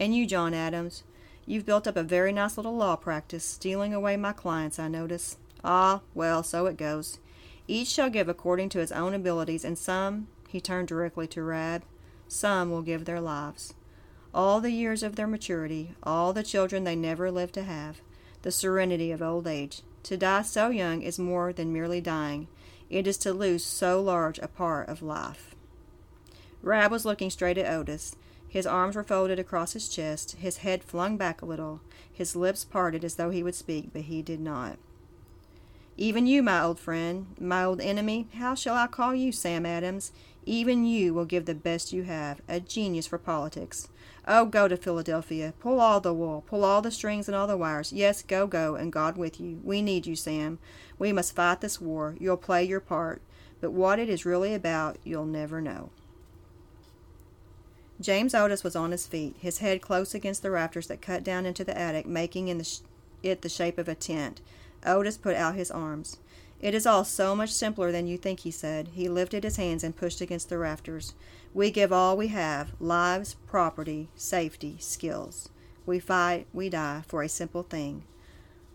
And 0.00 0.14
you, 0.14 0.26
John 0.26 0.52
Adams, 0.52 1.04
you've 1.46 1.64
built 1.64 1.86
up 1.86 1.96
a 1.96 2.02
very 2.02 2.32
nice 2.32 2.56
little 2.56 2.76
law 2.76 2.96
practice, 2.96 3.44
stealing 3.44 3.94
away 3.94 4.16
my 4.16 4.32
clients, 4.32 4.78
I 4.78 4.88
notice. 4.88 5.36
Ah, 5.64 6.00
well, 6.14 6.42
so 6.42 6.66
it 6.66 6.76
goes. 6.76 7.18
Each 7.68 7.88
shall 7.88 8.10
give 8.10 8.28
according 8.28 8.68
to 8.70 8.78
his 8.78 8.92
own 8.92 9.14
abilities, 9.14 9.64
and 9.64 9.78
some, 9.78 10.28
he 10.48 10.60
turned 10.60 10.88
directly 10.88 11.26
to 11.28 11.42
Rab, 11.42 11.84
some 12.28 12.70
will 12.70 12.82
give 12.82 13.04
their 13.04 13.20
lives. 13.20 13.74
All 14.34 14.60
the 14.60 14.70
years 14.70 15.02
of 15.02 15.16
their 15.16 15.26
maturity, 15.26 15.94
all 16.02 16.32
the 16.32 16.42
children 16.42 16.84
they 16.84 16.96
never 16.96 17.30
lived 17.30 17.54
to 17.54 17.62
have, 17.62 18.00
the 18.42 18.50
serenity 18.50 19.12
of 19.12 19.22
old 19.22 19.46
age. 19.46 19.82
To 20.04 20.16
die 20.16 20.42
so 20.42 20.70
young 20.70 21.02
is 21.02 21.18
more 21.18 21.52
than 21.52 21.72
merely 21.72 22.00
dying, 22.00 22.48
it 22.90 23.06
is 23.06 23.16
to 23.18 23.32
lose 23.32 23.64
so 23.64 24.00
large 24.00 24.38
a 24.38 24.48
part 24.48 24.88
of 24.88 25.02
life. 25.02 25.54
Rab 26.62 26.90
was 26.90 27.04
looking 27.04 27.30
straight 27.30 27.58
at 27.58 27.72
Otis. 27.72 28.16
His 28.48 28.66
arms 28.66 28.96
were 28.96 29.02
folded 29.02 29.38
across 29.38 29.72
his 29.72 29.88
chest, 29.88 30.32
his 30.32 30.58
head 30.58 30.84
flung 30.84 31.16
back 31.16 31.40
a 31.40 31.46
little, 31.46 31.80
his 32.12 32.36
lips 32.36 32.64
parted 32.64 33.04
as 33.04 33.14
though 33.14 33.30
he 33.30 33.42
would 33.42 33.54
speak, 33.54 33.90
but 33.92 34.02
he 34.02 34.22
did 34.22 34.40
not. 34.40 34.78
Even 35.96 36.26
you, 36.26 36.42
my 36.42 36.62
old 36.62 36.78
friend, 36.78 37.26
my 37.38 37.64
old 37.64 37.80
enemy, 37.80 38.26
how 38.36 38.54
shall 38.54 38.74
I 38.74 38.86
call 38.86 39.14
you, 39.14 39.30
Sam 39.30 39.66
Adams? 39.66 40.12
Even 40.44 40.84
you 40.84 41.12
will 41.14 41.24
give 41.24 41.44
the 41.44 41.54
best 41.54 41.92
you 41.92 42.04
have, 42.04 42.40
a 42.48 42.60
genius 42.60 43.06
for 43.06 43.18
politics. 43.18 43.88
Oh, 44.26 44.46
go 44.46 44.68
to 44.68 44.76
Philadelphia. 44.76 45.52
Pull 45.60 45.80
all 45.80 46.00
the 46.00 46.14
wool, 46.14 46.44
pull 46.46 46.64
all 46.64 46.80
the 46.80 46.90
strings 46.90 47.28
and 47.28 47.34
all 47.36 47.46
the 47.46 47.56
wires. 47.56 47.92
Yes, 47.92 48.22
go, 48.22 48.46
go, 48.46 48.74
and 48.74 48.92
God 48.92 49.16
with 49.16 49.40
you. 49.40 49.60
We 49.62 49.82
need 49.82 50.06
you, 50.06 50.16
Sam. 50.16 50.58
We 50.98 51.12
must 51.12 51.34
fight 51.34 51.60
this 51.60 51.80
war. 51.80 52.16
You'll 52.18 52.36
play 52.36 52.64
your 52.64 52.80
part, 52.80 53.20
but 53.60 53.72
what 53.72 53.98
it 53.98 54.08
is 54.08 54.24
really 54.24 54.54
about, 54.54 54.96
you'll 55.04 55.26
never 55.26 55.60
know. 55.60 55.90
James 58.00 58.34
Otis 58.34 58.64
was 58.64 58.74
on 58.74 58.90
his 58.90 59.06
feet, 59.06 59.36
his 59.38 59.58
head 59.58 59.80
close 59.80 60.14
against 60.14 60.42
the 60.42 60.50
rafters 60.50 60.88
that 60.88 61.02
cut 61.02 61.22
down 61.22 61.46
into 61.46 61.62
the 61.62 61.76
attic, 61.78 62.06
making 62.06 62.48
in 62.48 62.58
the 62.58 62.64
sh- 62.64 62.80
it 63.22 63.42
the 63.42 63.48
shape 63.48 63.78
of 63.78 63.88
a 63.88 63.94
tent. 63.94 64.40
Otis 64.84 65.16
put 65.16 65.36
out 65.36 65.54
his 65.54 65.70
arms. 65.70 66.18
It 66.60 66.74
is 66.74 66.86
all 66.86 67.04
so 67.04 67.34
much 67.34 67.50
simpler 67.50 67.90
than 67.90 68.06
you 68.06 68.16
think, 68.16 68.40
he 68.40 68.50
said. 68.50 68.88
He 68.94 69.08
lifted 69.08 69.44
his 69.44 69.56
hands 69.56 69.82
and 69.82 69.96
pushed 69.96 70.20
against 70.20 70.48
the 70.48 70.58
rafters. 70.58 71.14
We 71.52 71.70
give 71.70 71.92
all 71.92 72.16
we 72.16 72.28
have 72.28 72.72
lives, 72.80 73.34
property, 73.46 74.08
safety, 74.14 74.76
skills. 74.78 75.48
We 75.84 75.98
fight, 75.98 76.46
we 76.52 76.68
die 76.68 77.02
for 77.06 77.22
a 77.22 77.28
simple 77.28 77.62
thing 77.62 78.04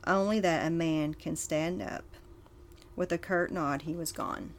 only 0.07 0.39
that 0.39 0.65
a 0.65 0.69
man 0.69 1.13
can 1.13 1.35
stand 1.35 1.81
up. 1.81 2.05
With 2.95 3.11
a 3.11 3.17
curt 3.17 3.51
nod, 3.51 3.83
he 3.83 3.93
was 3.93 4.11
gone. 4.11 4.53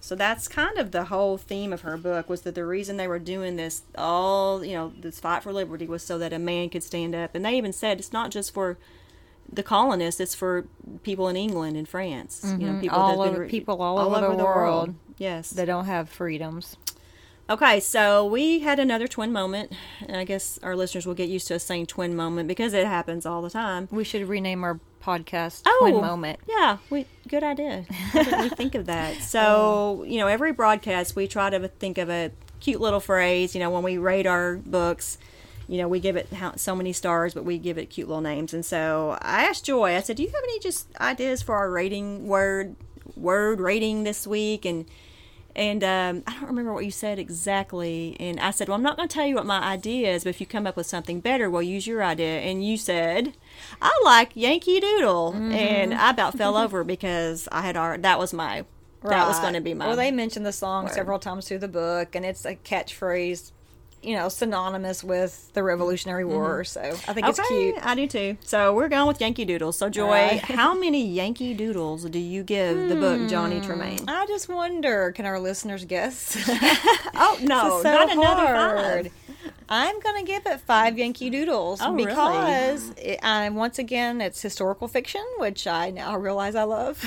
So 0.00 0.14
that's 0.14 0.48
kind 0.48 0.78
of 0.78 0.90
the 0.90 1.04
whole 1.04 1.36
theme 1.36 1.72
of 1.72 1.80
her 1.82 1.96
book 1.96 2.28
was 2.28 2.42
that 2.42 2.54
the 2.54 2.64
reason 2.64 2.96
they 2.96 3.08
were 3.08 3.18
doing 3.18 3.56
this 3.56 3.82
all, 3.96 4.64
you 4.64 4.74
know, 4.74 4.92
this 5.00 5.20
fight 5.20 5.42
for 5.42 5.52
liberty 5.52 5.86
was 5.86 6.02
so 6.02 6.18
that 6.18 6.32
a 6.32 6.38
man 6.38 6.70
could 6.70 6.82
stand 6.82 7.14
up. 7.14 7.34
And 7.34 7.44
they 7.44 7.56
even 7.56 7.72
said 7.72 7.98
it's 7.98 8.12
not 8.12 8.30
just 8.30 8.54
for 8.54 8.78
the 9.52 9.62
colonists, 9.62 10.20
it's 10.20 10.34
for 10.34 10.66
people 11.02 11.28
in 11.28 11.36
England 11.36 11.76
and 11.76 11.88
France. 11.88 12.42
Mm-hmm. 12.44 12.60
You 12.60 12.72
know, 12.72 12.80
people 12.80 12.98
all 12.98 13.22
over, 13.22 13.46
people 13.46 13.82
all, 13.82 13.98
all 13.98 14.14
over, 14.14 14.26
over, 14.26 14.36
the, 14.36 14.44
world, 14.44 14.88
world. 14.88 14.94
Yes. 15.18 15.50
They 15.50 15.64
don't 15.64 15.86
have 15.86 16.08
freedoms. 16.08 16.76
Okay, 17.48 17.78
so 17.78 18.26
we 18.26 18.58
had 18.58 18.80
another 18.80 19.06
twin 19.06 19.32
moment, 19.32 19.70
and 20.04 20.16
I 20.16 20.24
guess 20.24 20.58
our 20.64 20.74
listeners 20.74 21.06
will 21.06 21.14
get 21.14 21.28
used 21.28 21.46
to 21.48 21.54
us 21.54 21.62
saying 21.62 21.86
twin 21.86 22.16
moment 22.16 22.48
because 22.48 22.74
it 22.74 22.86
happens 22.86 23.24
all 23.24 23.40
the 23.40 23.50
time. 23.50 23.86
We 23.92 24.02
should 24.02 24.28
rename 24.28 24.64
our 24.64 24.80
podcast 25.00 25.62
oh, 25.64 25.78
Twin 25.80 26.00
Moment. 26.00 26.40
Yeah, 26.48 26.78
we 26.90 27.06
good 27.28 27.44
idea. 27.44 27.86
How 27.88 28.24
did 28.24 28.40
we 28.40 28.48
think 28.48 28.74
of 28.74 28.86
that? 28.86 29.16
So, 29.26 30.04
you 30.06 30.18
know, 30.18 30.26
every 30.26 30.52
broadcast 30.52 31.14
we 31.14 31.28
try 31.28 31.50
to 31.50 31.68
think 31.68 31.98
of 31.98 32.10
a 32.10 32.32
cute 32.58 32.80
little 32.80 33.00
phrase, 33.00 33.54
you 33.54 33.60
know, 33.60 33.70
when 33.70 33.82
we 33.82 33.98
rate 33.98 34.26
our 34.26 34.56
books, 34.56 35.18
you 35.68 35.78
know, 35.78 35.88
we 35.88 36.00
give 36.00 36.16
it 36.16 36.32
how, 36.32 36.54
so 36.56 36.76
many 36.76 36.92
stars, 36.92 37.34
but 37.34 37.44
we 37.44 37.58
give 37.58 37.78
it 37.78 37.86
cute 37.86 38.08
little 38.08 38.22
names. 38.22 38.54
And 38.54 38.64
so 38.64 39.18
I 39.20 39.44
asked 39.44 39.64
Joy, 39.64 39.96
I 39.96 40.00
said, 40.00 40.16
"Do 40.16 40.22
you 40.22 40.30
have 40.30 40.42
any 40.44 40.58
just 40.60 40.88
ideas 41.00 41.42
for 41.42 41.54
our 41.56 41.70
rating 41.70 42.28
word 42.28 42.76
word 43.16 43.60
rating 43.60 44.04
this 44.04 44.26
week?" 44.26 44.64
And 44.64 44.86
and 45.56 45.82
um, 45.82 46.22
I 46.26 46.34
don't 46.34 46.48
remember 46.48 46.74
what 46.74 46.84
you 46.84 46.90
said 46.90 47.18
exactly. 47.18 48.14
And 48.20 48.38
I 48.38 48.50
said, 48.50 48.68
Well, 48.68 48.76
I'm 48.76 48.82
not 48.82 48.98
going 48.98 49.08
to 49.08 49.12
tell 49.12 49.26
you 49.26 49.34
what 49.34 49.46
my 49.46 49.60
idea 49.60 50.14
is, 50.14 50.22
but 50.22 50.30
if 50.30 50.40
you 50.40 50.46
come 50.46 50.66
up 50.66 50.76
with 50.76 50.86
something 50.86 51.20
better, 51.20 51.48
we'll 51.48 51.62
use 51.62 51.86
your 51.86 52.04
idea. 52.04 52.40
And 52.40 52.64
you 52.64 52.76
said, 52.76 53.32
I 53.80 53.98
like 54.04 54.32
Yankee 54.34 54.80
Doodle. 54.80 55.32
Mm-hmm. 55.32 55.52
And 55.52 55.94
I 55.94 56.10
about 56.10 56.36
fell 56.36 56.58
over 56.58 56.84
because 56.84 57.48
I 57.50 57.62
had 57.62 57.74
already, 57.74 58.02
that 58.02 58.18
was 58.18 58.34
my, 58.34 58.66
right. 59.02 59.16
that 59.16 59.26
was 59.26 59.40
going 59.40 59.54
to 59.54 59.62
be 59.62 59.72
my. 59.72 59.86
Well, 59.86 59.96
they 59.96 60.10
mentioned 60.10 60.44
the 60.44 60.52
song 60.52 60.84
word. 60.84 60.92
several 60.92 61.18
times 61.18 61.48
through 61.48 61.60
the 61.60 61.68
book, 61.68 62.14
and 62.14 62.26
it's 62.26 62.44
a 62.44 62.56
catchphrase 62.56 63.52
you 64.02 64.14
know, 64.14 64.28
synonymous 64.28 65.02
with 65.02 65.52
the 65.54 65.62
Revolutionary 65.62 66.24
mm-hmm. 66.24 66.34
War. 66.34 66.62
Mm-hmm. 66.62 66.64
So 66.64 67.10
I 67.10 67.12
think 67.12 67.26
okay, 67.26 67.28
it's 67.28 67.48
cute. 67.48 67.74
I 67.82 67.94
do 67.94 68.06
too. 68.06 68.36
So 68.40 68.74
we're 68.74 68.88
going 68.88 69.08
with 69.08 69.20
Yankee 69.20 69.44
Doodles. 69.44 69.76
So 69.78 69.88
Joy, 69.88 70.10
right. 70.10 70.40
how 70.42 70.74
many 70.74 71.06
Yankee 71.06 71.54
Doodles 71.54 72.04
do 72.04 72.18
you 72.18 72.42
give 72.42 72.76
hmm. 72.76 72.88
the 72.88 72.96
book 72.96 73.28
Johnny 73.28 73.58
hmm. 73.58 73.64
Tremain? 73.64 74.04
I 74.08 74.26
just 74.26 74.48
wonder. 74.48 75.12
Can 75.12 75.26
our 75.26 75.40
listeners 75.40 75.84
guess? 75.84 76.36
oh 77.14 77.38
no, 77.42 77.82
so 77.82 77.92
not 77.92 78.10
hard. 78.10 78.18
another 78.18 79.10
five. 79.10 79.12
I'm 79.68 79.98
going 80.00 80.24
to 80.24 80.30
give 80.30 80.46
it 80.46 80.60
five 80.60 80.98
Yankee 80.98 81.30
Doodles 81.30 81.80
oh, 81.82 81.94
because 81.94 82.88
really? 82.90 83.02
it, 83.02 83.20
I, 83.22 83.48
once 83.48 83.78
again 83.78 84.20
it's 84.20 84.40
historical 84.40 84.86
fiction, 84.86 85.24
which 85.38 85.66
I 85.66 85.90
now 85.90 86.16
realize 86.16 86.54
I 86.54 86.62
love, 86.62 87.04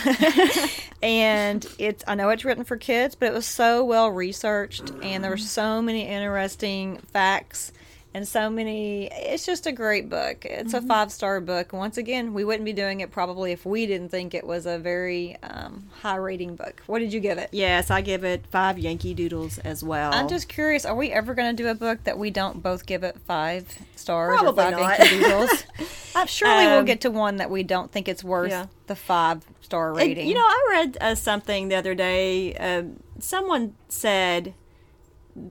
and 1.02 1.66
it's 1.78 2.04
I 2.08 2.16
know 2.16 2.30
it's 2.30 2.44
written 2.44 2.66
for 2.66 2.76
kids, 2.76 3.16
but 3.16 3.28
it 3.28 3.34
was 3.34 3.46
so 3.46 3.84
well 3.84 4.10
researched, 4.10 4.92
and 5.02 5.24
there 5.24 5.32
were 5.32 5.38
so 5.38 5.82
many 5.82 6.06
interesting 6.06 6.98
facts 7.14 7.72
and 8.14 8.28
so 8.28 8.50
many. 8.50 9.08
It's 9.12 9.46
just 9.46 9.68
a 9.68 9.72
great 9.72 10.10
book. 10.10 10.46
It's 10.46 10.74
mm-hmm. 10.74 10.86
a 10.86 10.88
five 10.88 11.12
star 11.12 11.40
book. 11.42 11.74
Once 11.74 11.98
again, 11.98 12.34
we 12.34 12.44
wouldn't 12.44 12.66
be 12.66 12.74
doing 12.74 13.02
it 13.02 13.12
probably 13.12 13.52
if 13.52 13.66
we 13.66 13.86
didn't 13.86 14.10
think 14.10 14.34
it 14.34 14.46
was 14.46 14.66
a 14.66 14.78
very 14.78 15.38
um, 15.44 15.88
high 16.02 16.16
rating 16.16 16.56
book. 16.56 16.82
What 16.88 17.00
did 17.00 17.14
you 17.14 17.20
give 17.20 17.38
it? 17.38 17.50
Yes, 17.52 17.92
I 17.92 18.02
give 18.02 18.24
it 18.24 18.46
five 18.48 18.80
Yankee 18.80 19.14
Doodles 19.14 19.60
as 19.60 19.84
well. 19.84 20.14
I'm 20.14 20.28
just 20.28 20.50
curious. 20.50 20.86
Are 20.86 20.96
we 20.96 21.12
ever 21.12 21.34
going 21.34 21.56
to 21.56 21.64
do 21.64 21.70
a 21.70 21.76
book 21.76 22.04
that 22.06 22.18
we 22.18 22.32
don't 22.32 22.64
both 22.64 22.86
give 22.86 23.04
it 23.04 23.18
five 23.26 23.78
stars 23.96 24.40
probably 24.40 24.64
or 24.64 24.72
five 24.72 24.80
not. 24.80 25.00
Yankee 25.00 25.20
Doodles? 25.20 25.64
uh, 26.16 26.26
surely 26.26 26.66
um, 26.66 26.72
we'll 26.72 26.84
get 26.84 27.02
to 27.02 27.12
one 27.12 27.38
that 27.38 27.52
we 27.52 27.64
don't 27.64 27.92
think 27.92 28.08
it's 28.08 28.24
worth 28.24 28.50
yeah. 28.50 28.68
the 28.88 28.96
five 28.96 29.46
star 29.62 29.94
rating. 29.94 30.20
And, 30.20 30.30
you 30.30 30.36
know, 30.36 30.42
I 30.42 30.68
read 30.72 30.98
uh, 31.00 31.16
something 31.16 31.68
the 31.68 31.76
other 31.76 31.94
day. 31.94 32.56
Uh, 32.56 32.84
someone 33.20 33.76
said 33.88 34.56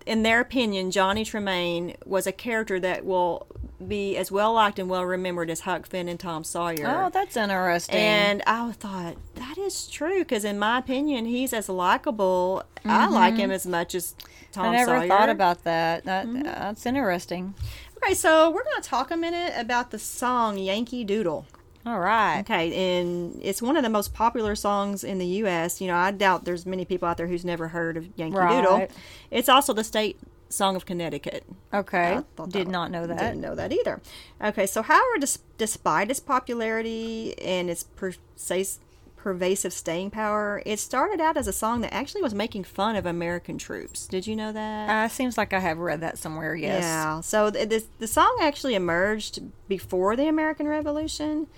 in 0.07 0.23
their 0.23 0.41
opinion, 0.41 0.91
Johnny 0.91 1.25
Tremain 1.25 1.97
was 2.05 2.27
a 2.27 2.33
character 2.33 2.81
that 2.81 3.05
will 3.05 3.47
be 3.87 4.17
as 4.17 4.33
well 4.33 4.55
liked 4.55 4.79
and 4.79 4.89
well 4.89 5.05
remembered 5.05 5.51
as 5.51 5.61
Huck 5.61 5.87
Finn 5.87 6.09
and 6.09 6.19
Tom 6.19 6.45
Sawyer. 6.45 6.87
Oh, 6.87 7.11
that's 7.11 7.37
interesting. 7.37 7.95
And 7.95 8.43
I 8.47 8.73
thought 8.73 9.17
that 9.37 9.57
is 9.59 9.87
true 9.87 10.21
because, 10.21 10.45
in 10.45 10.59
my 10.59 10.79
opinion, 10.79 11.27
he's 11.27 11.53
as 11.53 11.69
likable. 11.69 12.65
Mm-hmm. 12.79 12.91
I 12.91 13.07
like 13.07 13.37
him 13.37 13.51
as 13.51 13.67
much 13.67 13.95
as 13.95 14.15
Tom 14.53 14.65
Sawyer. 14.65 14.67
I 14.67 14.73
never 14.73 14.99
Sawyer. 14.99 15.09
thought 15.09 15.29
about 15.29 15.65
that. 15.65 16.05
that 16.05 16.27
mm-hmm. 16.27 16.43
That's 16.43 16.87
interesting. 16.87 17.55
Okay, 18.03 18.15
so 18.15 18.51
we're 18.51 18.65
going 18.65 18.83
to 18.83 18.89
talk 18.89 19.11
a 19.11 19.17
minute 19.17 19.53
about 19.57 19.91
the 19.91 19.99
song 19.99 20.59
Yankee 20.59 21.05
Doodle. 21.05 21.47
All 21.89 22.01
right. 22.01 22.41
Okay, 22.41 22.99
and 22.99 23.41
it's 23.43 23.63
one 23.63 23.77
of 23.77 23.83
the 23.83 23.89
most 23.89 24.13
popular 24.13 24.55
songs 24.55 25.05
in 25.05 25.19
the 25.19 25.27
U.S. 25.27 25.81
You 25.81 25.87
know, 25.87 25.97
I 25.97 26.11
doubt 26.11 26.45
there's 26.45 26.67
many 26.67 26.85
people 26.85 27.09
out 27.09 27.17
there 27.17 27.27
who's 27.27 27.47
never 27.47 27.69
heard 27.69 27.97
of 27.97 28.09
Yankee 28.17 28.37
right. 28.37 28.63
Doodle. 28.63 28.89
It's 29.31 29.49
also 29.49 29.73
the 29.73 29.85
state 29.85 30.19
song 30.51 30.77
of 30.77 30.85
Connecticut. 30.85 31.45
Okay, 31.73 32.21
did 32.49 32.69
not 32.69 32.91
know 32.91 33.07
that. 33.07 33.19
Didn't 33.19 33.41
know 33.41 33.55
that 33.55 33.73
either. 33.73 34.03
Okay, 34.43 34.67
so 34.67 34.83
however, 34.83 35.19
dis- 35.19 35.39
despite 35.57 36.11
its 36.11 36.21
popularity 36.21 37.39
and 37.39 37.71
its 37.71 37.85
pervasive 37.85 38.81
pervasive 39.19 39.73
staying 39.73 40.11
power, 40.11 40.63
it 40.65 40.79
started 40.79 41.21
out 41.21 41.37
as 41.37 41.47
a 41.47 41.53
song 41.53 41.81
that 41.83 41.93
actually 41.93 42.23
was 42.23 42.33
making 42.35 42.65
fun 42.65 42.97
of 42.97 43.05
American 43.05 43.59
troops. 43.59 44.07
Did 44.07 44.27
you 44.27 44.37
know 44.37 44.53
that? 44.53 44.89
Uh, 44.89 45.09
seems 45.09 45.37
like 45.37 45.53
I 45.53 45.59
have 45.59 45.79
read 45.79 46.01
that 46.01 46.17
somewhere. 46.17 46.55
Yes. 46.55 46.83
Yeah. 46.83 47.21
So 47.21 47.51
the, 47.51 47.85
the 47.99 48.07
song 48.07 48.39
actually 48.41 48.75
emerged 48.75 49.41
before 49.67 50.17
the 50.17 50.29
American 50.29 50.67
Revolution, 50.69 51.49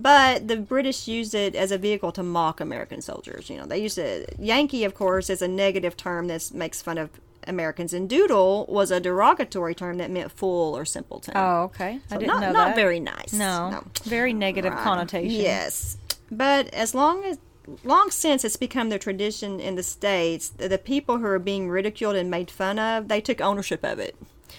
but 0.00 0.48
the 0.48 0.56
British 0.56 1.06
used 1.06 1.34
it 1.34 1.54
as 1.54 1.70
a 1.70 1.78
vehicle 1.78 2.12
to 2.12 2.22
mock 2.22 2.60
American 2.60 3.00
soldiers. 3.00 3.50
You 3.50 3.58
know, 3.58 3.66
they 3.66 3.78
used 3.78 3.98
it. 3.98 4.34
Yankee, 4.38 4.84
of 4.84 4.94
course, 4.94 5.30
is 5.30 5.42
a 5.42 5.48
negative 5.48 5.96
term 5.96 6.28
that 6.28 6.50
makes 6.52 6.80
fun 6.82 6.98
of 6.98 7.10
Americans, 7.46 7.92
and 7.92 8.08
doodle 8.08 8.66
was 8.68 8.90
a 8.90 9.00
derogatory 9.00 9.74
term 9.74 9.98
that 9.98 10.10
meant 10.10 10.30
fool 10.32 10.76
or 10.76 10.84
simpleton. 10.84 11.34
Oh, 11.36 11.62
okay. 11.64 12.00
So 12.08 12.16
I 12.16 12.18
didn't 12.18 12.28
not, 12.28 12.40
know 12.40 12.52
not 12.52 12.68
that. 12.68 12.76
very 12.76 13.00
nice. 13.00 13.32
No, 13.32 13.70
no. 13.70 13.84
very 14.04 14.32
negative 14.32 14.72
right. 14.72 14.82
connotation. 14.82 15.40
Yes, 15.40 15.96
but 16.30 16.72
as 16.74 16.94
long 16.94 17.24
as 17.24 17.38
long 17.84 18.10
since 18.10 18.44
it's 18.44 18.56
become 18.56 18.88
the 18.88 18.98
tradition 18.98 19.60
in 19.60 19.74
the 19.74 19.82
states, 19.82 20.50
the 20.50 20.78
people 20.78 21.18
who 21.18 21.26
are 21.26 21.38
being 21.38 21.68
ridiculed 21.68 22.16
and 22.16 22.30
made 22.30 22.50
fun 22.50 22.78
of, 22.78 23.08
they 23.08 23.20
took 23.20 23.40
ownership 23.40 23.84
of 23.84 23.98
it. 23.98 24.16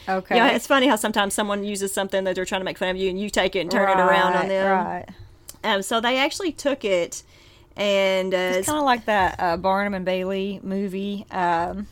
Okay. 0.08 0.36
Yeah, 0.36 0.52
it's 0.52 0.68
funny 0.68 0.88
how 0.88 0.96
sometimes 0.96 1.34
someone 1.34 1.64
uses 1.64 1.94
something 1.94 2.24
that 2.24 2.36
they're 2.36 2.46
trying 2.46 2.62
to 2.62 2.66
make 2.66 2.78
fun 2.78 2.90
of 2.90 2.98
you, 2.98 3.10
and 3.10 3.20
you 3.20 3.30
take 3.30 3.56
it 3.56 3.60
and 3.60 3.72
turn 3.72 3.86
right, 3.86 4.00
it 4.00 4.02
around 4.02 4.34
on 4.34 4.48
them. 4.48 4.72
Right. 4.72 5.10
Um, 5.63 5.82
so 5.82 6.02
they 6.02 6.17
actually 6.17 6.52
took 6.52 6.84
it, 6.84 7.24
and 7.76 8.34
uh, 8.34 8.38
it's 8.38 8.67
kind 8.67 8.80
of 8.80 8.86
like 8.86 9.06
that 9.06 9.36
uh, 9.39 9.58
Barnum 9.58 9.93
and 9.93 10.06
Bailey 10.06 10.60
movie. 10.63 11.26
Um, 11.32 11.88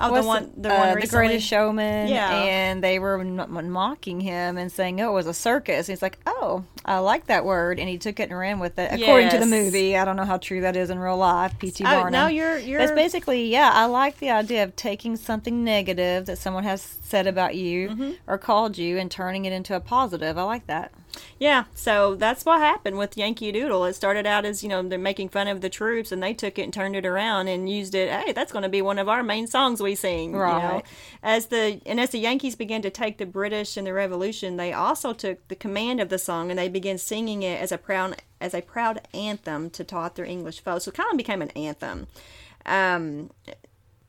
Oh, 0.00 0.14
the 0.14 0.26
one, 0.26 0.50
the, 0.56 0.72
uh, 0.72 0.94
the 0.94 1.06
Greatest 1.06 1.46
Showman. 1.46 2.08
Yeah, 2.08 2.30
and 2.30 2.82
they 2.82 2.98
were 2.98 3.20
m- 3.20 3.70
mocking 3.70 4.20
him 4.20 4.56
and 4.56 4.72
saying, 4.72 5.00
"Oh, 5.00 5.10
it 5.10 5.14
was 5.14 5.26
a 5.26 5.34
circus." 5.34 5.88
And 5.88 5.92
he's 5.94 6.02
like, 6.02 6.18
"Oh, 6.26 6.64
I 6.84 6.98
like 6.98 7.26
that 7.26 7.44
word," 7.44 7.78
and 7.78 7.88
he 7.88 7.98
took 7.98 8.18
it 8.18 8.30
and 8.30 8.38
ran 8.38 8.58
with 8.60 8.78
it. 8.78 8.92
According 8.92 9.26
yes. 9.26 9.34
to 9.34 9.40
the 9.40 9.46
movie, 9.46 9.96
I 9.96 10.04
don't 10.04 10.16
know 10.16 10.24
how 10.24 10.38
true 10.38 10.62
that 10.62 10.74
is 10.74 10.88
in 10.90 10.98
real 10.98 11.18
life. 11.18 11.58
P.T. 11.58 11.84
Oh, 11.84 11.90
Barnum. 11.90 12.12
no, 12.12 12.26
you're 12.28 12.58
you're. 12.58 12.80
It's 12.80 12.92
basically, 12.92 13.48
yeah, 13.48 13.70
I 13.74 13.86
like 13.86 14.18
the 14.18 14.30
idea 14.30 14.64
of 14.64 14.74
taking 14.74 15.16
something 15.16 15.64
negative 15.64 16.26
that 16.26 16.38
someone 16.38 16.64
has 16.64 16.80
said 17.10 17.26
about 17.26 17.54
you 17.54 17.88
mm-hmm. 17.90 18.12
or 18.26 18.38
called 18.38 18.78
you 18.78 18.96
and 18.96 19.10
turning 19.10 19.44
it 19.44 19.52
into 19.52 19.74
a 19.74 19.80
positive. 19.80 20.38
I 20.38 20.42
like 20.44 20.66
that. 20.66 20.92
Yeah, 21.38 21.64
so 21.74 22.14
that's 22.14 22.44
what 22.44 22.60
happened 22.60 22.96
with 22.96 23.16
Yankee 23.16 23.50
Doodle. 23.50 23.84
It 23.84 23.94
started 23.94 24.26
out 24.26 24.44
as, 24.44 24.62
you 24.62 24.68
know, 24.68 24.82
they're 24.82 24.98
making 24.98 25.30
fun 25.30 25.48
of 25.48 25.60
the 25.60 25.68
troops 25.68 26.12
and 26.12 26.22
they 26.22 26.32
took 26.32 26.58
it 26.58 26.62
and 26.62 26.72
turned 26.72 26.94
it 26.94 27.04
around 27.04 27.48
and 27.48 27.68
used 27.68 27.94
it, 27.94 28.10
hey, 28.10 28.32
that's 28.32 28.52
going 28.52 28.62
to 28.62 28.68
be 28.68 28.80
one 28.80 28.98
of 28.98 29.08
our 29.08 29.22
main 29.22 29.46
songs 29.46 29.82
we 29.82 29.94
sing. 29.94 30.32
Right. 30.32 30.54
You 30.54 30.68
know? 30.68 30.82
As 31.22 31.46
the 31.46 31.80
and 31.84 31.98
as 31.98 32.10
the 32.10 32.18
Yankees 32.18 32.54
began 32.54 32.82
to 32.82 32.90
take 32.90 33.18
the 33.18 33.26
British 33.26 33.76
and 33.76 33.86
the 33.86 33.92
Revolution, 33.92 34.56
they 34.56 34.72
also 34.72 35.12
took 35.12 35.46
the 35.48 35.56
command 35.56 36.00
of 36.00 36.08
the 36.08 36.18
song 36.18 36.50
and 36.50 36.58
they 36.58 36.68
began 36.68 36.98
singing 36.98 37.42
it 37.42 37.60
as 37.60 37.72
a 37.72 37.78
proud 37.78 38.22
as 38.40 38.54
a 38.54 38.62
proud 38.62 39.00
anthem 39.12 39.70
to 39.70 39.84
taught 39.84 40.14
their 40.14 40.24
English 40.24 40.60
foes. 40.60 40.84
So 40.84 40.90
it 40.90 40.94
kind 40.94 41.10
of 41.10 41.18
became 41.18 41.42
an 41.42 41.50
anthem. 41.50 42.06
Um, 42.66 43.30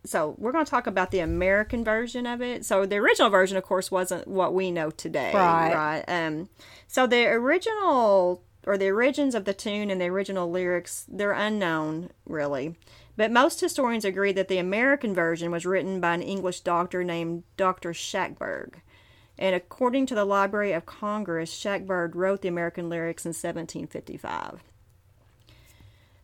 so 0.04 0.36
we're 0.38 0.52
going 0.52 0.66
to 0.66 0.70
talk 0.70 0.88
about 0.88 1.12
the 1.12 1.20
American 1.20 1.84
version 1.84 2.26
of 2.26 2.42
it. 2.42 2.66
So 2.66 2.86
the 2.86 2.98
original 2.98 3.30
version, 3.30 3.58
of 3.58 3.64
course, 3.64 3.92
wasn't 3.92 4.28
what 4.28 4.54
we 4.54 4.72
know 4.72 4.90
today, 4.90 5.32
right? 5.34 5.74
Right. 5.74 6.04
Um, 6.08 6.50
so 6.88 7.06
the 7.08 7.28
original 7.28 8.44
or 8.66 8.78
the 8.78 8.90
origins 8.90 9.36
of 9.36 9.46
the 9.46 9.54
tune 9.54 9.90
and 9.90 10.00
the 10.00 10.06
original 10.06 10.50
lyrics 10.50 11.06
they're 11.08 11.32
unknown 11.32 12.12
really, 12.26 12.76
but 13.16 13.32
most 13.32 13.60
historians 13.60 14.06
agree 14.06 14.32
that 14.32 14.48
the 14.48 14.58
American 14.58 15.14
version 15.14 15.52
was 15.52 15.66
written 15.66 16.00
by 16.00 16.14
an 16.14 16.22
English 16.22 16.62
doctor 16.62 17.04
named 17.04 17.44
Dr. 17.58 17.92
Shuckburgh. 17.92 18.82
And 19.38 19.56
according 19.56 20.06
to 20.08 20.16
the 20.16 20.26
Library 20.26 20.72
of 20.72 20.86
Congress, 20.86 21.52
Shuckburgh 21.52 22.14
wrote 22.14 22.42
the 22.42 22.48
American 22.48 22.90
lyrics 22.90 23.26
in 23.26 23.30
1755. 23.30 24.60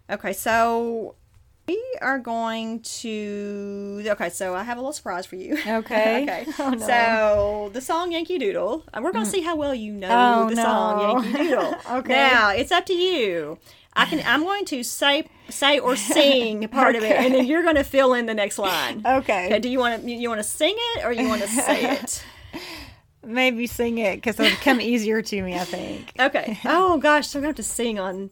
Okay, 0.10 0.34
so 0.34 1.16
we 1.68 1.84
are 2.02 2.18
going 2.18 2.80
to. 2.80 4.04
Okay, 4.06 4.30
so 4.30 4.56
I 4.56 4.64
have 4.64 4.78
a 4.78 4.82
little 4.82 4.94
surprise 4.94 5.26
for 5.26 5.36
you. 5.36 5.58
Okay. 5.68 6.24
okay. 6.24 6.46
Oh, 6.60 6.70
no. 6.72 6.88
So 6.88 7.70
the 7.74 7.82
song 7.82 8.12
Yankee 8.12 8.38
Doodle, 8.38 8.84
we're 8.96 9.12
going 9.12 9.26
to 9.26 9.30
mm. 9.30 9.34
see 9.34 9.42
how 9.42 9.56
well 9.56 9.76
you 9.76 9.92
know 9.94 10.08
Oh, 10.10 10.50
the 10.50 10.56
no. 10.56 10.64
song 10.64 11.24
Yankee 11.24 11.50
Doodle. 11.50 11.76
Okay. 11.98 12.14
Now 12.14 12.50
it's 12.52 12.72
up 12.72 12.86
to 12.88 12.94
you. 12.94 13.60
I 13.94 14.06
can. 14.06 14.22
I'm 14.26 14.44
going 14.44 14.66
to 14.66 14.84
say 14.84 15.28
say 15.50 15.80
or 15.80 15.96
sing 15.96 16.68
part 16.70 16.96
of 16.96 17.04
it, 17.04 17.14
and 17.14 17.34
then 17.34 17.46
you're 17.46 17.64
going 17.64 17.76
to 17.76 17.84
fill 17.84 18.14
in 18.14 18.28
the 18.28 18.34
next 18.34 18.60
line. 18.60 19.02
Okay. 19.06 19.48
Okay. 19.48 19.60
Do 19.60 19.70
you 19.70 19.80
want 19.80 20.04
to 20.04 20.12
you 20.12 20.30
want 20.30 20.40
to 20.40 20.48
sing 20.48 20.76
it 20.78 21.06
or 21.06 21.12
you 21.12 21.28
want 21.28 21.42
to 21.42 21.48
say 21.48 21.96
it? 21.96 22.24
Maybe 23.26 23.66
sing 23.68 23.98
it 23.98 24.18
because 24.18 24.40
it'll 24.40 24.56
come 24.58 24.80
easier 24.80 25.22
to 25.22 25.42
me. 25.42 25.56
I 25.56 25.66
think. 25.66 26.14
Okay. 26.20 26.60
Oh 26.66 26.98
gosh, 27.00 27.28
so 27.28 27.40
we're 27.40 27.44
going 27.44 27.56
to 27.56 27.62
have 27.62 27.68
to 27.68 27.74
sing 27.74 28.00
on 28.00 28.30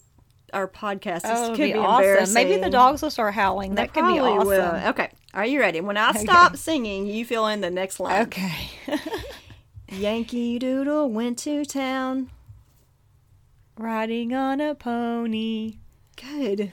our 0.54 0.68
podcast. 0.68 1.22
This 1.24 1.32
Oh, 1.34 1.50
could 1.50 1.58
be, 1.58 1.74
be 1.74 1.78
awesome. 1.80 2.34
Maybe 2.34 2.58
the 2.62 2.70
dogs 2.70 3.02
will 3.02 3.10
start 3.12 3.34
howling. 3.34 3.76
They 3.76 3.84
That 3.84 3.94
could 3.94 4.08
be 4.08 4.20
awesome. 4.20 4.48
will. 4.48 4.90
Okay. 4.90 5.10
Are 5.34 5.46
you 5.46 5.60
ready? 5.60 5.82
When 5.82 5.98
I 5.98 6.14
stop 6.14 6.56
singing, 6.58 7.06
you 7.08 7.26
fill 7.26 7.48
in 7.48 7.62
the 7.62 7.70
next 7.72 8.00
line. 8.00 8.24
Okay. 8.24 8.70
Yankee 9.92 10.58
Doodle 10.60 11.10
went 11.10 11.38
to 11.40 11.66
town. 11.66 12.30
Riding 13.78 14.34
on 14.34 14.62
a 14.62 14.74
pony 14.74 15.74
Good. 16.16 16.72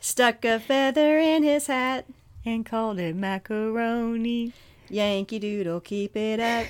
Stuck 0.00 0.44
a 0.46 0.58
feather 0.58 1.18
in 1.18 1.42
his 1.42 1.66
hat. 1.66 2.06
and 2.44 2.64
called 2.64 2.98
it 2.98 3.14
macaroni. 3.14 4.52
Yankee 4.88 5.38
Doodle, 5.38 5.80
keep 5.80 6.16
it 6.16 6.40
up. 6.40 6.66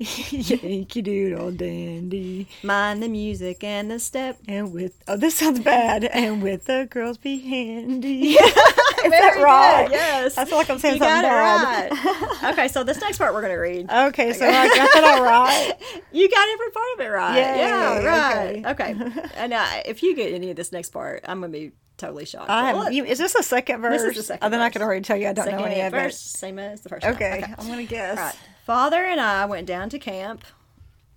Yankee 0.30 1.02
Doodle 1.02 1.52
dandy. 1.52 2.48
Mind 2.62 3.02
the 3.02 3.08
music 3.08 3.62
and 3.62 3.90
the 3.90 3.98
step. 3.98 4.38
And 4.48 4.72
with 4.72 5.02
oh, 5.06 5.16
this 5.18 5.34
sounds 5.36 5.60
bad. 5.60 6.04
And 6.04 6.42
with 6.42 6.64
the 6.64 6.88
girls 6.90 7.18
be 7.18 7.38
handy. 7.38 8.30
Is 8.32 9.10
that 9.10 9.40
right? 9.42 9.88
Yes. 9.90 10.38
I 10.38 10.44
feel 10.46 10.56
like 10.58 10.70
I'm 10.70 10.78
saying 10.78 10.94
you 10.96 11.00
something 11.00 11.18
it 11.18 11.22
bad. 11.32 11.90
right. 11.92 12.52
okay, 12.52 12.68
so 12.68 12.82
this 12.82 13.00
next 13.00 13.18
part 13.18 13.34
we're 13.34 13.42
going 13.42 13.52
to 13.54 13.58
read. 13.60 13.90
Okay, 13.90 14.32
so 14.32 14.46
I 14.46 14.68
got 14.68 14.90
that 14.94 15.04
all 15.04 15.22
right. 15.24 15.72
You 16.12 16.28
got 16.30 16.48
every 16.48 16.70
part 16.70 16.86
of 16.94 17.00
it 17.00 17.08
right. 17.08 17.36
Yay, 17.36 17.58
yeah, 17.58 18.02
right. 18.02 18.66
Okay. 18.66 18.94
and 19.36 19.52
uh, 19.52 19.66
if 19.86 20.02
you 20.02 20.16
get 20.16 20.32
any 20.32 20.50
of 20.50 20.56
this 20.56 20.72
next 20.72 20.90
part, 20.90 21.24
I'm 21.28 21.40
going 21.40 21.52
to 21.52 21.58
be 21.58 21.72
totally 21.98 22.24
shocked. 22.24 22.48
I 22.50 22.72
But 22.72 22.84
have, 22.84 22.92
you, 22.94 23.04
is 23.04 23.18
this 23.18 23.34
a 23.34 23.42
second 23.42 23.82
verse? 23.82 24.00
This 24.00 24.10
is 24.12 24.16
the 24.16 24.22
second 24.22 24.46
Oh, 24.46 24.50
then 24.50 24.60
I 24.60 24.66
verse. 24.68 24.72
can 24.74 24.82
already 24.82 25.02
tell 25.02 25.16
you 25.18 25.28
I 25.28 25.32
don't 25.34 25.44
know 25.46 25.50
second 25.52 25.66
any 25.66 25.80
of 25.82 25.92
verse, 25.92 26.18
same 26.18 26.58
as 26.58 26.80
the 26.80 26.88
first 26.88 27.04
it. 27.04 27.08
one. 27.08 27.14
Okay, 27.16 27.44
I'm 27.58 27.66
gonna 27.68 27.84
guess. 27.84 28.16
Right. 28.18 28.34
Father 28.70 29.04
and 29.04 29.20
I 29.20 29.46
went 29.46 29.66
down 29.66 29.88
to 29.88 29.98
camp 29.98 30.44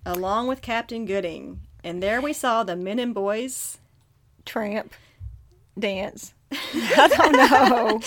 along 0.08 0.47
with 0.47 0.64
Captain 0.64 1.06
Gooding, 1.06 1.62
and 1.84 2.01
there 2.01 2.20
we 2.20 2.34
saw 2.34 2.64
the 2.64 2.76
men 2.76 2.97
and 2.97 3.14
boys. 3.14 3.78
Tramp, 4.43 4.91
dance. 5.78 6.34
I 6.51 7.08
don't 7.16 7.32
know. 7.34 8.01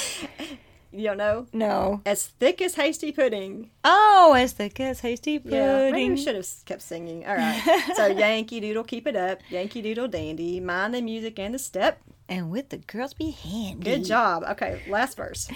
You 0.91 1.05
don't 1.05 1.17
know? 1.17 1.47
No. 1.53 2.01
As 2.05 2.27
thick 2.27 2.61
as 2.61 2.75
hasty 2.75 3.13
pudding. 3.13 3.71
Oh, 3.85 4.35
as 4.37 4.53
thick 4.53 4.81
as 4.81 4.99
hasty 4.99 5.39
pudding. 5.39 5.59
Yeah, 5.61 5.93
maybe 5.93 6.11
we 6.11 6.17
should 6.17 6.35
have 6.35 6.49
kept 6.65 6.83
singing. 6.83 7.25
All 7.25 7.37
right. 7.37 7.93
so 7.95 8.07
Yankee 8.09 8.59
Doodle, 8.59 8.83
keep 8.83 9.07
it 9.07 9.15
up. 9.15 9.39
Yankee 9.49 9.81
Doodle, 9.81 10.09
dandy. 10.09 10.59
Mind 10.59 10.93
the 10.93 11.01
music 11.01 11.39
and 11.39 11.55
the 11.55 11.61
step. 11.61 12.01
And 12.29 12.51
with 12.51 12.71
the 12.71 12.79
girls 12.79 13.15
be 13.15 13.31
handy. 13.31 13.85
Good 13.85 14.07
job. 14.07 14.43
Okay, 14.43 14.83
last 14.89 15.17
verse. 15.17 15.49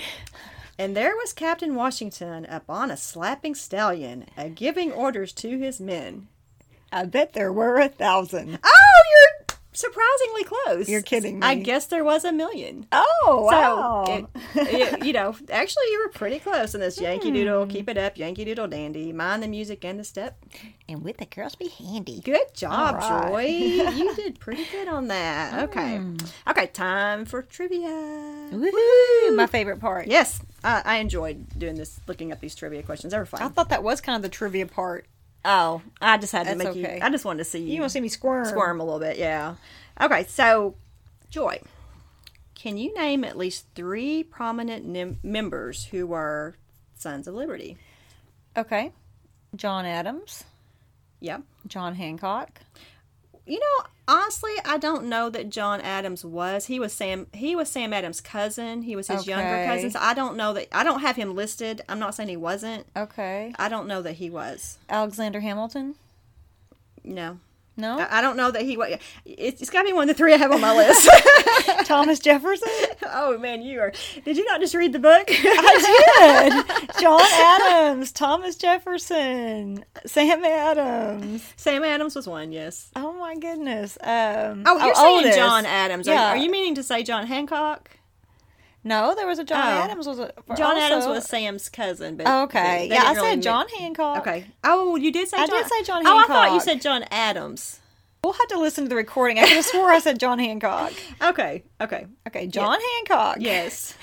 And 0.80 0.96
there 0.96 1.14
was 1.14 1.34
Captain 1.34 1.74
Washington 1.74 2.46
upon 2.46 2.90
a 2.90 2.96
slapping 2.96 3.54
stallion, 3.54 4.24
a 4.34 4.48
giving 4.48 4.90
orders 4.90 5.30
to 5.34 5.58
his 5.58 5.78
men. 5.78 6.28
I 6.90 7.04
bet 7.04 7.34
there 7.34 7.52
were 7.52 7.78
a 7.78 7.90
thousand. 7.90 8.58
Oh, 8.64 9.02
you're 9.10 9.39
surprisingly 9.72 10.44
close. 10.44 10.88
You're 10.88 11.02
kidding 11.02 11.38
me. 11.40 11.46
I 11.46 11.54
guess 11.56 11.86
there 11.86 12.04
was 12.04 12.24
a 12.24 12.32
million. 12.32 12.86
Oh, 12.92 13.46
wow. 13.50 14.04
So, 14.06 14.28
it, 14.60 14.64
it- 14.92 15.04
you 15.04 15.12
know, 15.12 15.34
actually, 15.50 15.84
you 15.90 16.02
were 16.04 16.12
pretty 16.12 16.38
close 16.38 16.74
in 16.74 16.80
this 16.80 17.00
Yankee 17.00 17.30
Doodle. 17.30 17.64
Hmm. 17.64 17.70
Keep 17.70 17.88
it 17.88 17.98
up, 17.98 18.16
Yankee 18.18 18.44
Doodle 18.44 18.68
dandy. 18.68 19.12
Mind 19.12 19.42
the 19.42 19.48
music 19.48 19.84
and 19.84 19.98
the 19.98 20.04
step. 20.04 20.38
and 20.88 21.02
with 21.04 21.18
the 21.18 21.26
girls 21.26 21.54
be 21.54 21.68
handy. 21.68 22.20
Good 22.20 22.52
job, 22.54 22.98
All 23.00 23.28
Joy. 23.30 23.42
you 23.46 24.14
did 24.16 24.40
pretty 24.40 24.66
good 24.72 24.88
on 24.88 25.08
that. 25.08 25.60
Okay. 25.70 26.00
Okay, 26.48 26.66
time 26.68 27.24
for 27.24 27.42
trivia. 27.42 27.88
Woohoo! 28.52 29.34
My 29.36 29.46
favorite 29.46 29.78
part. 29.80 30.06
Yes, 30.08 30.40
I, 30.64 30.82
I 30.84 30.96
enjoyed 30.96 31.46
doing 31.58 31.76
this, 31.76 32.00
looking 32.06 32.32
up 32.32 32.40
these 32.40 32.54
trivia 32.54 32.82
questions. 32.82 33.12
They 33.12 33.18
were 33.18 33.26
fun. 33.26 33.42
I 33.42 33.48
thought 33.48 33.68
that 33.68 33.82
was 33.82 34.00
kind 34.00 34.16
of 34.16 34.22
the 34.22 34.28
trivia 34.28 34.66
part. 34.66 35.06
Oh, 35.44 35.80
I 36.00 36.18
just 36.18 36.32
had 36.32 36.44
to 36.44 36.54
That's 36.54 36.58
make 36.58 36.84
okay. 36.84 36.96
you. 36.98 37.02
I 37.02 37.10
just 37.10 37.24
wanted 37.24 37.38
to 37.38 37.44
see 37.44 37.60
you, 37.60 37.74
You 37.74 37.80
want 37.80 37.90
to 37.90 37.92
see 37.94 38.00
me 38.00 38.08
squirm? 38.08 38.44
squirm 38.44 38.80
a 38.80 38.84
little 38.84 39.00
bit. 39.00 39.16
Yeah. 39.18 39.54
Okay, 40.00 40.24
so 40.24 40.74
Joy, 41.30 41.60
can 42.54 42.76
you 42.76 42.92
name 42.94 43.24
at 43.24 43.36
least 43.38 43.66
three 43.74 44.22
prominent 44.22 44.84
nim- 44.84 45.18
members 45.22 45.86
who 45.86 46.06
were 46.06 46.56
Sons 46.94 47.26
of 47.26 47.34
Liberty? 47.34 47.78
Okay. 48.56 48.92
John 49.56 49.84
Adams, 49.86 50.44
Yep. 51.20 51.42
John 51.66 51.94
Hancock. 51.96 52.60
You 53.46 53.58
know, 53.58 53.86
honestly, 54.06 54.52
I 54.64 54.78
don't 54.78 55.06
know 55.06 55.30
that 55.30 55.50
John 55.50 55.80
Adams 55.80 56.24
was. 56.24 56.66
He 56.66 56.78
was 56.78 56.92
Sam. 56.92 57.26
He 57.32 57.56
was 57.56 57.68
Sam 57.68 57.92
Adams' 57.92 58.20
cousin. 58.20 58.82
He 58.82 58.94
was 58.96 59.08
his 59.08 59.26
younger 59.26 59.64
cousin. 59.66 59.90
So 59.90 59.98
I 60.00 60.14
don't 60.14 60.36
know 60.36 60.52
that. 60.52 60.68
I 60.72 60.84
don't 60.84 61.00
have 61.00 61.16
him 61.16 61.34
listed. 61.34 61.82
I'm 61.88 61.98
not 61.98 62.14
saying 62.14 62.28
he 62.28 62.36
wasn't. 62.36 62.86
Okay. 62.96 63.54
I 63.58 63.68
don't 63.68 63.86
know 63.88 64.02
that 64.02 64.14
he 64.14 64.30
was. 64.30 64.78
Alexander 64.88 65.40
Hamilton. 65.40 65.96
No. 67.02 67.38
No. 67.80 67.98
I 67.98 68.18
I 68.18 68.20
don't 68.20 68.36
know 68.36 68.50
that 68.50 68.62
he. 68.62 68.74
It's, 69.24 69.60
it's 69.62 69.70
got 69.70 69.82
to 69.82 69.88
be 69.88 69.92
one 69.92 70.08
of 70.08 70.14
the 70.16 70.18
three 70.18 70.32
I 70.34 70.36
have 70.36 70.52
on 70.52 70.60
my 70.60 70.74
list. 70.76 71.08
Thomas 71.86 72.18
Jefferson. 72.18 72.68
oh 73.04 73.38
man, 73.38 73.62
you 73.62 73.80
are. 73.80 73.92
Did 74.24 74.36
you 74.36 74.44
not 74.44 74.60
just 74.60 74.74
read 74.74 74.92
the 74.92 74.98
book? 74.98 75.24
I 75.28 76.52
did. 76.88 76.90
John 77.00 77.20
Adams, 77.32 78.12
Thomas 78.12 78.56
Jefferson, 78.56 79.84
Sam 80.06 80.44
Adams. 80.44 81.52
Sam 81.56 81.82
Adams 81.84 82.14
was 82.14 82.26
one. 82.26 82.52
Yes. 82.52 82.90
Oh 82.96 83.12
my 83.14 83.36
goodness. 83.36 83.96
Um, 84.02 84.64
Oh, 84.66 84.84
you're 84.84 84.94
saying 84.94 85.16
oldest. 85.16 85.38
John 85.38 85.66
Adams. 85.66 86.06
Are, 86.08 86.12
Yeah. 86.14 86.28
are 86.30 86.36
you 86.36 86.50
meaning 86.50 86.74
to 86.76 86.82
say 86.82 87.02
John 87.02 87.26
Hancock? 87.26 87.90
No, 88.82 89.14
there 89.14 89.26
was 89.26 89.38
a 89.38 89.44
John 89.44 89.60
Oh. 89.66 89.70
Adams. 89.84 90.06
Was 90.06 90.18
a 90.18 90.32
John 90.56 90.72
also- 90.76 90.80
Adams 90.80 91.06
was 91.06 91.24
Sam's 91.26 91.68
cousin. 91.68 92.16
But 92.16 92.26
Oh, 92.26 92.42
okay. 92.44 92.82
they- 92.82 92.88
they 92.88 92.94
yeah, 92.94 93.02
I 93.04 93.12
really 93.12 93.28
said 93.28 93.36
mi- 93.36 93.42
John 93.42 93.68
Hancock. 93.78 94.18
Okay. 94.26 94.46
Oh, 94.64 94.96
you 94.96 95.12
did 95.12 95.28
say. 95.28 95.36
I 95.36 95.46
John? 95.46 95.62
did 95.62 95.66
say 95.70 95.82
John 95.82 96.06
Oh, 96.06 96.18
I 96.18 96.24
thought 96.26 96.52
you 96.52 96.60
said 96.60 96.80
John 96.80 97.04
Adams. 97.10 97.80
We'll 98.24 98.32
have 98.34 98.48
to 98.48 98.58
listen 98.58 98.84
to 98.84 98.88
the 98.88 98.96
recording. 98.96 99.38
I 99.38 99.42
could 99.46 99.56
have 99.56 99.64
swore 99.66 99.90
I 99.90 99.98
said 99.98 100.18
John 100.20 100.38
Hancock. 100.38 100.92
Okay. 101.22 101.62
Okay. 101.80 102.06
Okay, 102.26 102.46
John 102.46 102.78
Hancock. 102.96 103.36
Yes. 103.40 103.94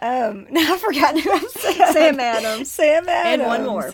Um, 0.00 0.46
now 0.50 0.74
I 0.74 0.78
forgot 0.78 1.18
who 1.20 1.30
I 1.32 1.38
said. 1.50 1.92
Sam 1.92 2.20
Adams. 2.20 2.70
Sam 2.70 3.08
Adams. 3.08 3.42
And 3.42 3.42
one 3.42 3.64
more. 3.66 3.92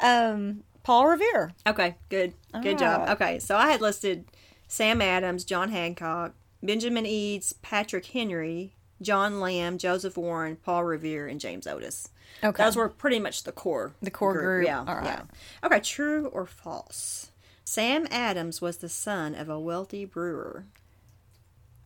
Um, 0.00 0.64
Paul 0.82 1.06
Revere. 1.06 1.52
Okay. 1.66 1.94
Good. 2.10 2.34
Good 2.62 2.78
job. 2.78 3.08
Okay. 3.10 3.38
So 3.38 3.56
I 3.56 3.70
had 3.70 3.80
listed 3.80 4.26
Sam 4.68 5.00
Adams, 5.00 5.44
John 5.44 5.70
Hancock, 5.70 6.34
Benjamin 6.62 7.04
Edes, 7.06 7.54
Patrick 7.62 8.06
Henry, 8.06 8.74
John 9.04 9.38
Lamb, 9.40 9.78
Joseph 9.78 10.16
Warren, 10.16 10.56
Paul 10.56 10.84
Revere, 10.84 11.28
and 11.28 11.38
James 11.40 11.66
Otis. 11.66 12.08
Okay. 12.42 12.62
Those 12.64 12.74
were 12.76 12.88
pretty 12.88 13.20
much 13.20 13.44
the 13.44 13.52
core. 13.52 13.92
The 14.02 14.10
core 14.10 14.32
group. 14.34 14.66
Yeah. 14.66 14.80
All 14.80 14.96
right. 14.96 15.04
yeah. 15.04 15.22
Okay. 15.62 15.80
True 15.80 16.26
or 16.26 16.46
false? 16.46 17.30
Sam 17.64 18.06
Adams 18.10 18.60
was 18.60 18.78
the 18.78 18.88
son 18.88 19.34
of 19.34 19.48
a 19.48 19.58
wealthy 19.60 20.04
brewer. 20.04 20.64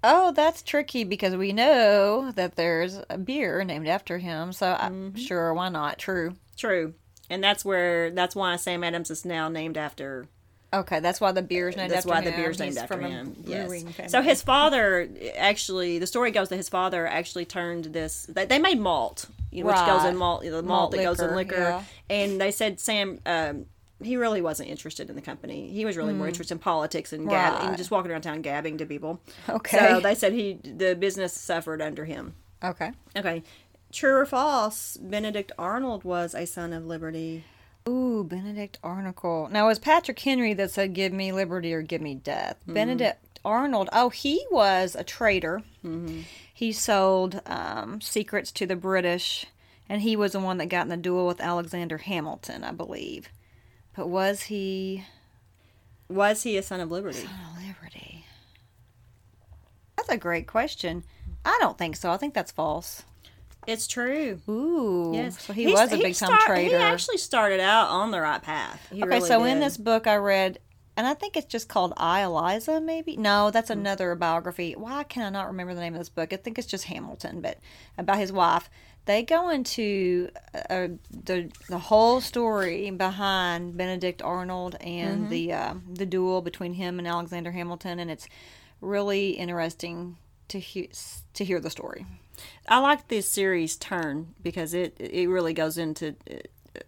Oh, 0.03 0.33
that's 0.33 0.63
tricky 0.63 1.05
because 1.05 1.35
we 1.37 1.53
know 1.53 2.31
that 2.33 2.55
there's 2.57 3.01
a 3.11 3.19
beer 3.19 3.65
named 3.65 3.89
after 3.89 4.19
him. 4.19 4.53
So 4.53 4.77
I'm 4.79 5.13
Mm-hmm. 5.13 5.19
sure, 5.19 5.53
why 5.55 5.69
not? 5.69 5.99
True. 5.99 6.37
True. 6.57 6.95
And 7.31 7.43
that's 7.45 7.65
where 7.65 8.11
that's 8.11 8.35
why 8.35 8.57
Sam 8.57 8.83
Adams 8.85 9.11
is 9.11 9.25
now 9.25 9.49
named 9.49 9.77
after 9.77 10.27
Okay, 10.73 11.01
that's 11.01 11.19
why 11.21 11.33
the 11.33 11.41
beer's 11.41 11.77
named 11.77 11.91
That's 11.91 12.01
after 12.01 12.11
why 12.11 12.21
him. 12.21 12.25
the 12.31 12.37
beer's 12.37 12.59
named 12.59 12.73
He's 12.75 12.79
after 12.83 12.95
from 12.95 13.05
him. 13.05 13.37
Yes. 13.47 13.85
So 14.09 14.21
his 14.21 14.43
father 14.43 15.09
actually, 15.37 15.99
the 15.99 16.07
story 16.07 16.31
goes 16.31 16.51
that 16.51 16.57
his 16.57 16.69
father 16.69 17.07
actually 17.07 17.47
turned 17.47 17.87
this. 17.87 18.27
They, 18.27 18.45
they 18.45 18.59
made 18.59 18.79
malt, 18.79 19.27
you 19.51 19.63
know, 19.65 19.69
which 19.71 19.77
goes 19.87 20.05
in 20.05 20.17
malt, 20.17 20.43
the 20.43 20.51
malt, 20.51 20.65
Malt 20.67 20.91
that 20.93 21.03
goes 21.03 21.21
in 21.21 21.35
liquor, 21.35 21.57
liquor. 21.57 21.61
yeah. 21.61 21.83
And 22.11 22.39
they 22.39 22.51
said 22.51 22.81
Sam, 22.81 23.19
um, 23.25 23.65
he 24.03 24.19
really 24.19 24.43
wasn't 24.43 24.69
interested 24.69 25.09
in 25.09 25.17
the 25.17 25.23
company. 25.23 25.71
He 25.71 25.87
was 25.87 25.97
really 25.97 26.13
more 26.13 26.29
interested 26.29 26.55
in 26.55 26.59
politics 26.59 27.13
and, 27.15 27.29
gab- 27.29 27.65
and. 27.67 27.77
Just 27.79 27.91
walking 27.91 28.11
around 28.13 28.23
town 28.23 28.43
gabbing 28.43 28.77
to 28.79 28.85
people. 28.87 29.21
Okay. 29.49 29.79
So 29.79 30.01
they 30.01 30.15
said 30.15 30.35
he 30.35 30.61
the 30.63 30.95
business 30.95 31.33
suffered 31.33 31.81
under 31.81 32.05
him. 32.05 32.35
Okay. 32.63 32.93
Okay. 33.17 33.43
True 33.91 34.17
or 34.17 34.27
false? 34.27 34.99
Benedict 35.01 35.51
Arnold 35.59 36.05
was 36.05 36.35
a 36.35 36.45
son 36.47 36.75
of 36.75 36.87
Liberty. 36.87 37.45
Ooh, 37.87 38.25
Benedict 38.25 38.79
Arnold. 38.83 39.53
Now, 39.53 39.67
it 39.67 39.69
was 39.69 39.79
Patrick 39.79 40.19
Henry 40.19 40.55
that 40.55 40.71
said, 40.71 40.95
give 40.95 41.13
me 41.13 41.33
liberty 41.33 41.75
or 41.75 41.83
give 41.83 42.01
me 42.01 42.15
death. 42.15 42.57
Mm-hmm. 42.63 42.75
Benedict 42.75 43.41
Arnold, 43.45 43.89
oh, 43.93 44.09
he 44.09 44.47
was 44.51 44.95
a 44.95 45.05
traitor. 45.05 45.63
Mm-hmm. 45.85 46.23
He 46.53 46.73
sold 46.73 47.41
um, 47.47 48.01
secrets 48.01 48.51
to 48.53 48.67
the 48.67 48.77
British, 48.77 49.47
and 49.89 50.03
he 50.03 50.17
was 50.17 50.33
the 50.33 50.41
one 50.41 50.59
that 50.59 50.67
got 50.67 50.83
in 50.83 50.89
the 50.89 50.97
duel 50.97 51.27
with 51.27 51.41
Alexander 51.41 51.99
Hamilton, 51.99 52.65
I 52.65 52.73
believe. 52.73 53.29
But 53.97 54.09
was 54.09 54.43
he 54.43 55.05
Was 56.09 56.43
he 56.43 56.57
a 56.57 56.63
son 56.63 56.81
of 56.81 56.91
Liberty? 56.91 57.25
Oh, 57.27 57.59
Liberty? 57.67 58.25
That's 59.97 60.09
a 60.09 60.17
great 60.17 60.47
question. 60.47 61.05
I 61.45 61.57
don't 61.61 61.77
think 61.77 61.97
so. 61.97 62.11
I 62.11 62.17
think 62.17 62.35
that's 62.35 62.53
false. 62.53 63.05
It's 63.69 63.87
true. 63.87 64.41
Ooh. 64.49 65.13
Yes, 65.15 65.43
So 65.45 65.53
he 65.53 65.65
He's- 65.65 65.75
was 65.79 65.93
a 65.93 65.99
big 65.99 66.15
time 66.15 66.39
traitor. 66.47 66.79
He 66.79 66.83
actually 66.83 67.19
started 67.19 67.61
out 67.61 67.89
on 67.91 68.11
the 68.11 68.21
right 68.21 68.43
path. 68.43 68.81
He 68.91 69.03
okay, 69.03 69.17
really 69.17 69.29
so 69.29 69.45
in 69.45 69.61
this 69.61 69.77
book 69.77 70.07
I 70.07 70.17
read, 70.17 70.59
and 70.97 71.07
I 71.07 71.13
think 71.15 71.37
it's 71.37 71.47
just 71.47 71.69
called 71.69 71.93
I 71.97 72.23
Eliza, 72.23 72.81
maybe. 72.81 73.17
No, 73.19 73.51
that's 73.51 73.71
another 73.71 74.15
biography. 74.15 74.73
Why 74.73 75.03
can 75.05 75.23
I 75.23 75.29
not 75.29 75.47
remember 75.49 75.75
the 75.75 75.81
name 75.83 75.93
of 75.95 76.01
this 76.01 76.09
book? 76.09 76.33
I 76.33 76.37
think 76.37 76.59
it's 76.59 76.67
just 76.67 76.85
Hamilton, 76.85 77.41
but 77.43 77.59
about 77.99 78.17
his 78.19 78.33
wife. 78.33 78.71
They 79.05 79.23
go 79.23 79.49
into 79.51 80.31
uh, 80.69 80.89
the 81.11 81.51
the 81.69 81.79
whole 81.79 82.21
story 82.21 82.91
behind 82.91 83.77
Benedict 83.77 84.21
Arnold 84.23 84.77
and 84.81 85.21
Mm-hmm. 85.23 85.31
the 85.31 85.53
uh, 85.53 85.75
the 85.93 86.07
duel 86.07 86.41
between 86.43 86.75
him 86.75 86.99
and 86.99 87.07
Alexander 87.07 87.53
Hamilton, 87.53 87.99
and 88.01 88.11
it's 88.11 88.27
really 88.81 89.31
interesting 89.31 90.17
to 90.49 90.59
hear 90.59 90.87
to 91.35 91.45
hear 91.45 91.61
the 91.61 91.71
story. 91.71 92.07
I 92.69 92.79
like 92.79 93.09
this 93.09 93.29
series 93.29 93.77
turn 93.77 94.35
because 94.43 94.75
it 94.75 94.97
it 94.99 95.29
really 95.29 95.55
goes 95.55 95.79
into 95.79 96.15
uh, 96.31 96.35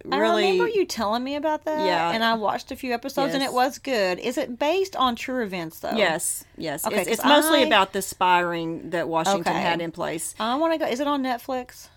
I 0.09 0.17
really. 0.19 0.43
remember 0.51 0.69
you 0.69 0.85
telling 0.85 1.23
me 1.23 1.35
about 1.35 1.65
that. 1.65 1.85
Yeah. 1.85 2.11
and 2.11 2.23
I 2.23 2.35
watched 2.35 2.71
a 2.71 2.75
few 2.77 2.93
episodes, 2.93 3.33
and 3.33 3.43
it 3.43 3.51
was 3.51 3.77
good. 3.77 4.19
Is 4.19 4.37
it 4.37 4.57
based 4.57 4.95
on 4.95 5.15
true 5.17 5.43
events 5.43 5.79
though? 5.79 5.91
Yes, 5.95 6.45
yes. 6.57 6.85
Okay, 6.87 7.01
it's, 7.01 7.09
it's 7.09 7.25
mostly 7.25 7.59
I- 7.59 7.65
about 7.65 7.91
the 7.91 8.01
spying 8.01 8.91
that 8.91 9.09
Washington 9.09 9.41
Okay. 9.53 9.61
had 9.61 9.81
in 9.81 9.91
place. 9.91 10.33
I 10.39 10.55
want 10.55 10.73
to 10.73 10.79
go. 10.79 10.85
Is 10.85 10.99
it 11.01 11.07
on 11.07 11.23
Netflix? 11.23 11.89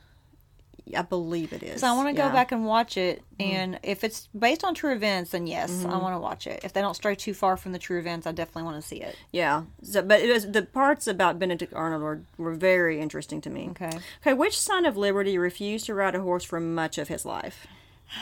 I 0.96 1.02
believe 1.02 1.52
it 1.54 1.62
is. 1.62 1.80
So 1.80 1.86
I 1.88 1.92
want 1.92 2.08
to 2.10 2.14
Yeah. 2.14 2.28
go 2.28 2.34
back 2.34 2.52
and 2.52 2.66
watch 2.66 2.96
it. 2.98 3.22
Mm-hmm. 3.38 3.50
And 3.56 3.80
if 3.82 4.04
it's 4.04 4.28
based 4.38 4.64
on 4.64 4.74
true 4.74 4.92
events, 4.92 5.30
then 5.30 5.46
yes, 5.46 5.84
I 5.84 5.96
want 5.96 6.14
to 6.14 6.18
watch 6.18 6.46
it. 6.46 6.60
If 6.62 6.72
they 6.74 6.82
don't 6.82 6.94
stray 6.94 7.14
too 7.14 7.32
far 7.32 7.56
from 7.56 7.72
the 7.72 7.78
true 7.78 7.98
events, 7.98 8.26
I 8.26 8.32
definitely 8.32 8.64
want 8.64 8.82
to 8.82 8.86
see 8.86 9.00
it. 9.00 9.16
Yeah. 9.32 9.62
So, 9.82 10.02
but 10.02 10.20
it 10.20 10.30
was 10.30 10.50
the 10.50 10.62
parts 10.62 11.06
about 11.06 11.38
Benedict 11.38 11.72
Arnold 11.74 12.02
were, 12.02 12.20
were 12.36 12.52
very 12.54 13.00
interesting 13.00 13.40
to 13.42 13.50
me. 13.50 13.68
Okay. 13.70 13.90
Okay. 14.20 14.34
Which 14.34 14.58
son 14.60 14.84
of 14.84 14.96
Liberty 14.96 15.38
refused 15.38 15.86
to 15.86 15.94
ride 15.94 16.14
a 16.14 16.20
horse 16.20 16.44
for 16.44 16.60
much 16.60 16.98
of 16.98 17.08
his 17.08 17.24
life? 17.24 17.66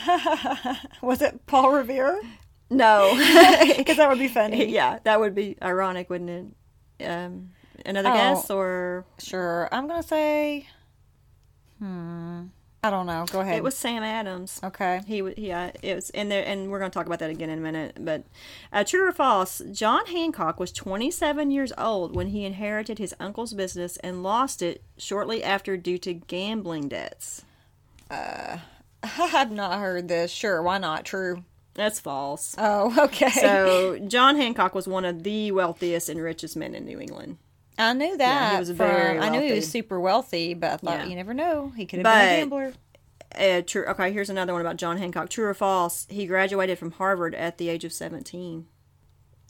Was 1.01 1.21
it 1.21 1.45
Paul 1.45 1.71
Revere? 1.73 2.21
No. 2.69 3.11
Because 3.77 3.97
that 3.97 4.07
would 4.09 4.19
be 4.19 4.27
funny. 4.29 4.65
yeah, 4.71 4.99
that 5.03 5.19
would 5.19 5.35
be 5.35 5.57
ironic, 5.61 6.09
wouldn't 6.09 6.55
it? 6.99 7.05
Um, 7.05 7.51
another 7.85 8.09
Oh. 8.09 8.13
guess 8.13 8.49
or 8.49 9.05
Sure. 9.19 9.67
I'm 9.71 9.87
gonna 9.87 10.01
say. 10.03 10.67
Hmm. 11.83 12.43
I 12.81 12.89
don't 12.89 13.05
know. 13.05 13.25
Go 13.31 13.39
ahead. 13.41 13.57
it 13.57 13.63
was 13.63 13.75
Sam 13.75 14.03
Adams. 14.03 14.59
okay. 14.63 15.01
He 15.05 15.21
was, 15.21 15.35
yeah, 15.37 15.71
it 15.81 15.95
was 15.95 16.09
in 16.09 16.27
there, 16.29 16.45
and 16.45 16.69
we're 16.69 16.79
going 16.79 16.91
to 16.91 16.93
talk 16.93 17.05
about 17.05 17.19
that 17.19 17.29
again 17.29 17.49
in 17.49 17.59
a 17.59 17.61
minute. 17.61 17.97
But 17.99 18.23
uh, 18.71 18.83
true 18.83 19.07
or 19.07 19.11
false? 19.13 19.61
John 19.71 20.05
Hancock 20.05 20.59
was 20.59 20.71
27 20.73 21.49
years 21.51 21.71
old 21.77 22.13
when 22.15 22.27
he 22.27 22.43
inherited 22.45 22.99
his 22.99 23.15
uncle's 23.19 23.53
business 23.53 23.95
and 23.97 24.21
lost 24.21 24.61
it 24.61 24.81
shortly 24.97 25.43
after 25.43 25.77
due 25.77 25.97
to 25.99 26.13
gambling 26.13 26.89
debts. 26.89 27.43
Uh, 28.11 28.57
I 29.03 29.07
have 29.07 29.51
not 29.51 29.79
heard 29.79 30.07
this. 30.09 30.31
Sure. 30.31 30.61
Why 30.61 30.77
not? 30.77 31.05
True. 31.05 31.43
That's 31.75 31.99
false. 32.01 32.55
Oh, 32.57 32.93
okay. 33.05 33.29
So 33.29 33.97
John 34.07 34.35
Hancock 34.35 34.75
was 34.75 34.87
one 34.87 35.05
of 35.05 35.23
the 35.23 35.51
wealthiest 35.51 36.09
and 36.09 36.21
richest 36.21 36.55
men 36.55 36.75
in 36.75 36.85
New 36.85 36.99
England. 36.99 37.37
I 37.77 37.93
knew 37.93 38.17
that. 38.17 38.53
he 38.53 38.59
was 38.59 38.67
from- 38.69 38.77
very 38.77 39.19
I 39.19 39.29
knew 39.29 39.41
he 39.41 39.51
was 39.53 39.69
super 39.69 39.99
wealthy, 39.99 40.53
but 40.53 40.71
I 40.71 40.77
thought 40.77 40.99
Yeah. 40.99 41.05
you 41.05 41.15
never 41.15 41.33
know. 41.33 41.71
He 41.75 41.85
could 41.85 41.99
have 41.99 42.03
But- 42.03 42.25
been 42.25 42.33
a 42.33 42.37
gambler. 42.41 42.73
Uh, 43.35 43.61
true. 43.65 43.85
Okay, 43.85 44.11
here's 44.13 44.29
another 44.29 44.53
one 44.53 44.61
about 44.61 44.77
John 44.77 44.97
Hancock. 44.97 45.27
True 45.29 45.45
or 45.45 45.53
false? 45.55 46.05
He 46.09 46.27
graduated 46.27 46.77
from 46.77 46.91
Harvard 46.91 47.33
at 47.33 47.57
the 47.57 47.67
age 47.69 47.83
of 47.83 47.91
17. 47.91 48.67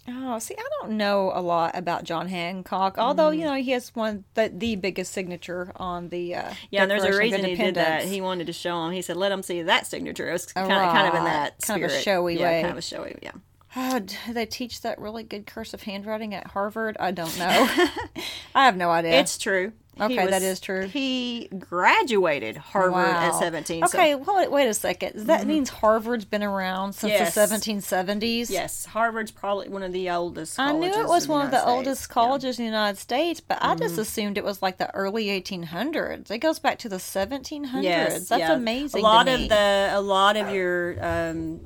Oh, 0.07 0.37
see, 0.39 0.53
I 0.57 0.65
don't 0.81 0.97
know 0.97 1.31
a 1.33 1.39
lot 1.41 1.77
about 1.77 2.03
John 2.03 2.27
Hancock, 2.27 2.97
although 2.97 3.29
Mm. 3.31 3.37
you 3.37 3.45
know 3.45 3.53
he 3.55 3.71
has 3.71 3.95
one 3.95 4.25
the, 4.33 4.51
the 4.53 4.75
biggest 4.75 5.13
signature 5.13 5.71
on 5.77 6.09
the 6.09 6.35
uh, 6.35 6.53
Yeah, 6.71 6.81
and 6.83 6.91
there's 6.91 7.03
a 7.05 7.17
reason 7.17 7.45
he 7.45 7.55
did 7.55 7.75
that. 7.75 8.03
He 8.03 8.19
wanted 8.19 8.47
to 8.47 8.53
show 8.53 8.85
him. 8.85 8.91
He 8.91 9.01
said, 9.01 9.15
"Let 9.15 9.31
him 9.31 9.41
see 9.43 9.61
that 9.61 9.87
signature." 9.87 10.27
It 10.29 10.33
was 10.33 10.45
kind, 10.45 10.69
of, 10.69 10.77
kind 10.93 11.07
of 11.07 11.15
in 11.15 11.23
that 11.23 11.53
Kind 11.61 11.83
of 11.85 11.89
a 11.91 11.99
showy 12.01 12.37
yeah, 12.37 12.43
way. 12.43 12.61
kind 12.63 12.71
of 12.73 12.77
a 12.77 12.81
showy. 12.81 13.17
Yeah. 13.21 13.31
Oh, 13.75 13.99
do 13.99 14.15
they 14.33 14.45
teach 14.45 14.81
that 14.81 14.99
really 14.99 15.23
good 15.23 15.47
cursive 15.47 15.83
handwriting 15.83 16.33
at 16.35 16.47
Harvard? 16.47 16.95
I 16.99 17.11
don't 17.11 17.37
know. 17.39 17.45
I 18.55 18.65
have 18.65 18.77
no 18.77 18.89
idea. 18.91 19.19
It's 19.19 19.37
true. 19.37 19.71
Okay, 20.01 20.25
that 20.25 20.41
is 20.41 20.59
true. 20.59 20.87
He 20.87 21.47
graduated 21.59 22.57
Harvard 22.57 23.05
at 23.09 23.31
Wow. 23.33 23.39
17. 23.39 23.85
so- 23.87 23.95
Okay, 23.97 24.15
well, 24.15 24.37
wait, 24.37 24.51
wait 24.51 24.67
a 24.67 24.73
second. 24.73 25.27
That 25.27 25.45
means 25.45 25.69
Harvard's 25.69 26.25
been 26.25 26.41
around 26.41 26.93
since 26.93 27.11
Yes. 27.13 27.35
the 27.35 27.41
1770s. 27.41 28.49
yes, 28.49 28.85
Harvard's 28.85 29.29
probably 29.29 29.69
one 29.69 29.83
of 29.83 29.93
the 29.93 30.09
oldest. 30.09 30.59
I 30.59 30.71
knew 30.71 30.87
it 30.91 31.07
was 31.07 31.27
one 31.27 31.45
of 31.45 31.51
the 31.51 31.57
United 31.57 31.71
oldest 31.71 32.01
States. 32.05 32.13
colleges 32.13 32.57
in 32.57 32.65
the 32.65 32.71
United 32.71 32.97
States, 32.99 33.39
but 33.39 33.59
I 33.61 33.67
Mm-hmm. 33.75 33.79
just 33.83 33.97
assumed 33.99 34.39
it 34.39 34.43
was 34.43 34.63
like 34.63 34.77
the 34.79 34.91
early 34.95 35.25
1800s. 35.29 36.31
It 36.31 36.39
goes 36.39 36.57
back 36.57 36.79
to 36.79 36.89
the 36.89 36.99
1700s. 36.99 37.83
Yes, 37.83 38.29
That's 38.29 38.39
yeah. 38.39 38.53
amazing. 38.53 39.01
A 39.01 39.03
lot 39.03 39.27
of 39.27 39.47
the 39.47 39.89
a 39.93 40.01
lot 40.01 40.37
of 40.37 40.49
your 40.51 40.95
um, 41.05 41.59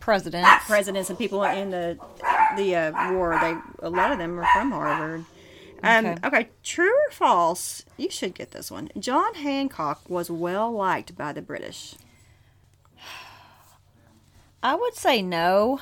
presidents. 0.00 0.48
presidents 0.66 1.08
and 1.10 1.18
people 1.18 1.42
in 1.44 1.70
the 1.70 1.98
the 2.56 2.74
uh, 2.76 3.12
war, 3.12 3.38
they 3.40 3.54
a 3.86 3.90
lot 3.90 4.10
of 4.12 4.18
them 4.18 4.38
are 4.40 4.46
from 4.52 4.70
Harvard. 4.72 5.24
Um, 5.82 6.04
Okay. 6.06 6.16
okay. 6.26 6.48
true 6.62 6.92
or 6.92 7.10
false? 7.10 7.84
You 7.96 8.10
should 8.10 8.34
get 8.34 8.50
this 8.50 8.70
one. 8.70 8.90
John 8.98 9.34
Hancock 9.34 10.02
was 10.10 10.30
well 10.30 10.70
liked 10.72 11.16
by 11.16 11.32
the 11.32 11.40
British. 11.42 11.94
I 14.62 14.74
would 14.74 14.94
say 14.94 15.22
no. 15.22 15.80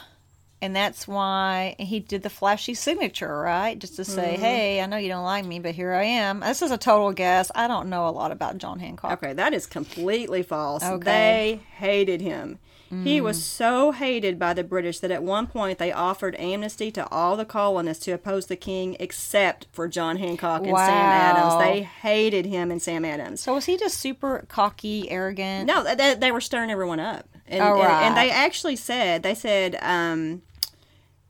And 0.61 0.75
that's 0.75 1.07
why 1.07 1.77
he 1.79 2.01
did 2.01 2.25
the 2.25 2.31
flashy 2.31 2.75
signature, 2.75 3.39
right? 3.39 3.79
Just 3.79 3.95
to 3.95 4.05
say, 4.05 4.33
Mm-hmm. 4.35 4.43
hey, 4.43 4.81
I 4.83 4.87
know 4.87 4.97
you 4.97 5.07
don't 5.09 5.23
like 5.25 5.45
me, 5.45 5.61
but 5.61 5.73
here 5.77 5.93
I 5.93 6.03
am. 6.03 6.41
This 6.41 6.63
is 6.63 6.73
a 6.73 6.79
total 6.79 7.13
guess. 7.13 7.53
I 7.55 7.69
don't 7.69 7.89
know 7.89 8.09
a 8.09 8.11
lot 8.11 8.33
about 8.33 8.59
John 8.59 8.81
Hancock. 8.81 9.13
Okay, 9.23 9.35
that 9.35 9.55
is 9.55 9.67
completely 9.67 10.43
false. 10.43 10.83
Okay. 10.85 11.05
They 11.05 11.61
hated 11.77 12.21
him. 12.21 12.59
He 12.91 13.19
Mm. 13.21 13.23
was 13.25 13.43
so 13.43 13.93
hated 13.93 14.39
by 14.39 14.55
the 14.55 14.65
British 14.65 14.99
that 15.01 15.11
at 15.11 15.23
one 15.23 15.47
point 15.47 15.79
they 15.79 15.93
offered 15.93 16.35
amnesty 16.39 16.91
to 16.93 17.07
all 17.11 17.37
the 17.37 17.45
colonists 17.45 18.05
to 18.07 18.13
oppose 18.13 18.47
the 18.47 18.57
king 18.57 18.97
except 18.99 19.67
for 19.73 19.89
John 19.89 20.17
Hancock 20.17 20.67
and 20.67 20.77
Sam 20.77 21.11
Adams. 21.11 21.59
They 21.59 21.83
hated 21.83 22.47
him 22.47 22.71
and 22.71 22.81
Sam 22.81 23.05
Adams. 23.05 23.41
So 23.41 23.55
was 23.55 23.67
he 23.67 23.77
just 23.77 23.99
super 23.99 24.45
cocky, 24.49 25.11
arrogant? 25.11 25.67
No, 25.67 25.83
they, 25.95 26.15
they 26.15 26.33
were 26.33 26.41
stirring 26.41 26.71
everyone 26.71 27.01
up. 27.01 27.27
And, 27.47 27.63
Oh, 27.63 27.81
and, 27.83 27.93
and 28.07 28.17
they 28.17 28.31
actually 28.31 28.77
said, 28.77 29.23
they 29.23 29.35
said, 29.35 29.79
um, 29.83 30.43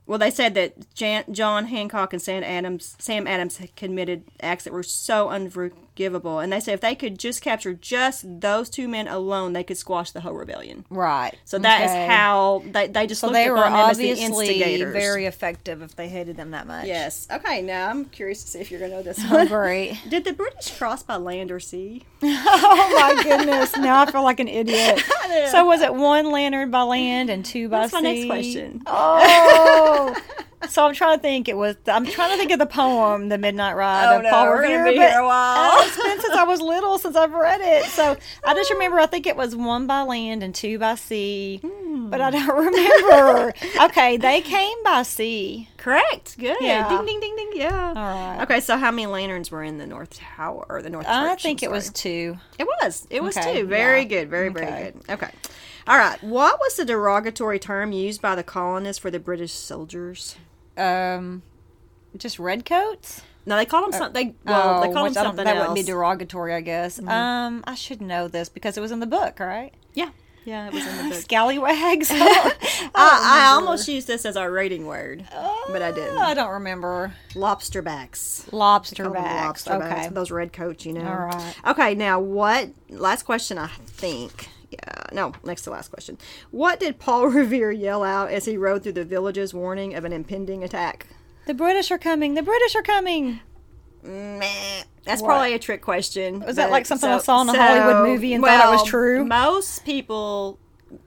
well, 0.06 0.18
they 0.18 0.30
said 0.30 0.54
that 0.54 0.94
Jan, 0.94 1.24
John 1.30 1.66
Hancock 1.66 2.12
and 2.12 2.22
Sam 2.22 2.42
Adams, 2.42 2.96
Sam 2.98 3.26
Adams 3.26 3.58
had 3.58 3.76
committed 3.76 4.24
acts 4.40 4.64
that 4.64 4.72
were 4.72 4.82
so 4.82 5.28
And 5.98 6.52
they 6.52 6.60
said 6.60 6.74
if 6.74 6.80
they 6.80 6.94
could 6.94 7.18
just 7.18 7.42
capture 7.42 7.74
just 7.74 8.24
those 8.40 8.70
two 8.70 8.88
men 8.88 9.08
alone, 9.08 9.52
they 9.52 9.64
could 9.64 9.76
squash 9.76 10.10
the 10.12 10.20
whole 10.20 10.32
rebellion. 10.34 10.84
Right. 10.90 11.34
So 11.44 11.58
that 11.58 11.82
is 11.84 11.90
Okay. 11.90 12.06
how 12.06 12.62
they, 12.66 12.86
they 12.86 13.06
just 13.06 13.20
So 13.20 13.26
looked 13.26 13.34
they 13.34 13.50
were 13.50 13.56
upon 13.56 13.72
them 13.72 13.90
as 13.90 13.98
the 13.98 14.10
obviously 14.10 14.24
instigators. 14.46 14.92
very 14.92 15.26
effective 15.26 15.82
if 15.82 15.96
they 15.96 16.08
hated 16.08 16.36
them 16.36 16.52
that 16.52 16.66
much. 16.66 16.86
Yes. 16.86 17.26
Okay, 17.30 17.62
now 17.62 17.90
I'm 17.90 18.04
curious 18.06 18.42
to 18.44 18.50
see 18.50 18.58
if 18.60 18.70
you're 18.70 18.80
going 18.80 18.90
to 18.92 18.96
know 18.98 19.02
this 19.02 19.18
Oh, 19.30 19.34
one. 19.36 19.46
great. 19.48 19.98
Did 20.08 20.24
the 20.24 20.32
British 20.32 20.76
cross 20.78 21.02
by 21.02 21.16
land 21.16 21.50
or 21.50 21.60
sea? 21.60 22.04
oh 22.22 23.14
my 23.16 23.22
goodness! 23.22 23.76
Now 23.76 24.02
I 24.02 24.10
feel 24.10 24.22
like 24.24 24.40
an 24.40 24.48
idiot. 24.48 25.02
So 25.52 25.64
was 25.66 25.82
it 25.82 25.94
one 25.94 26.32
lantern 26.32 26.70
by 26.70 26.82
land 26.82 27.30
and 27.30 27.44
two 27.44 27.68
by 27.68 27.86
sea? 27.86 27.90
That's 27.90 27.92
my 27.92 28.00
next 28.00 28.26
question. 28.26 28.82
Oh, 28.86 30.14
so 30.68 30.86
I'm 30.86 30.94
trying 30.94 31.16
to 31.18 31.22
think. 31.22 31.48
It 31.48 31.56
was. 31.56 31.76
I'm 31.86 32.06
trying 32.06 32.30
to 32.32 32.36
think 32.36 32.50
of 32.50 32.58
the 32.58 32.66
poem, 32.66 33.28
"The 33.28 33.38
Midnight 33.38 33.74
Ride" 33.74 34.14
Oh, 34.14 34.16
of 34.18 34.22
no, 34.24 34.30
Paul 34.30 34.48
Revere. 34.50 34.84
but, 34.84 34.94
here 34.94 35.18
a 35.20 35.26
while. 35.26 35.82
it's 35.86 35.96
been 36.02 36.20
since 36.20 36.34
I 36.34 36.44
was 36.44 36.60
little 36.60 36.98
since 36.98 37.16
I've 37.16 37.32
read 37.32 37.60
it. 37.60 37.84
So 37.86 38.16
I 38.44 38.54
just 38.54 38.70
oh. 38.70 38.74
remember. 38.74 38.98
I 38.98 39.06
think 39.06 39.26
it 39.26 39.36
was 39.36 39.54
one 39.54 39.86
by 39.86 40.02
land 40.02 40.42
and 40.42 40.54
two 40.54 40.78
by 40.78 40.94
sea. 40.96 41.60
Hmm. 41.64 42.10
But 42.10 42.20
I 42.20 42.30
don't 42.30 42.48
remember. 42.56 43.52
okay, 43.82 44.16
they 44.16 44.40
came 44.40 44.82
by 44.84 45.02
sea. 45.02 45.68
Correct. 45.76 46.38
Good. 46.38 46.56
Yeah. 46.60 46.88
Ding 46.88 47.04
ding 47.06 47.20
ding 47.20 47.36
ding. 47.36 47.50
Yeah. 47.54 47.88
All 47.88 47.94
right. 47.94 48.42
Okay, 48.42 48.60
so 48.60 48.76
how 48.76 48.90
many 48.90 49.06
lanterns 49.06 49.50
were 49.50 49.62
in 49.62 49.78
the 49.78 49.86
North 49.86 50.14
Tower 50.18 50.66
or 50.68 50.82
the 50.82 50.90
North 50.90 51.06
I 51.08 51.30
Church? 51.34 51.42
think 51.42 51.62
it 51.62 51.70
was 51.70 51.90
two. 51.90 52.36
It 52.58 52.66
was. 52.82 53.06
It 53.10 53.22
was 53.22 53.36
Okay, 53.36 53.60
two. 53.62 53.66
Very 53.66 54.00
yeah. 54.02 54.08
good. 54.08 54.30
Very 54.30 54.48
very 54.48 54.66
Okay. 54.66 54.92
good. 55.06 55.10
Okay. 55.12 55.30
All 55.86 55.96
right. 55.96 56.22
What 56.22 56.58
was 56.60 56.76
the 56.76 56.84
derogatory 56.84 57.58
term 57.58 57.92
used 57.92 58.20
by 58.20 58.34
the 58.34 58.42
colonists 58.42 59.00
for 59.00 59.10
the 59.10 59.18
British 59.20 59.52
soldiers? 59.52 60.36
Um, 60.78 61.42
just 62.16 62.38
redcoats. 62.38 63.22
No, 63.46 63.56
they 63.56 63.64
called 63.64 63.84
them 63.84 63.98
something. 63.98 64.28
They, 64.28 64.50
well, 64.50 64.80
they 64.82 64.88
Oh, 64.88 64.92
called 64.92 65.06
them 65.08 65.14
something 65.14 65.44
that 65.44 65.56
else. 65.56 65.62
Mm-hmm. 65.64 65.70
wouldn't 65.72 65.86
be 65.86 65.90
derogatory, 65.92 66.54
I 66.54 66.60
guess. 66.60 66.98
Um, 67.00 67.64
I 67.66 67.74
should 67.74 68.00
know 68.02 68.28
this 68.28 68.48
because 68.50 68.76
it 68.76 68.80
was 68.82 68.90
in 68.92 69.00
the 69.00 69.06
book, 69.06 69.40
right? 69.40 69.72
yeah. 69.94 70.10
Yeah, 70.44 70.66
it 70.68 70.72
was 70.72 70.86
in 70.86 70.96
the 70.96 71.02
book. 71.10 71.14
Scallywags. 71.14 72.10
I, 72.12 72.90
I 72.94 73.50
almost 73.52 73.86
used 73.86 74.06
this 74.06 74.24
as 74.24 74.34
our 74.34 74.50
rating 74.50 74.86
word, 74.86 75.26
but 75.68 75.82
I 75.82 75.92
didn't. 75.92 76.16
I 76.16 76.32
don't 76.32 76.50
remember. 76.52 77.12
Lobster 77.34 77.82
backs. 77.82 78.46
Lobster 78.50 79.10
backs. 79.10 79.66
Lobster 79.66 79.72
okay. 79.74 79.88
backs. 79.94 80.14
Those 80.14 80.30
red 80.30 80.54
coats, 80.54 80.86
you 80.86 80.94
know. 80.94 81.06
All 81.06 81.26
right. 81.26 81.54
Okay, 81.66 81.94
now 81.94 82.18
what? 82.20 82.70
Last 82.88 83.24
question, 83.24 83.58
I 83.58 83.66
think. 83.66 84.48
Yeah, 84.70 84.78
no, 85.12 85.32
next 85.44 85.62
to 85.62 85.70
last 85.70 85.88
question. 85.88 86.18
What 86.50 86.78
did 86.80 86.98
Paul 86.98 87.26
Revere 87.28 87.70
yell 87.72 88.04
out 88.04 88.30
as 88.30 88.44
he 88.44 88.56
rode 88.56 88.82
through 88.82 88.92
the 88.92 89.04
villages, 89.04 89.54
warning 89.54 89.94
of 89.94 90.04
an 90.04 90.12
impending 90.12 90.62
attack? 90.62 91.06
The 91.46 91.54
British 91.54 91.90
are 91.90 91.98
coming. 91.98 92.34
The 92.34 92.42
British 92.42 92.76
are 92.76 92.82
coming. 92.82 93.40
Meh. 94.02 94.82
That's 95.04 95.22
What? 95.22 95.28
probably 95.28 95.54
a 95.54 95.58
trick 95.58 95.80
question. 95.80 96.40
Was 96.40 96.56
that 96.56 96.70
like 96.70 96.84
something 96.84 97.08
I 97.08 97.18
saw 97.18 97.40
in 97.40 97.48
a 97.48 97.54
Hollywood 97.56 98.06
movie 98.06 98.34
and 98.34 98.44
thought 98.44 98.66
it 98.66 98.70
was 98.70 98.84
true? 98.84 99.24
Most 99.24 99.84
people 99.86 100.58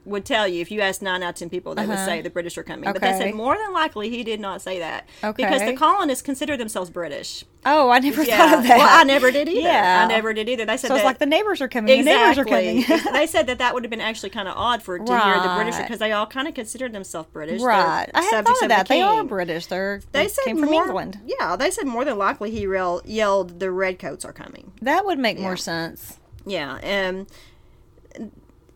would 0.04 0.24
tell 0.24 0.46
you 0.46 0.60
if 0.60 0.70
you 0.70 0.80
asked 0.80 1.02
nine 1.02 1.22
out 1.22 1.30
of 1.30 1.34
ten 1.36 1.50
people, 1.50 1.74
they 1.74 1.86
would 1.86 1.98
say 1.98 2.20
the 2.20 2.30
British 2.30 2.56
are 2.58 2.62
coming. 2.62 2.84
But 2.92 3.00
they 3.00 3.08
Uh-huh. 3.10 3.18
Said 3.18 3.34
more 3.34 3.56
than 3.56 3.72
likely 3.72 4.10
he 4.10 4.22
did 4.24 4.40
not 4.40 4.62
say 4.62 4.78
that 4.78 5.08
because 5.36 5.60
the 5.60 5.74
colonists 5.74 6.22
consider 6.22 6.56
themselves 6.56 6.90
British. 6.90 7.44
Oh, 7.64 7.90
I 7.90 8.00
never 8.00 8.24
Yeah. 8.24 8.36
thought 8.38 8.58
of 8.58 8.64
that. 8.64 8.78
Well, 8.78 8.88
I 8.90 9.04
never 9.04 9.30
did 9.30 9.48
either. 9.48 9.60
Yeah. 9.60 10.02
I 10.04 10.08
never 10.08 10.32
did 10.34 10.48
either. 10.48 10.64
They 10.64 10.76
said 10.76 10.88
So 10.88 10.96
it's 10.96 11.04
like 11.04 11.18
the 11.18 11.26
neighbors 11.26 11.60
are 11.60 11.68
coming. 11.68 11.98
The 11.98 12.02
neighbors 12.04 12.38
are 12.38 12.42
Exactly. 12.42 12.82
coming. 12.82 13.12
they 13.12 13.26
said 13.34 13.46
that 13.46 13.58
that 13.58 13.72
would 13.74 13.84
have 13.84 13.90
been 13.90 14.00
actually 14.00 14.30
kind 14.30 14.48
of 14.48 14.54
odd 14.56 14.82
for 14.82 14.98
to 14.98 15.04
hear 15.04 15.40
the 15.40 15.52
British 15.56 15.76
because 15.76 15.98
they 16.00 16.10
all 16.12 16.26
kind 16.26 16.48
of 16.48 16.54
considered 16.54 16.92
themselves 16.92 17.28
British. 17.32 17.58
They're 17.60 17.68
right. 17.68 18.08
I 18.14 18.22
hadn't 18.22 18.44
thought 18.46 18.54
of 18.56 18.60
the 18.62 18.68
that. 18.68 18.88
They 18.88 19.00
are. 19.02 19.22
British. 19.24 19.66
They're 19.66 20.00
They 20.12 20.24
they 20.24 20.28
said 20.28 20.44
came 20.44 20.58
from 20.58 20.70
more, 20.70 20.84
England. 20.86 21.20
Yeah, 21.24 21.54
they 21.56 21.70
said 21.70 21.86
more 21.86 22.04
than 22.04 22.18
likely 22.18 22.50
he 22.50 22.62
yelled, 23.04 23.60
"The 23.60 23.70
redcoats 23.70 24.24
are 24.24 24.32
coming." 24.32 24.72
That 24.82 25.04
would 25.04 25.18
make 25.20 25.36
Yeah. 25.38 25.44
more 25.44 25.56
sense. 25.56 26.18
Yeah. 26.44 26.78
Um. 26.82 27.26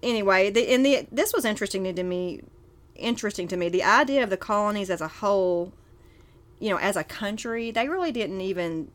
Anyway, 0.07 0.51
the 0.51 0.77
the 0.77 1.07
this 1.11 1.33
was 1.35 1.45
interesting 1.45 1.93
to 1.93 2.03
me. 2.05 2.41
Interesting 2.95 3.49
to 3.49 3.57
me, 3.57 3.69
the 3.69 3.83
idea 3.83 4.23
of 4.23 4.31
the 4.31 4.37
colonies 4.37 4.89
as 4.89 5.01
a 5.01 5.09
whole, 5.09 5.73
you 6.61 6.71
know, 6.71 6.79
as 6.79 6.97
a 6.97 7.03
country, 7.03 7.73
they 7.73 7.89
really 7.89 8.13
didn't 8.13 8.41
even. 8.41 8.89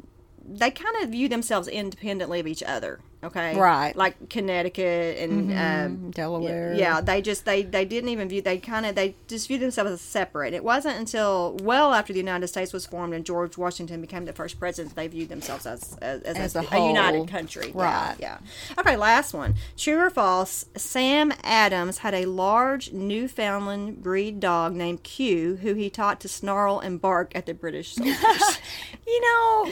They 0.43 0.71
kind 0.71 1.03
of 1.03 1.09
view 1.09 1.27
themselves 1.27 1.67
independently 1.67 2.39
of 2.39 2.47
each 2.47 2.63
other. 2.63 3.01
Okay. 3.23 3.55
Right. 3.55 3.95
Like 3.95 4.29
Connecticut 4.29 5.17
and 5.19 5.51
um, 5.53 6.11
Delaware. 6.11 6.73
yeah, 6.73 7.01
they 7.01 7.21
just 7.21 7.45
they 7.45 7.61
they 7.61 7.85
didn't 7.85 8.09
even 8.09 8.27
view 8.27 8.41
they 8.41 8.57
kind 8.57 8.85
of 8.85 8.95
they 8.95 9.15
just 9.27 9.47
viewed 9.47 9.61
themselves 9.61 9.91
as 9.91 10.01
separate. 10.01 10.53
It 10.53 10.63
wasn't 10.63 10.97
until 10.97 11.55
well 11.61 11.93
after 11.93 12.13
the 12.13 12.19
United 12.19 12.47
States 12.47 12.73
was 12.73 12.85
formed 12.87 13.13
and 13.13 13.23
George 13.23 13.57
Washington 13.57 14.01
became 14.01 14.25
the 14.25 14.33
first 14.33 14.59
president 14.59 14.95
they 14.95 15.07
viewed 15.07 15.29
themselves 15.29 15.67
as 15.67 15.95
as, 16.01 16.21
as, 16.23 16.37
As 16.37 16.55
a, 16.55 16.75
a 16.75 16.81
a 16.81 16.87
united 16.87 17.27
country. 17.27 17.71
Right. 17.73 18.15
Yeah, 18.19 18.39
yeah. 18.41 18.79
Okay, 18.79 18.97
last 18.97 19.33
one. 19.33 19.55
True 19.77 19.99
or 19.99 20.09
false? 20.09 20.65
Sam 20.75 21.31
Adams 21.43 21.99
had 21.99 22.15
a 22.15 22.25
large 22.25 22.91
Newfoundland 22.91 24.01
breed 24.01 24.39
dog 24.39 24.73
named 24.73 25.03
Q, 25.03 25.57
who 25.57 25.75
he 25.75 25.89
taught 25.91 26.19
to 26.21 26.27
snarl 26.27 26.79
and 26.79 26.99
bark 26.99 27.31
at 27.35 27.45
the 27.45 27.53
British 27.53 27.93
soldiers. 27.95 28.17
You 29.05 29.21
know, 29.21 29.71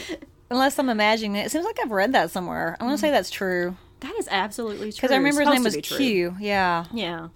unless 0.49 0.79
I'm 0.79 0.89
imagining 0.89 1.35
it, 1.35 1.45
it 1.45 1.49
seems 1.51 1.65
like 1.65 1.79
I've 1.81 1.91
read 1.91 2.13
that 2.13 2.31
somewhere. 2.31 2.77
I 2.79 2.83
want 2.83 2.97
to 2.97 3.01
say 3.01 3.09
mm. 3.09 3.13
that's 3.13 3.29
true 3.29 3.75
that 4.01 4.15
is 4.17 4.27
absolutely 4.31 4.91
true. 4.91 4.97
because 4.97 5.11
I 5.11 5.17
remember 5.17 5.41
his 5.41 5.49
name 5.49 5.63
was. 5.63 5.75
Q. 5.75 6.35
Yeah, 6.39 6.85
Yeah. 6.93 7.29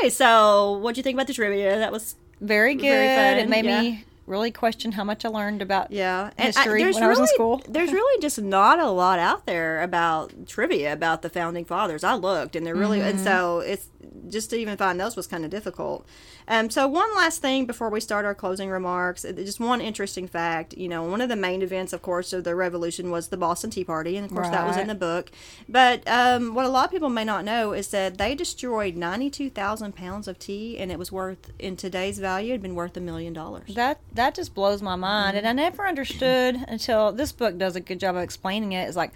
Okay, 0.00 0.10
so 0.10 0.78
what 0.78 0.94
do 0.94 0.98
you 0.98 1.02
think 1.02 1.16
about 1.16 1.26
the 1.26 1.34
trivia? 1.34 1.78
That 1.78 1.92
was 1.92 2.16
very 2.40 2.74
good. 2.74 2.82
Very 2.82 3.40
it 3.40 3.48
made 3.48 3.64
yeah. 3.64 3.82
me 3.82 4.04
really 4.26 4.50
question 4.50 4.92
how 4.92 5.04
much 5.04 5.24
I 5.24 5.28
learned 5.28 5.62
about 5.62 5.90
Yeah, 5.92 6.30
history 6.38 6.82
there's 6.82 6.94
when 6.96 7.04
I 7.04 7.08
was 7.08 7.18
in 7.18 7.22
really- 7.24 7.34
school. 7.34 7.62
There's 7.68 7.92
really 8.00 8.20
just 8.20 8.40
not 8.40 8.78
a 8.78 8.90
lot 8.90 9.18
out 9.18 9.46
there 9.46 9.82
about 9.82 10.46
trivia 10.46 10.92
about 10.92 11.22
the 11.22 11.30
founding 11.30 11.64
fathers. 11.64 12.02
I 12.04 12.14
looked, 12.14 12.56
and 12.56 12.66
they're 12.66 12.74
really, 12.74 13.00
and 13.00 13.16
Mm-hmm. 13.16 13.24
so 13.24 13.60
it's 13.60 13.86
just 14.28 14.50
to 14.50 14.56
even 14.56 14.76
find 14.76 14.98
those 15.00 15.14
was 15.16 15.26
kind 15.26 15.44
of 15.44 15.50
difficult. 15.50 16.04
Um, 16.48 16.70
so 16.70 16.86
one 16.86 17.12
last 17.16 17.42
thing 17.42 17.66
before 17.66 17.90
we 17.90 17.98
start 18.00 18.24
our 18.24 18.34
closing 18.34 18.70
remarks, 18.70 19.24
uh, 19.24 19.32
just 19.32 19.58
one 19.58 19.80
interesting 19.80 20.28
fact. 20.28 20.74
You 20.76 20.88
know, 20.88 21.02
one 21.02 21.20
of 21.20 21.28
the 21.28 21.34
main 21.36 21.60
events, 21.62 21.92
of 21.92 22.02
course, 22.02 22.32
of 22.32 22.44
the 22.44 22.54
Revolution 22.54 23.10
was 23.10 23.28
the 23.28 23.36
Boston 23.36 23.70
Tea 23.70 23.82
Party, 23.84 24.16
and 24.16 24.24
of 24.26 24.32
course 24.32 24.48
that 24.50 24.64
was 24.66 24.76
in 24.76 24.86
the 24.86 24.94
book. 24.94 25.30
But 25.68 26.06
um, 26.08 26.54
what 26.54 26.64
a 26.64 26.68
lot 26.68 26.84
of 26.84 26.90
people 26.92 27.08
may 27.08 27.24
not 27.24 27.44
know 27.44 27.72
is 27.72 27.88
that 27.88 28.18
they 28.18 28.34
destroyed 28.36 28.96
ninety-two 28.96 29.50
thousand 29.50 29.96
pounds 29.96 30.28
of 30.28 30.38
tea, 30.38 30.78
and 30.78 30.92
it 30.92 30.98
was 31.00 31.10
worth, 31.10 31.50
in 31.58 31.76
today's 31.76 32.18
value, 32.20 32.50
it'd 32.50 32.62
been 32.62 32.76
worth 32.76 32.96
a 32.96 33.00
million 33.00 33.32
dollars. 33.32 33.74
That 33.74 33.98
that 34.16 34.34
just 34.34 34.54
blows 34.54 34.82
my 34.82 34.96
mind, 34.96 35.36
and 35.36 35.46
I 35.46 35.52
never 35.52 35.86
understood 35.86 36.56
until 36.68 37.12
this 37.12 37.32
book 37.32 37.56
does 37.58 37.76
a 37.76 37.80
good 37.80 38.00
job 38.00 38.16
of 38.16 38.22
explaining 38.22 38.72
it. 38.72 38.88
Is 38.88 38.96
like, 38.96 39.12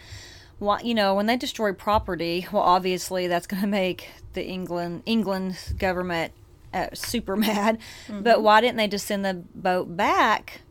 why 0.59 0.81
you 0.81 0.95
know 0.95 1.15
when 1.15 1.27
they 1.27 1.37
destroy 1.37 1.73
property, 1.73 2.47
well, 2.53 2.63
obviously 2.63 3.27
that's 3.27 3.47
going 3.47 3.63
to 3.63 3.69
make 3.69 4.09
the 4.33 4.45
England 4.45 5.03
England 5.07 5.59
government 5.79 6.33
uh, 6.73 6.89
super 6.95 7.37
mad. 7.49 7.79
But 8.09 8.43
why 8.43 8.61
didn't 8.61 8.77
they 8.77 8.89
just 8.89 9.07
send 9.07 9.25
the 9.25 9.43
boat 9.55 9.97
back? 9.97 10.63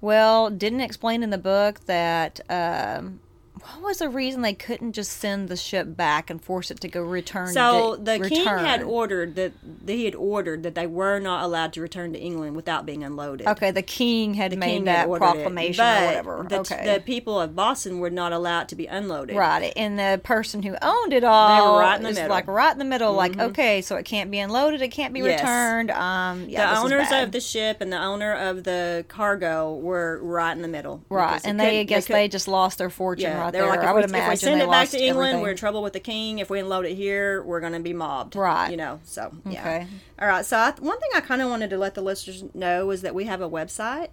Well, 0.00 0.48
didn't 0.50 0.80
explain 0.80 1.22
in 1.22 1.30
the 1.30 1.38
book 1.38 1.80
that. 1.86 2.40
Um, 2.48 3.20
what 3.60 3.82
was 3.82 3.98
the 3.98 4.08
reason 4.08 4.42
they 4.42 4.54
couldn't 4.54 4.92
just 4.92 5.12
send 5.12 5.48
the 5.48 5.56
ship 5.56 5.96
back 5.96 6.30
and 6.30 6.42
force 6.42 6.70
it 6.70 6.80
to 6.80 6.88
go 6.88 7.02
return? 7.02 7.48
So 7.48 7.96
to, 7.96 8.02
the 8.02 8.28
king 8.28 8.44
had 8.46 8.82
ordered 8.82 9.34
that 9.36 9.52
he 9.86 10.04
had 10.04 10.14
ordered 10.14 10.62
that 10.62 10.74
they 10.74 10.86
were 10.86 11.18
not 11.18 11.44
allowed 11.44 11.72
to 11.74 11.80
return 11.80 12.12
to 12.12 12.18
England 12.18 12.56
without 12.56 12.86
being 12.86 13.04
unloaded. 13.04 13.46
Okay, 13.46 13.70
the 13.70 13.82
king 13.82 14.34
had 14.34 14.56
made 14.56 14.66
King 14.66 14.86
had 14.86 15.08
that 15.08 15.14
it, 15.14 15.18
proclamation 15.18 15.84
but 15.84 16.02
or 16.02 16.06
whatever. 16.06 16.46
The, 16.48 16.60
okay, 16.60 16.94
the 16.94 17.00
people 17.00 17.40
of 17.40 17.54
Boston 17.54 17.98
were 17.98 18.10
not 18.10 18.32
allowed 18.32 18.68
to 18.68 18.76
be 18.76 18.86
unloaded. 18.86 19.36
Right, 19.36 19.72
and 19.76 19.98
the 19.98 20.20
person 20.22 20.62
who 20.62 20.76
owned 20.80 21.12
it 21.12 21.24
all 21.24 21.78
right 21.78 21.96
in 21.96 22.02
the 22.02 22.12
middle. 22.12 22.28
like 22.28 22.46
right 22.46 22.72
in 22.72 22.78
the 22.78 22.84
middle. 22.84 23.12
Like, 23.12 23.38
okay, 23.38 23.82
so 23.82 23.96
it 23.96 24.04
can't 24.04 24.30
be 24.30 24.38
unloaded, 24.38 24.82
it 24.82 24.88
can't 24.88 25.12
be 25.12 25.20
Yes. 25.20 25.40
returned. 25.40 25.90
Um, 25.90 26.48
yeah, 26.48 26.74
the 26.74 26.80
owners 26.80 27.08
of 27.12 27.32
the 27.32 27.40
ship 27.40 27.80
and 27.80 27.92
the 27.92 27.98
owner 28.00 28.32
of 28.32 28.64
the 28.64 29.04
cargo 29.08 29.74
were 29.74 30.20
right 30.22 30.52
in 30.52 30.62
the 30.62 30.68
middle. 30.68 31.02
right, 31.08 31.40
and 31.44 31.58
they 31.58 31.80
I 31.80 31.84
guess 31.84 32.06
could- 32.06 32.14
they, 32.14 32.28
just 32.28 32.48
lost 32.48 32.78
their 32.78 32.90
fortune 32.90 33.30
yeah, 33.30 33.40
right 33.40 33.47
they 33.50 33.58
there. 33.58 33.68
like, 33.68 33.80
I 33.80 33.88
if, 33.90 33.94
would 33.94 34.04
we, 34.04 34.10
imagine 34.10 34.24
if 34.26 34.30
we 34.30 34.36
send 34.36 34.62
it 34.62 34.70
back 34.70 34.88
to 34.90 34.98
England, 35.02 35.28
everything. 35.28 35.42
we're 35.42 35.50
in 35.50 35.56
trouble 35.56 35.82
with 35.82 35.92
the 35.92 36.00
king. 36.00 36.38
If 36.38 36.50
we 36.50 36.58
unload 36.60 36.86
it 36.86 36.94
here, 36.94 37.42
we're 37.42 37.60
going 37.60 37.72
to 37.74 37.80
be 37.80 37.92
mobbed. 37.92 38.36
Right. 38.36 38.70
You 38.70 38.76
know, 38.76 39.00
so, 39.04 39.32
yeah. 39.46 39.60
Okay. 39.60 39.86
All 40.20 40.28
right. 40.28 40.44
So, 40.44 40.56
I, 40.56 40.72
one 40.78 40.98
thing 40.98 41.10
I 41.14 41.20
kind 41.20 41.42
of 41.42 41.48
wanted 41.50 41.70
to 41.70 41.78
let 41.78 41.94
the 41.94 42.02
listeners 42.02 42.44
know 42.54 42.90
is 42.90 43.02
that 43.02 43.14
we 43.14 43.24
have 43.24 43.40
a 43.40 43.48
website. 43.48 44.08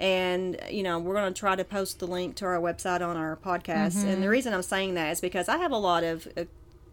And, 0.00 0.60
you 0.70 0.84
know, 0.84 1.00
we're 1.00 1.14
going 1.14 1.34
to 1.34 1.38
try 1.38 1.56
to 1.56 1.64
post 1.64 1.98
the 1.98 2.06
link 2.06 2.36
to 2.36 2.44
our 2.44 2.58
website 2.60 3.00
on 3.00 3.16
our 3.16 3.36
podcast. 3.36 3.96
And 3.96 4.04
Mm-hmm. 4.12 4.20
the 4.20 4.28
reason 4.28 4.54
I'm 4.54 4.62
saying 4.62 4.94
that 4.94 5.10
is 5.10 5.20
because 5.20 5.48
I 5.48 5.56
have 5.56 5.72
a 5.72 5.76
lot 5.76 6.04
of 6.04 6.28
uh, 6.36 6.44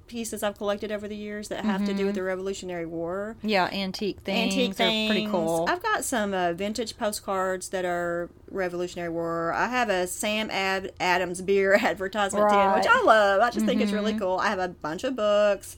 pieces 0.07 0.43
I've 0.43 0.57
collected 0.57 0.91
over 0.91 1.07
the 1.07 1.15
years 1.15 1.47
that 1.49 1.65
have 1.65 1.85
to 1.85 1.93
do 1.93 2.05
with 2.05 2.15
the 2.15 2.23
Revolutionary 2.23 2.85
War 2.85 3.35
yeah, 3.41 3.65
antique 3.71 4.19
things. 4.21 4.53
antique 4.53 4.75
They're 4.75 5.07
pretty 5.09 5.27
cool. 5.27 5.65
I've 5.67 5.81
got 5.83 6.03
some 6.05 6.33
uh, 6.33 6.53
vintage 6.53 6.97
postcards 6.97 7.69
that 7.69 7.85
are 7.85 8.29
Revolutionary 8.51 9.09
War. 9.09 9.51
I 9.53 9.67
have 9.67 9.89
a 9.89 10.07
Sam 10.07 10.49
Ad- 10.51 10.91
Adams 10.99 11.41
beer 11.41 11.73
advertisement 11.81 12.49
tin, 12.49 12.71
which 12.73 12.87
I 12.87 13.01
love. 13.03 13.41
I 13.41 13.49
just 13.51 13.65
think 13.65 13.81
it's 13.81 13.91
really 13.91 14.11
Mm-hmm. 14.13 14.19
cool. 14.19 14.37
I 14.37 14.47
have 14.49 14.59
a 14.59 14.67
bunch 14.69 15.03
of 15.03 15.15
books. 15.15 15.75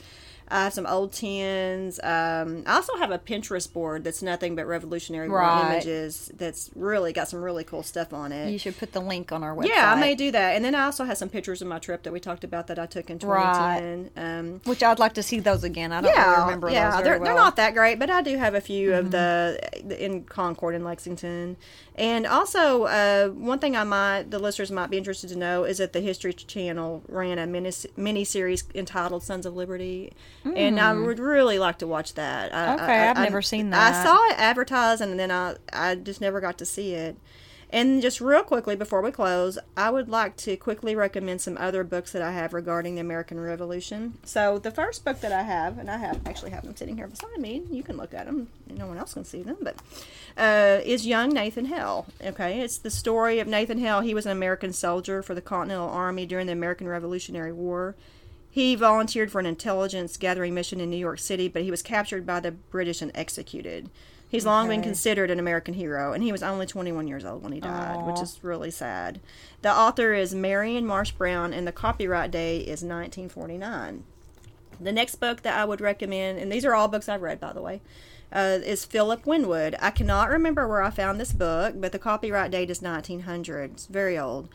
I 0.49 0.63
have 0.63 0.73
some 0.73 0.85
old 0.85 1.11
tins. 1.13 1.99
Um, 2.03 2.63
I 2.65 2.75
also 2.75 2.95
have 2.97 3.11
a 3.11 3.19
Pinterest 3.19 3.71
board 3.71 4.03
that's 4.03 4.21
nothing 4.21 4.55
but 4.55 4.65
Revolutionary 4.65 5.27
War 5.29 5.39
Right. 5.39 5.73
images. 5.73 6.31
That's 6.37 6.69
really 6.75 7.11
got 7.13 7.27
some 7.27 7.41
really 7.41 7.63
cool 7.63 7.83
stuff 7.83 8.13
on 8.13 8.31
it. 8.31 8.49
you 8.51 8.57
should 8.57 8.77
put 8.77 8.93
the 8.93 9.01
link 9.01 9.31
on 9.31 9.43
our 9.43 9.55
website. 9.55 9.67
yeah, 9.69 9.91
I 9.91 9.99
may 9.99 10.15
do 10.15 10.31
that. 10.31 10.55
And 10.55 10.63
then 10.63 10.73
I 10.75 10.83
also 10.85 11.03
have 11.03 11.17
some 11.17 11.29
pictures 11.29 11.61
of 11.61 11.67
my 11.67 11.79
trip 11.79 12.03
that 12.03 12.13
we 12.13 12.19
talked 12.19 12.43
about 12.43 12.67
that 12.67 12.79
I 12.79 12.85
took 12.85 13.09
in 13.09 13.19
2010. 13.19 14.11
Um, 14.15 14.61
Which 14.65 14.81
I'd 14.83 14.99
like 14.99 15.13
to 15.15 15.23
see 15.23 15.39
those 15.39 15.63
again. 15.63 15.91
I 15.91 16.01
don't 16.01 16.13
yeah, 16.15 16.29
really 16.31 16.41
remember 16.45 16.69
yeah, 16.69 16.91
those 16.91 17.03
they're, 17.03 17.11
well. 17.11 17.15
Mm-hmm. 17.15 17.23
they're 17.25 17.35
not 17.35 17.55
that 17.57 17.73
great, 17.73 17.99
but 17.99 18.09
I 18.09 18.21
do 18.21 18.37
have 18.37 18.55
a 18.55 18.61
few 18.61 18.93
of 18.93 19.11
the 19.11 19.59
the- 19.83 20.03
in 20.03 20.23
Concord 20.23 20.75
and 20.75 20.83
Lexington. 20.85 21.57
And 21.95 22.25
also, 22.27 22.83
uh, 22.83 23.29
one 23.29 23.59
thing 23.59 23.75
I 23.75 23.83
might 23.83 24.29
the 24.31 24.39
listeners 24.39 24.71
might 24.71 24.89
be 24.89 24.97
interested 24.97 25.29
to 25.31 25.35
know 25.35 25.63
is 25.63 25.79
that 25.79 25.93
the 25.93 25.99
History 26.01 26.31
Channel 26.33 27.03
ran 27.07 27.39
a 27.39 27.47
mini 27.47 27.71
mini 27.95 28.23
series 28.23 28.63
entitled 28.75 29.23
"Sons 29.23 29.45
of 29.45 29.55
Liberty," 29.55 30.13
and 30.45 30.79
I 30.79 30.93
would 30.93 31.19
really 31.19 31.59
like 31.59 31.79
to 31.79 31.87
watch 31.87 32.13
that. 32.15 32.53
I, 32.53 32.67
Mm. 32.67 32.83
Okay, 32.83 32.93
I, 32.99 33.09
I've 33.11 33.17
I- 33.17 33.23
never 33.23 33.41
seen 33.41 33.69
that. 33.71 33.95
I 33.95 34.03
saw 34.03 34.15
it 34.29 34.39
advertised, 34.39 35.01
and 35.01 35.19
then 35.19 35.31
I 35.31 35.55
I 35.73 35.95
just 35.95 36.21
never 36.21 36.39
got 36.41 36.57
to 36.59 36.65
see 36.65 36.93
it. 36.93 37.17
And 37.69 38.01
just 38.01 38.21
real 38.21 38.43
quickly 38.43 38.77
before 38.77 39.01
we 39.01 39.11
close, 39.11 39.59
I 39.75 39.89
would 39.89 40.07
like 40.07 40.37
to 40.37 40.55
quickly 40.55 40.95
recommend 40.95 41.41
some 41.41 41.57
other 41.57 41.83
books 41.83 42.13
that 42.13 42.21
I 42.21 42.31
have 42.31 42.53
regarding 42.53 42.95
the 42.95 43.01
American 43.01 43.37
Revolution. 43.41 44.13
So 44.23 44.57
the 44.57 44.71
first 44.71 45.03
book 45.03 45.19
that 45.19 45.33
I 45.33 45.41
have, 45.43 45.77
and 45.77 45.91
I 45.91 45.97
have 45.97 46.25
actually 46.25 46.51
have 46.51 46.63
them 46.63 46.77
sitting 46.77 46.95
here 46.95 47.07
beside 47.07 47.37
me. 47.39 47.63
You 47.69 47.83
can 47.83 47.97
look 47.97 48.13
at 48.13 48.25
them. 48.25 48.47
No 48.69 48.87
one 48.87 48.97
else 48.97 49.15
can 49.15 49.25
see 49.25 49.43
them, 49.43 49.57
but 49.61 49.75
uh, 50.37 50.79
is 50.85 51.05
Young 51.05 51.31
Nathan 51.33 51.65
Hale. 51.65 52.05
Okay, 52.23 52.61
it's 52.61 52.77
the 52.77 52.89
story 52.89 53.39
of 53.39 53.47
Nathan 53.49 53.79
Hale. 53.79 53.99
He 53.99 54.13
was 54.13 54.25
an 54.25 54.31
American 54.31 54.71
soldier 54.71 55.21
for 55.21 55.35
the 55.35 55.41
Continental 55.41 55.89
Army 55.89 56.25
during 56.25 56.47
the 56.47 56.53
American 56.53 56.87
Revolutionary 56.87 57.51
War. 57.51 57.95
He 58.49 58.75
volunteered 58.75 59.31
for 59.31 59.39
an 59.39 59.45
intelligence 59.45 60.17
gathering 60.17 60.53
mission 60.53 60.79
in 60.79 60.89
New 60.89 60.97
York 60.97 61.19
City, 61.19 61.47
but 61.47 61.61
he 61.63 61.71
was 61.71 61.81
captured 61.81 62.25
by 62.25 62.39
the 62.39 62.51
British 62.51 63.01
and 63.01 63.11
executed. 63.13 63.89
He's 64.29 64.45
long 64.45 64.67
been 64.67 64.81
considered 64.81 65.31
an 65.31 65.39
American 65.39 65.73
hero, 65.73 66.11
and 66.11 66.21
he 66.21 66.33
was 66.33 66.43
only 66.43 66.65
21 66.65 67.07
years 67.07 67.23
old 67.23 67.43
when 67.43 67.53
he 67.53 67.61
died, 67.61 68.05
which 68.05 68.19
is 68.21 68.43
really 68.43 68.71
sad. 68.71 69.21
The 69.61 69.71
author 69.71 70.13
is 70.13 70.35
Marion 70.35 70.85
Marsh 70.85 71.11
Brown, 71.11 71.53
and 71.53 71.65
the 71.65 71.71
copyright 71.71 72.31
date 72.31 72.63
is 72.63 72.83
1949. 72.83 74.03
The 74.81 74.91
next 74.91 75.15
book 75.15 75.43
that 75.43 75.57
I 75.57 75.63
would 75.63 75.79
recommend, 75.79 76.39
and 76.39 76.51
these 76.51 76.65
are 76.65 76.75
all 76.75 76.89
books 76.89 77.07
I've 77.07 77.21
read, 77.21 77.39
by 77.39 77.53
the 77.53 77.61
way, 77.61 77.81
uh, 78.33 78.59
is 78.63 78.83
Philip 78.83 79.25
Winwood. 79.25 79.77
I 79.81 79.91
cannot 79.91 80.29
remember 80.29 80.67
where 80.67 80.83
I 80.83 80.89
found 80.89 81.19
this 81.19 81.31
book, 81.31 81.75
but 81.77 81.93
the 81.93 81.99
copyright 81.99 82.51
date 82.51 82.69
is 82.69 82.81
1900. 82.81 83.71
It's 83.71 83.85
very 83.85 84.17
old. 84.17 84.49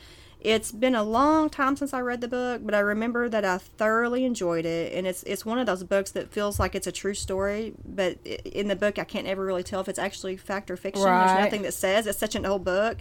It's 0.44 0.72
been 0.72 0.96
a 0.96 1.04
long 1.04 1.50
time 1.50 1.76
since 1.76 1.94
I 1.94 2.00
read 2.00 2.20
the 2.20 2.26
book, 2.26 2.62
but 2.64 2.74
I 2.74 2.80
remember 2.80 3.28
that 3.28 3.44
I 3.44 3.58
thoroughly 3.58 4.24
enjoyed 4.24 4.64
it, 4.64 4.92
and 4.92 5.06
it's 5.06 5.22
it's 5.22 5.46
one 5.46 5.58
of 5.58 5.66
those 5.66 5.84
books 5.84 6.10
that 6.12 6.32
feels 6.32 6.58
like 6.58 6.74
it's 6.74 6.88
a 6.88 6.92
true 6.92 7.14
story, 7.14 7.74
but 7.84 8.18
in 8.26 8.66
the 8.66 8.74
book 8.74 8.98
I 8.98 9.04
can't 9.04 9.28
ever 9.28 9.44
really 9.44 9.62
tell 9.62 9.80
if 9.80 9.88
it's 9.88 10.00
actually 10.00 10.36
fact 10.36 10.70
or 10.70 10.76
fiction. 10.76 11.04
There's 11.04 11.44
nothing 11.44 11.62
that 11.62 11.74
says. 11.74 12.08
It's 12.08 12.18
such 12.18 12.34
an 12.34 12.44
old 12.44 12.64
book, 12.64 12.98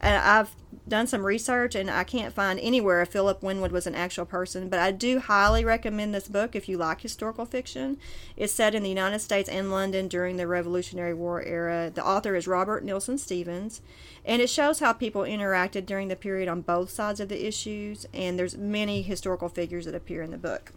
and 0.00 0.14
I've 0.16 0.54
done 0.88 1.06
some 1.06 1.24
research 1.24 1.74
and 1.74 1.90
I 1.90 2.04
can't 2.04 2.34
find 2.34 2.58
anywhere 2.60 3.02
if 3.02 3.08
Philip 3.10 3.42
Winwood 3.42 3.72
was 3.72 3.86
an 3.86 3.94
actual 3.94 4.24
person, 4.24 4.68
but 4.68 4.78
I 4.78 4.90
do 4.90 5.20
highly 5.20 5.64
recommend 5.64 6.14
this 6.14 6.28
book 6.28 6.54
if 6.54 6.68
you 6.68 6.78
like 6.78 7.00
historical 7.00 7.44
fiction. 7.44 7.98
It's 8.36 8.52
set 8.52 8.74
in 8.74 8.82
the 8.82 8.88
United 8.88 9.20
States 9.20 9.48
and 9.48 9.70
London 9.70 10.08
during 10.08 10.36
the 10.36 10.46
Revolutionary 10.46 11.14
War 11.14 11.42
era. 11.42 11.90
The 11.94 12.04
author 12.04 12.34
is 12.34 12.46
Robert 12.46 12.84
Neilson 12.84 13.18
Stephens, 13.18 13.80
and 14.24 14.42
it 14.42 14.50
shows 14.50 14.80
how 14.80 14.92
people 14.92 15.22
interacted 15.22 15.86
during 15.86 16.08
the 16.08 16.16
period 16.16 16.48
on 16.48 16.62
both 16.62 16.90
sides 16.90 17.20
of 17.20 17.28
the 17.28 17.46
issues, 17.46 18.06
and 18.12 18.38
there's 18.38 18.56
many 18.56 19.02
historical 19.02 19.48
figures 19.48 19.84
that 19.86 19.94
appear 19.94 20.22
in 20.22 20.30
the 20.30 20.38
book. 20.38 20.72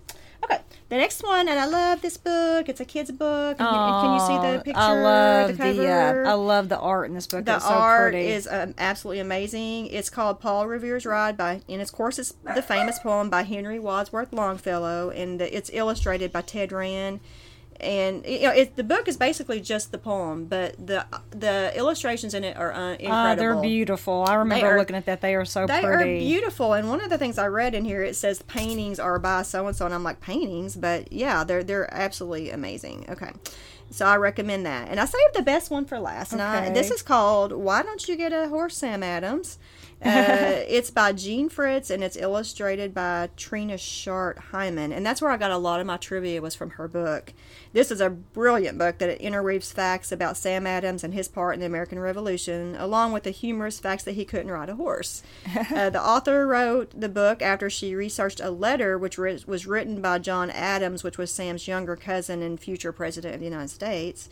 Okay, 0.45 0.61
the 0.89 0.97
next 0.97 1.23
one, 1.23 1.49
and 1.49 1.59
I 1.59 1.65
love 1.65 2.01
this 2.01 2.17
book. 2.17 2.69
It's 2.69 2.79
a 2.79 2.85
kid's 2.85 3.11
book. 3.11 3.57
And 3.59 3.67
can, 3.67 4.01
can 4.01 4.13
you 4.13 4.19
see 4.19 4.57
the 4.57 4.63
picture? 4.63 4.79
I 4.79 5.01
love 5.01 5.57
the 5.57 5.73
the, 5.73 5.91
uh, 5.91 6.29
I 6.29 6.33
love 6.33 6.69
the 6.69 6.77
art 6.77 7.09
in 7.09 7.15
this 7.15 7.25
book. 7.25 7.45
the 7.45 7.55
it's 7.55 7.65
so 7.65 7.71
art 7.71 8.13
pretty. 8.13 8.27
is 8.27 8.47
um, 8.49 8.75
absolutely 8.77 9.19
amazing. 9.19 9.87
It's 9.87 10.09
called 10.09 10.39
Paul 10.39 10.67
Revere's 10.67 11.05
Ride 11.05 11.35
by, 11.35 11.61
and 11.67 11.81
of 11.81 11.91
course, 11.91 12.19
it's 12.19 12.33
the 12.53 12.61
famous 12.61 12.99
poem 12.99 13.29
by 13.29 13.43
Henry 13.43 13.79
Wadsworth 13.79 14.31
Longfellow, 14.31 15.09
and 15.09 15.39
the, 15.39 15.55
it's 15.55 15.71
illustrated 15.73 16.31
by 16.31 16.41
Ted 16.41 16.71
Rand. 16.71 17.19
And 17.79 18.25
you 18.25 18.43
know, 18.43 18.51
it, 18.51 18.75
the 18.75 18.83
book 18.83 19.07
is 19.07 19.17
basically 19.17 19.59
just 19.59 19.91
the 19.91 19.97
poem, 19.97 20.45
but 20.45 20.75
the 20.77 21.05
the 21.31 21.75
illustrations 21.75 22.33
in 22.33 22.43
it 22.43 22.55
are 22.55 22.71
uh, 22.71 22.91
incredible. 22.93 23.13
Ah, 23.13 23.35
they're 23.35 23.61
beautiful. 23.61 24.23
I 24.27 24.35
remember 24.35 24.67
are- 24.67 24.77
looking 24.77 24.95
at 24.95 25.05
that. 25.05 25.21
They 25.21 25.35
are 25.35 25.45
so 25.45 25.65
pretty. 25.65 25.81
They 25.81 25.87
pretty. 25.87 26.15
are 26.15 26.19
beautiful, 26.19 26.73
and 26.73 26.89
one 26.89 27.01
of 27.01 27.09
the 27.09 27.17
things 27.17 27.37
I 27.37 27.47
read 27.47 27.75
in 27.75 27.83
here 27.83 28.01
it 28.01 28.15
says 28.15 28.41
paintings 28.43 28.99
are 28.99 29.19
by 29.19 29.41
so 29.41 29.67
and 29.67 29.75
so, 29.75 29.85
and 29.85 29.93
I'm 29.93 30.03
like 30.03 30.21
paintings, 30.21 30.75
but 30.75 31.11
yeah, 31.11 31.43
they're 31.43 31.63
they're 31.63 31.93
absolutely 31.93 32.49
amazing. 32.49 33.05
Okay, 33.09 33.31
so 33.89 34.05
I 34.05 34.15
recommend 34.17 34.65
that, 34.65 34.89
and 34.89 34.99
I 34.99 35.05
saved 35.05 35.35
the 35.35 35.41
best 35.41 35.69
one 35.69 35.85
for 35.85 35.99
last. 35.99 36.31
And 36.31 36.41
I, 36.41 36.69
this 36.69 36.91
is 36.91 37.01
called 37.01 37.51
"Why 37.51 37.83
Don't 37.83 38.07
You 38.07 38.15
Get 38.15 38.31
a 38.31 38.47
Horse, 38.47 38.77
Sam 38.77 39.03
Adams." 39.03 39.57
Uh, 40.03 40.63
it's 40.67 40.91
by 40.91 41.13
Jean 41.13 41.49
Fritz, 41.49 41.89
and 41.89 42.03
it's 42.03 42.17
illustrated 42.17 42.93
by 42.93 43.29
Trina 43.37 43.77
Schart 43.77 44.37
Hyman, 44.37 44.91
and 44.91 45.05
that's 45.05 45.21
where 45.21 45.31
I 45.31 45.37
got 45.37 45.51
a 45.51 45.57
lot 45.57 45.79
of 45.79 45.87
my 45.87 45.97
trivia 45.97 46.41
was 46.41 46.55
from 46.55 46.71
her 46.71 46.87
book. 46.87 47.33
This 47.73 47.91
is 47.91 48.01
a 48.01 48.09
brilliant 48.09 48.77
book 48.77 48.97
that 48.99 49.21
interweaves 49.21 49.71
facts 49.71 50.11
about 50.11 50.37
Sam 50.37 50.67
Adams 50.67 51.03
and 51.03 51.13
his 51.13 51.27
part 51.27 51.53
in 51.53 51.59
the 51.61 51.65
American 51.65 51.99
Revolution, 51.99 52.75
along 52.77 53.13
with 53.13 53.23
the 53.23 53.31
humorous 53.31 53.79
facts 53.79 54.03
that 54.03 54.15
he 54.15 54.25
couldn't 54.25 54.51
ride 54.51 54.69
a 54.69 54.75
horse. 54.75 55.23
uh, 55.73 55.89
the 55.89 56.01
author 56.01 56.45
wrote 56.45 56.99
the 56.99 57.09
book 57.09 57.41
after 57.41 57.69
she 57.69 57.95
researched 57.95 58.39
a 58.39 58.51
letter 58.51 58.97
which 58.97 59.17
was 59.17 59.65
written 59.65 60.01
by 60.01 60.19
John 60.19 60.49
Adams, 60.51 61.03
which 61.03 61.17
was 61.17 61.31
Sam's 61.31 61.67
younger 61.67 61.95
cousin 61.95 62.41
and 62.41 62.59
future 62.59 62.91
president 62.91 63.35
of 63.35 63.39
the 63.39 63.45
United 63.45 63.69
States. 63.69 64.29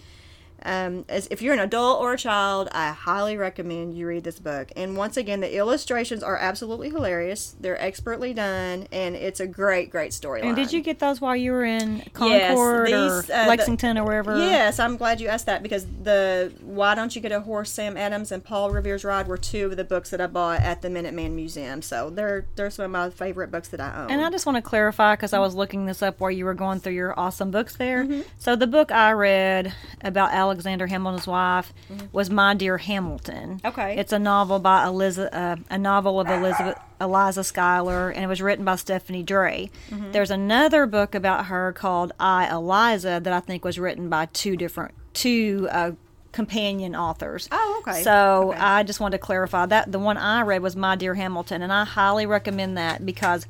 Um, 0.65 1.05
as 1.09 1.27
if 1.29 1.41
you're 1.41 1.53
an 1.53 1.59
adult 1.59 2.01
or 2.01 2.13
a 2.13 2.17
child, 2.17 2.69
I 2.71 2.91
highly 2.91 3.37
recommend 3.37 3.97
you 3.97 4.07
read 4.07 4.23
this 4.23 4.39
book. 4.39 4.71
And 4.75 4.95
once 4.97 5.17
again, 5.17 5.41
the 5.41 5.55
illustrations 5.55 6.23
are 6.23 6.37
absolutely 6.37 6.89
hilarious. 6.89 7.55
They're 7.59 7.79
expertly 7.81 8.33
done, 8.33 8.87
and 8.91 9.15
it's 9.15 9.39
a 9.39 9.47
great, 9.47 9.89
great 9.89 10.11
storyline. 10.11 10.45
and 10.45 10.55
did 10.55 10.71
you 10.71 10.81
get 10.81 10.99
those 10.99 11.19
while 11.21 11.35
you 11.35 11.51
were 11.51 11.65
in 11.65 11.97
Yes, 11.97 12.09
Concord 12.13 12.87
these, 12.87 12.93
or 12.93 13.19
uh, 13.19 13.21
the- 13.43 13.49
Lexington 13.49 13.97
or 13.97 14.05
wherever? 14.05 14.37
Yes, 14.37 14.79
I'm 14.79 14.97
glad 14.97 15.19
you 15.19 15.27
asked 15.27 15.45
that 15.47 15.63
because 15.63 15.85
the 16.03 16.51
Why 16.61 16.95
Don't 16.95 17.15
You 17.15 17.21
Get 17.21 17.31
a 17.31 17.41
Horse, 17.41 17.71
Sam 17.71 17.97
Adams 17.97 18.31
and 18.31 18.43
Paul 18.43 18.71
Revere's 18.71 19.03
Ride 19.03 19.27
were 19.27 19.37
two 19.37 19.65
of 19.67 19.77
the 19.77 19.83
books 19.83 20.09
that 20.11 20.21
I 20.21 20.27
bought 20.27 20.61
at 20.61 20.81
the 20.81 20.87
Minuteman 20.87 21.31
Museum. 21.31 21.81
So 21.81 22.09
they're 22.09 22.45
they're 22.55 22.69
some 22.69 22.85
of 22.85 22.91
my 22.91 23.09
favorite 23.09 23.51
books 23.51 23.69
that 23.69 23.79
I 23.81 24.03
own. 24.03 24.11
And 24.11 24.21
I 24.23 24.29
just 24.29 24.45
want 24.45 24.55
to 24.57 24.61
clarify 24.61 25.15
because 25.15 25.33
I 25.33 25.39
was 25.39 25.55
looking 25.55 25.85
this 25.85 26.01
up 26.01 26.19
while 26.19 26.31
you 26.31 26.45
were 26.45 26.53
going 26.53 26.79
through 26.79 26.93
your 26.93 27.17
awesome 27.19 27.51
books 27.51 27.75
there. 27.75 28.03
Mm-hmm. 28.05 28.21
So 28.37 28.55
the 28.55 28.67
book 28.67 28.91
I 28.91 29.11
read 29.11 29.73
about 30.01 30.31
Alexander 30.53 30.85
Hamilton's 30.85 31.25
wife 31.25 31.73
was 32.11 32.29
My 32.29 32.53
Dear 32.53 32.77
Hamilton. 32.77 33.57
Mm-hmm. 33.57 33.67
Okay. 33.67 33.97
it's 33.97 34.11
a 34.13 34.19
novel 34.19 34.59
by 34.59 34.85
Eliza, 34.85 35.35
uh, 35.35 35.55
a 35.71 35.79
novel 35.79 36.19
of 36.19 36.29
Elizabeth 36.29 36.77
Eliza 37.01 37.43
Schuyler, 37.43 38.11
and 38.11 38.23
it 38.23 38.27
was 38.27 38.39
written 38.39 38.63
by 38.63 38.75
Stephanie 38.75 39.23
Dray. 39.23 39.71
Mm-hmm. 39.89 40.11
There's 40.11 40.29
another 40.29 40.85
book 40.85 41.15
about 41.15 41.47
her 41.47 41.73
called 41.73 42.11
I 42.19 42.47
Eliza 42.53 43.19
that 43.23 43.33
I 43.33 43.39
think 43.39 43.65
was 43.65 43.79
written 43.79 44.09
by 44.09 44.27
two 44.27 44.55
different 44.55 44.93
two. 45.13 45.67
Uh, 45.71 45.91
companion 46.31 46.95
authors 46.95 47.47
Oh, 47.51 47.83
okay. 47.87 48.01
so 48.01 48.49
Okay. 48.53 48.59
I 48.59 48.81
just 48.81 48.99
wanted 48.99 49.17
to 49.19 49.23
clarify 49.23 49.67
that 49.67 49.91
the 49.91 49.99
one 49.99 50.17
I 50.17 50.41
read 50.41 50.63
was 50.63 50.75
My 50.75 50.95
Dear 50.95 51.13
Hamilton, 51.13 51.61
and 51.61 51.71
I 51.71 51.85
highly 51.85 52.25
recommend 52.25 52.75
that 52.75 53.05
because 53.05 53.45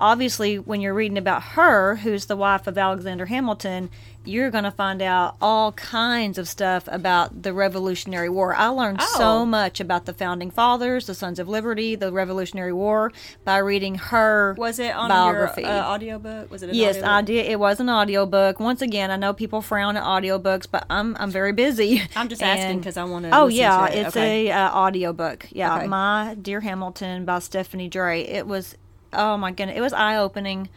obviously, 0.00 0.58
when 0.58 0.80
you're 0.80 0.94
reading 0.94 1.16
about 1.18 1.42
her, 1.54 1.94
who's 1.96 2.26
the 2.26 2.34
wife 2.36 2.66
of 2.66 2.76
Alexander 2.76 3.26
Hamilton, 3.26 3.88
you're 4.28 4.50
going 4.50 4.64
to 4.64 4.70
find 4.70 5.00
out 5.02 5.36
all 5.40 5.72
kinds 5.72 6.38
of 6.38 6.46
stuff 6.48 6.88
about 6.92 7.42
the 7.42 7.52
Revolutionary 7.52 8.28
War. 8.28 8.54
I 8.54 8.68
learned 8.68 8.98
Oh. 9.00 9.14
so 9.16 9.46
much 9.46 9.80
about 9.80 10.04
the 10.06 10.12
founding 10.12 10.50
fathers, 10.50 11.06
the 11.06 11.14
Sons 11.14 11.38
of 11.38 11.48
Liberty, 11.48 11.94
the 11.94 12.12
Revolutionary 12.12 12.72
War 12.72 13.10
by 13.44 13.56
reading 13.58 13.94
her 13.96 14.54
was 14.58 14.78
it 14.78 14.94
on 14.94 15.08
biography. 15.08 15.62
your 15.62 15.70
uh, 15.70 15.88
audiobook? 15.94 16.50
Was 16.50 16.62
it? 16.62 16.70
An 16.70 16.74
Yes, 16.76 16.96
audiobook? 16.96 17.10
I 17.10 17.22
did. 17.22 17.46
It 17.46 17.58
was 17.58 17.80
an 17.80 17.88
audiobook. 17.90 18.60
Once 18.60 18.82
again, 18.82 19.10
I 19.10 19.16
know 19.16 19.32
people 19.32 19.62
frown 19.62 19.96
at 19.96 20.04
audiobooks, 20.04 20.66
but 20.70 20.84
I'm 20.90 21.16
I'm 21.18 21.30
very 21.30 21.52
busy. 21.52 22.02
I'm 22.16 22.28
just 22.28 22.42
asking 22.42 22.82
'cause 22.82 22.96
I 22.96 23.04
wanna 23.04 23.30
Oh 23.32 23.46
yeah, 23.48 23.86
to 23.88 23.92
it. 23.92 23.98
it's 24.06 24.16
Okay. 24.16 24.48
a 24.48 24.52
uh, 24.54 24.70
audiobook. 24.74 25.46
Yeah, 25.50 25.76
Okay. 25.78 25.86
My 25.86 26.36
Dear 26.40 26.60
Hamilton 26.60 27.24
by 27.24 27.38
Stephanie 27.38 27.88
Dray. 27.88 28.22
It 28.26 28.46
was 28.46 28.76
oh 29.12 29.36
my 29.38 29.50
goodness, 29.52 29.76
it 29.76 29.80
was 29.80 29.92
eye 29.94 30.16
opening. 30.16 30.68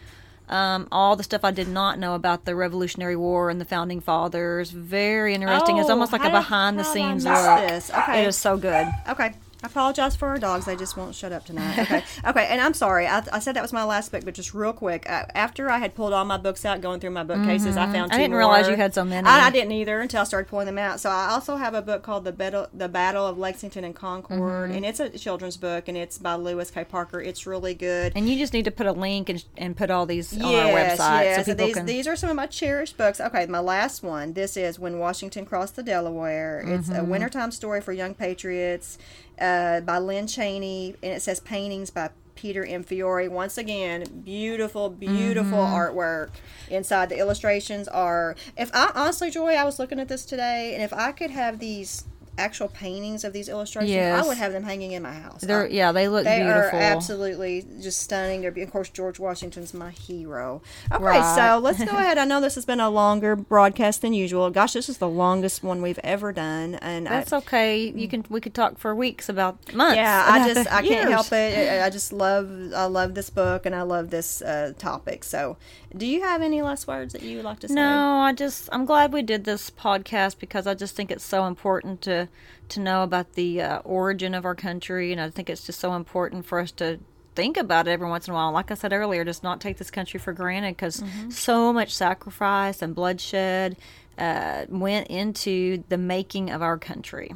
Um, 0.52 0.88
all 0.91 1.16
the 1.16 1.24
stuff 1.24 1.45
I 1.45 1.52
did 1.52 1.70
not 1.70 1.97
know 1.97 2.14
about 2.14 2.43
the 2.45 2.56
Revolutionary 2.56 3.16
War 3.16 3.49
and 3.49 3.60
the 3.62 3.66
founding 3.66 4.02
fathers. 4.02 4.70
Very 4.72 5.34
interesting. 5.34 5.78
it's 5.78 5.88
Oh, 5.88 5.93
almost 5.93 6.12
like 6.12 6.24
a 6.26 6.30
behind 6.30 6.78
the 6.78 6.84
did 6.84 6.89
I 6.89 6.93
scenes 6.93 7.26
look. 7.26 7.60
this? 7.70 7.89
Okay. 7.89 8.22
It 8.24 8.28
is 8.28 8.36
so 8.36 8.58
good. 8.58 8.88
Okay. 9.08 9.34
I 9.64 9.68
apologize 9.68 10.16
for 10.16 10.28
our 10.30 10.38
dogs. 10.39 10.66
They 10.66 10.76
just 10.76 10.97
won't 10.97 11.14
shut 11.14 11.32
up 11.32 11.45
tonight. 11.45 11.78
Okay. 11.80 12.03
okay. 12.28 12.47
And 12.49 12.59
I'm 12.59 12.74
sorry. 12.74 13.05
I, 13.05 13.24
I 13.32 13.38
said 13.39 13.55
that 13.55 13.62
was 13.62 13.72
my 13.72 13.84
last 13.84 14.12
book, 14.12 14.26
but 14.26 14.34
just 14.34 14.53
real 14.55 14.74
quick. 14.74 15.07
Uh, 15.09 15.26
after 15.36 15.70
I 15.70 15.78
had 15.78 15.93
pulled 15.93 16.14
all 16.14 16.26
my 16.26 16.38
books 16.38 16.66
out, 16.66 16.82
going 16.82 16.99
through 16.99 17.12
my 17.12 17.24
bookcases, 17.24 17.78
I 17.78 17.86
found 17.91 18.12
Mm-hmm. 18.12 18.14
I 18.14 18.18
didn't 18.18 18.36
realize 18.38 18.68
you 18.68 18.76
had 18.76 18.93
so 18.95 19.05
many. 19.05 19.28
I, 19.28 19.47
I 19.47 19.49
didn't 19.51 19.72
either 19.74 20.01
until 20.01 20.22
I 20.22 20.24
started 20.24 20.49
pulling 20.49 20.66
them 20.66 20.80
out. 20.80 20.99
So 20.99 21.09
I 21.12 21.28
also 21.30 21.57
have 21.57 21.76
a 21.76 21.82
book 21.84 22.01
called 22.01 22.24
The 22.24 22.32
Battle, 22.32 22.68
the 22.74 22.89
Battle 22.89 23.28
of 23.28 23.38
Lexington 23.38 23.84
and 23.84 23.95
Concord, 23.95 24.41
Mm-hmm. 24.41 24.74
and 24.78 24.86
it's 24.86 24.99
a 24.99 25.09
children's 25.12 25.57
book, 25.57 25.88
and 25.88 25.95
it's 25.95 26.18
by 26.18 26.34
Lewis 26.36 26.72
K. 26.72 26.84
Parker. 26.84 27.22
It's 27.22 27.45
really 27.45 27.76
good. 27.76 28.14
And 28.16 28.28
you 28.28 28.38
just 28.39 28.53
need 28.53 28.66
to 28.66 28.72
put 28.72 28.88
a 28.88 28.91
link 28.91 29.30
and, 29.30 29.43
and 29.57 29.78
put 29.78 29.91
all 29.91 30.05
these 30.07 30.34
on 30.36 30.43
our 30.43 30.72
website 30.74 31.24
yes. 31.24 31.45
so 31.45 31.51
people 31.51 31.66
these 31.68 31.76
can. 31.76 31.86
these 31.86 32.07
are 32.07 32.16
some 32.16 32.30
of 32.32 32.36
my 32.36 32.47
cherished 32.47 32.97
books. 32.97 33.22
Okay, 33.22 33.45
my 33.45 33.59
last 33.59 34.01
one. 34.01 34.34
This 34.34 34.57
is 34.57 34.80
When 34.80 34.97
Washington 34.97 35.45
Crossed 35.45 35.76
the 35.76 35.84
Delaware. 35.84 36.64
It's 36.66 36.89
Mm-hmm. 36.89 36.99
a 36.99 37.03
wintertime 37.03 37.51
story 37.51 37.80
for 37.82 37.93
young 37.93 38.16
patriots 38.16 38.97
uh, 39.42 39.82
by 39.82 39.98
Lynn 39.98 40.28
Cheney, 40.28 40.96
and 41.04 41.14
it 41.14 41.22
says 41.22 41.39
paintings 41.42 41.89
by 41.89 42.12
Peter 42.36 42.66
M. 42.66 42.84
Fiore. 42.84 43.28
Once 43.28 43.58
again, 43.58 44.04
beautiful, 44.24 44.89
beautiful 44.89 45.58
Mm-hmm. 45.60 45.76
artwork 45.76 46.30
inside. 46.70 47.10
The 47.10 47.18
illustrations 47.18 47.88
are. 47.88 48.36
If 48.58 48.72
I 48.74 48.92
honestly, 48.96 49.30
Joy, 49.30 49.54
I 49.54 49.64
was 49.64 49.78
looking 49.80 50.00
at 50.00 50.08
this 50.08 50.26
today, 50.26 50.74
and 50.74 50.82
if 50.84 50.94
I 50.94 51.12
could 51.12 51.32
have 51.32 51.60
these 51.60 52.06
actual 52.38 52.68
paintings 52.70 53.24
of 53.24 53.34
these 53.34 53.50
illustrations, 53.50 53.92
Yes. 53.92 54.24
I 54.24 54.28
would 54.28 54.38
have 54.38 54.52
them 54.54 54.64
hanging 54.64 54.94
in 54.94 55.04
my 55.04 55.14
house. 55.14 55.42
They're 55.42 55.66
I- 55.66 55.68
yeah, 55.68 55.92
they 55.92 56.08
look 56.08 56.24
they 56.24 56.38
beautiful. 56.40 56.80
are 56.80 56.82
absolutely 56.82 57.66
just 57.82 58.00
stunning. 58.02 58.42
They're, 58.42 58.52
of 58.64 58.72
course, 58.72 58.90
George 58.90 59.20
Washington's 59.20 59.74
my 59.74 59.92
hero. 59.92 60.62
Okay, 60.92 61.04
Right. 61.04 61.36
so 61.36 61.60
let's 61.60 61.84
go 61.84 61.92
ahead. 61.98 62.18
I 62.18 62.26
know 62.26 62.40
this 62.42 62.56
has 62.56 62.66
been 62.66 62.80
a 62.80 62.90
longer 62.90 63.36
broadcast 63.36 64.02
than 64.02 64.14
usual. 64.14 64.50
Gosh, 64.50 64.74
this 64.74 64.90
is 64.90 64.98
the 64.98 65.10
longest 65.10 65.64
one 65.64 65.82
we've 65.82 66.00
ever 66.04 66.32
done, 66.32 66.76
and 66.76 67.08
I, 67.08 67.12
That's 67.12 67.34
okay. 67.34 67.78
You 67.90 68.08
can 68.08 68.26
we 68.30 68.40
could 68.42 68.54
talk 68.54 68.78
for 68.78 68.96
weeks 68.96 69.28
about 69.30 69.74
months. 69.74 69.98
yeah, 69.98 70.26
I 70.28 70.54
just 70.54 70.72
I 70.72 70.82
can't 70.82 71.10
help 71.12 71.32
it. 71.32 71.58
I 71.82 71.86
I 71.86 71.90
just 71.90 72.12
love 72.26 72.50
I 72.76 72.86
love 72.86 73.14
this 73.14 73.30
book 73.30 73.66
and 73.66 73.76
I 73.76 73.82
love 73.82 74.10
this 74.10 74.42
uh, 74.42 74.74
topic. 74.78 75.24
So, 75.24 75.58
do 75.96 76.06
you 76.08 76.22
have 76.22 76.42
any 76.42 76.62
last 76.62 76.88
words 76.88 77.14
that 77.14 77.22
you 77.24 77.38
would 77.38 77.46
like 77.46 77.60
to 77.60 77.68
say? 77.68 77.74
No, 77.76 78.20
I 78.20 78.34
just 78.34 78.70
I'm 78.72 78.86
glad 78.86 79.12
we 79.14 79.22
did 79.22 79.44
this 79.44 79.70
podcast 79.70 80.40
because 80.40 80.66
I 80.66 80.74
just 80.74 80.96
think 80.96 81.12
it's 81.12 81.26
so 81.26 81.46
important 81.46 82.02
to 82.04 82.20
to 82.69 82.80
know 82.80 83.03
about 83.03 83.34
the 83.34 83.61
uh, 83.61 83.80
origin 83.80 84.34
of 84.34 84.45
our 84.45 84.55
country, 84.55 85.11
and 85.11 85.19
I 85.22 85.30
think 85.30 85.49
it's 85.49 85.65
just 85.65 85.80
so 85.80 85.93
important 85.93 86.45
for 86.45 86.59
us 86.59 86.72
to 86.74 86.99
think 87.36 87.57
about 87.57 87.88
it 87.88 87.91
every 87.91 88.09
once 88.09 88.28
in 88.28 88.32
a 88.34 88.36
while. 88.36 88.51
Like 88.51 88.72
I 88.72 88.74
said 88.76 88.91
earlier, 88.93 89.24
just 89.24 89.43
not 89.43 89.61
take 89.61 89.78
this 89.78 89.91
country 89.91 90.19
for 90.19 90.34
granted 90.34 90.76
because 90.76 91.01
Mm-hmm. 91.01 91.30
so 91.30 91.72
much 91.74 91.93
sacrifice 91.95 92.82
and 92.82 92.93
bloodshed 92.93 93.78
uh, 94.17 94.65
went 94.69 95.07
into 95.07 95.84
the 95.89 95.97
making 95.97 96.49
of 96.51 96.61
our 96.61 96.78
country. 96.78 97.32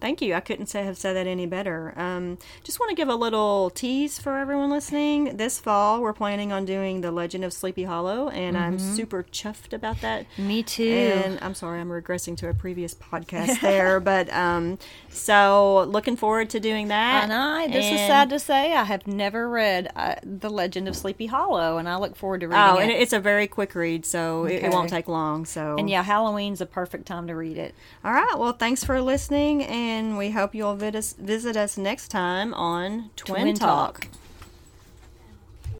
Thank 0.00 0.20
you. 0.20 0.34
I 0.34 0.40
couldn't 0.40 0.66
say, 0.66 0.84
have 0.84 0.98
said 0.98 1.14
that 1.14 1.26
any 1.26 1.46
better. 1.46 1.94
Um, 1.96 2.38
just 2.62 2.78
want 2.78 2.90
to 2.90 2.96
give 2.96 3.08
a 3.08 3.14
little 3.14 3.70
tease 3.70 4.18
for 4.18 4.38
everyone 4.38 4.70
listening. 4.70 5.36
This 5.36 5.58
fall, 5.58 6.02
we're 6.02 6.12
planning 6.12 6.52
on 6.52 6.64
doing 6.66 7.00
The 7.00 7.10
Legend 7.10 7.44
of 7.44 7.52
Sleepy 7.52 7.84
Hollow, 7.84 8.28
and 8.28 8.58
I'm 8.58 8.78
super 8.78 9.22
chuffed 9.22 9.72
about 9.72 10.00
that. 10.02 10.26
Me 10.36 10.62
too. 10.62 10.84
And 10.84 11.38
I'm 11.40 11.54
sorry, 11.54 11.80
I'm 11.80 11.88
regressing 11.88 12.36
to 12.38 12.48
a 12.48 12.54
previous 12.54 12.94
podcast 12.94 13.60
there, 13.60 13.98
but 14.00 14.30
um, 14.32 14.78
so 15.08 15.86
looking 15.88 16.16
forward 16.16 16.50
to 16.50 16.60
doing 16.60 16.88
that. 16.88 17.24
And 17.24 17.32
I, 17.32 17.66
this 17.68 17.86
is 17.86 17.98
sad 18.00 18.28
to 18.30 18.38
say, 18.38 18.74
I 18.74 18.84
have 18.84 19.06
never 19.06 19.48
read 19.48 19.90
uh, 19.96 20.16
The 20.22 20.50
Legend 20.50 20.88
of 20.88 20.96
Sleepy 20.96 21.26
Hollow, 21.26 21.78
and 21.78 21.88
I 21.88 21.96
look 21.96 22.16
forward 22.16 22.40
to 22.40 22.48
reading 22.48 22.62
it. 22.62 22.70
Oh, 22.70 22.78
it. 22.78 22.82
and 22.82 22.90
it's 22.90 23.14
a 23.14 23.20
very 23.20 23.46
quick 23.46 23.74
read, 23.74 24.04
so 24.04 24.44
it, 24.44 24.64
it 24.64 24.70
won't 24.72 24.90
take 24.90 25.08
long. 25.08 25.46
So 25.46 25.76
and 25.78 25.88
yeah, 25.88 26.02
Halloween's 26.02 26.60
a 26.60 26.66
perfect 26.66 27.06
time 27.06 27.26
to 27.28 27.34
read 27.34 27.56
it. 27.56 27.74
All 28.04 28.12
right. 28.12 28.34
Well, 28.36 28.52
thanks 28.52 28.84
for 28.84 29.00
listening, 29.00 29.64
and 29.64 29.85
and 29.86 30.18
we 30.18 30.30
hope 30.30 30.54
you'll 30.54 30.74
vid- 30.74 30.94
visit 31.18 31.56
us 31.56 31.76
next 31.78 32.08
time 32.08 32.52
on 32.54 33.10
Twin, 33.16 33.42
Twin 33.42 33.54
Talk. 33.54 34.00
Talk. 34.00 34.08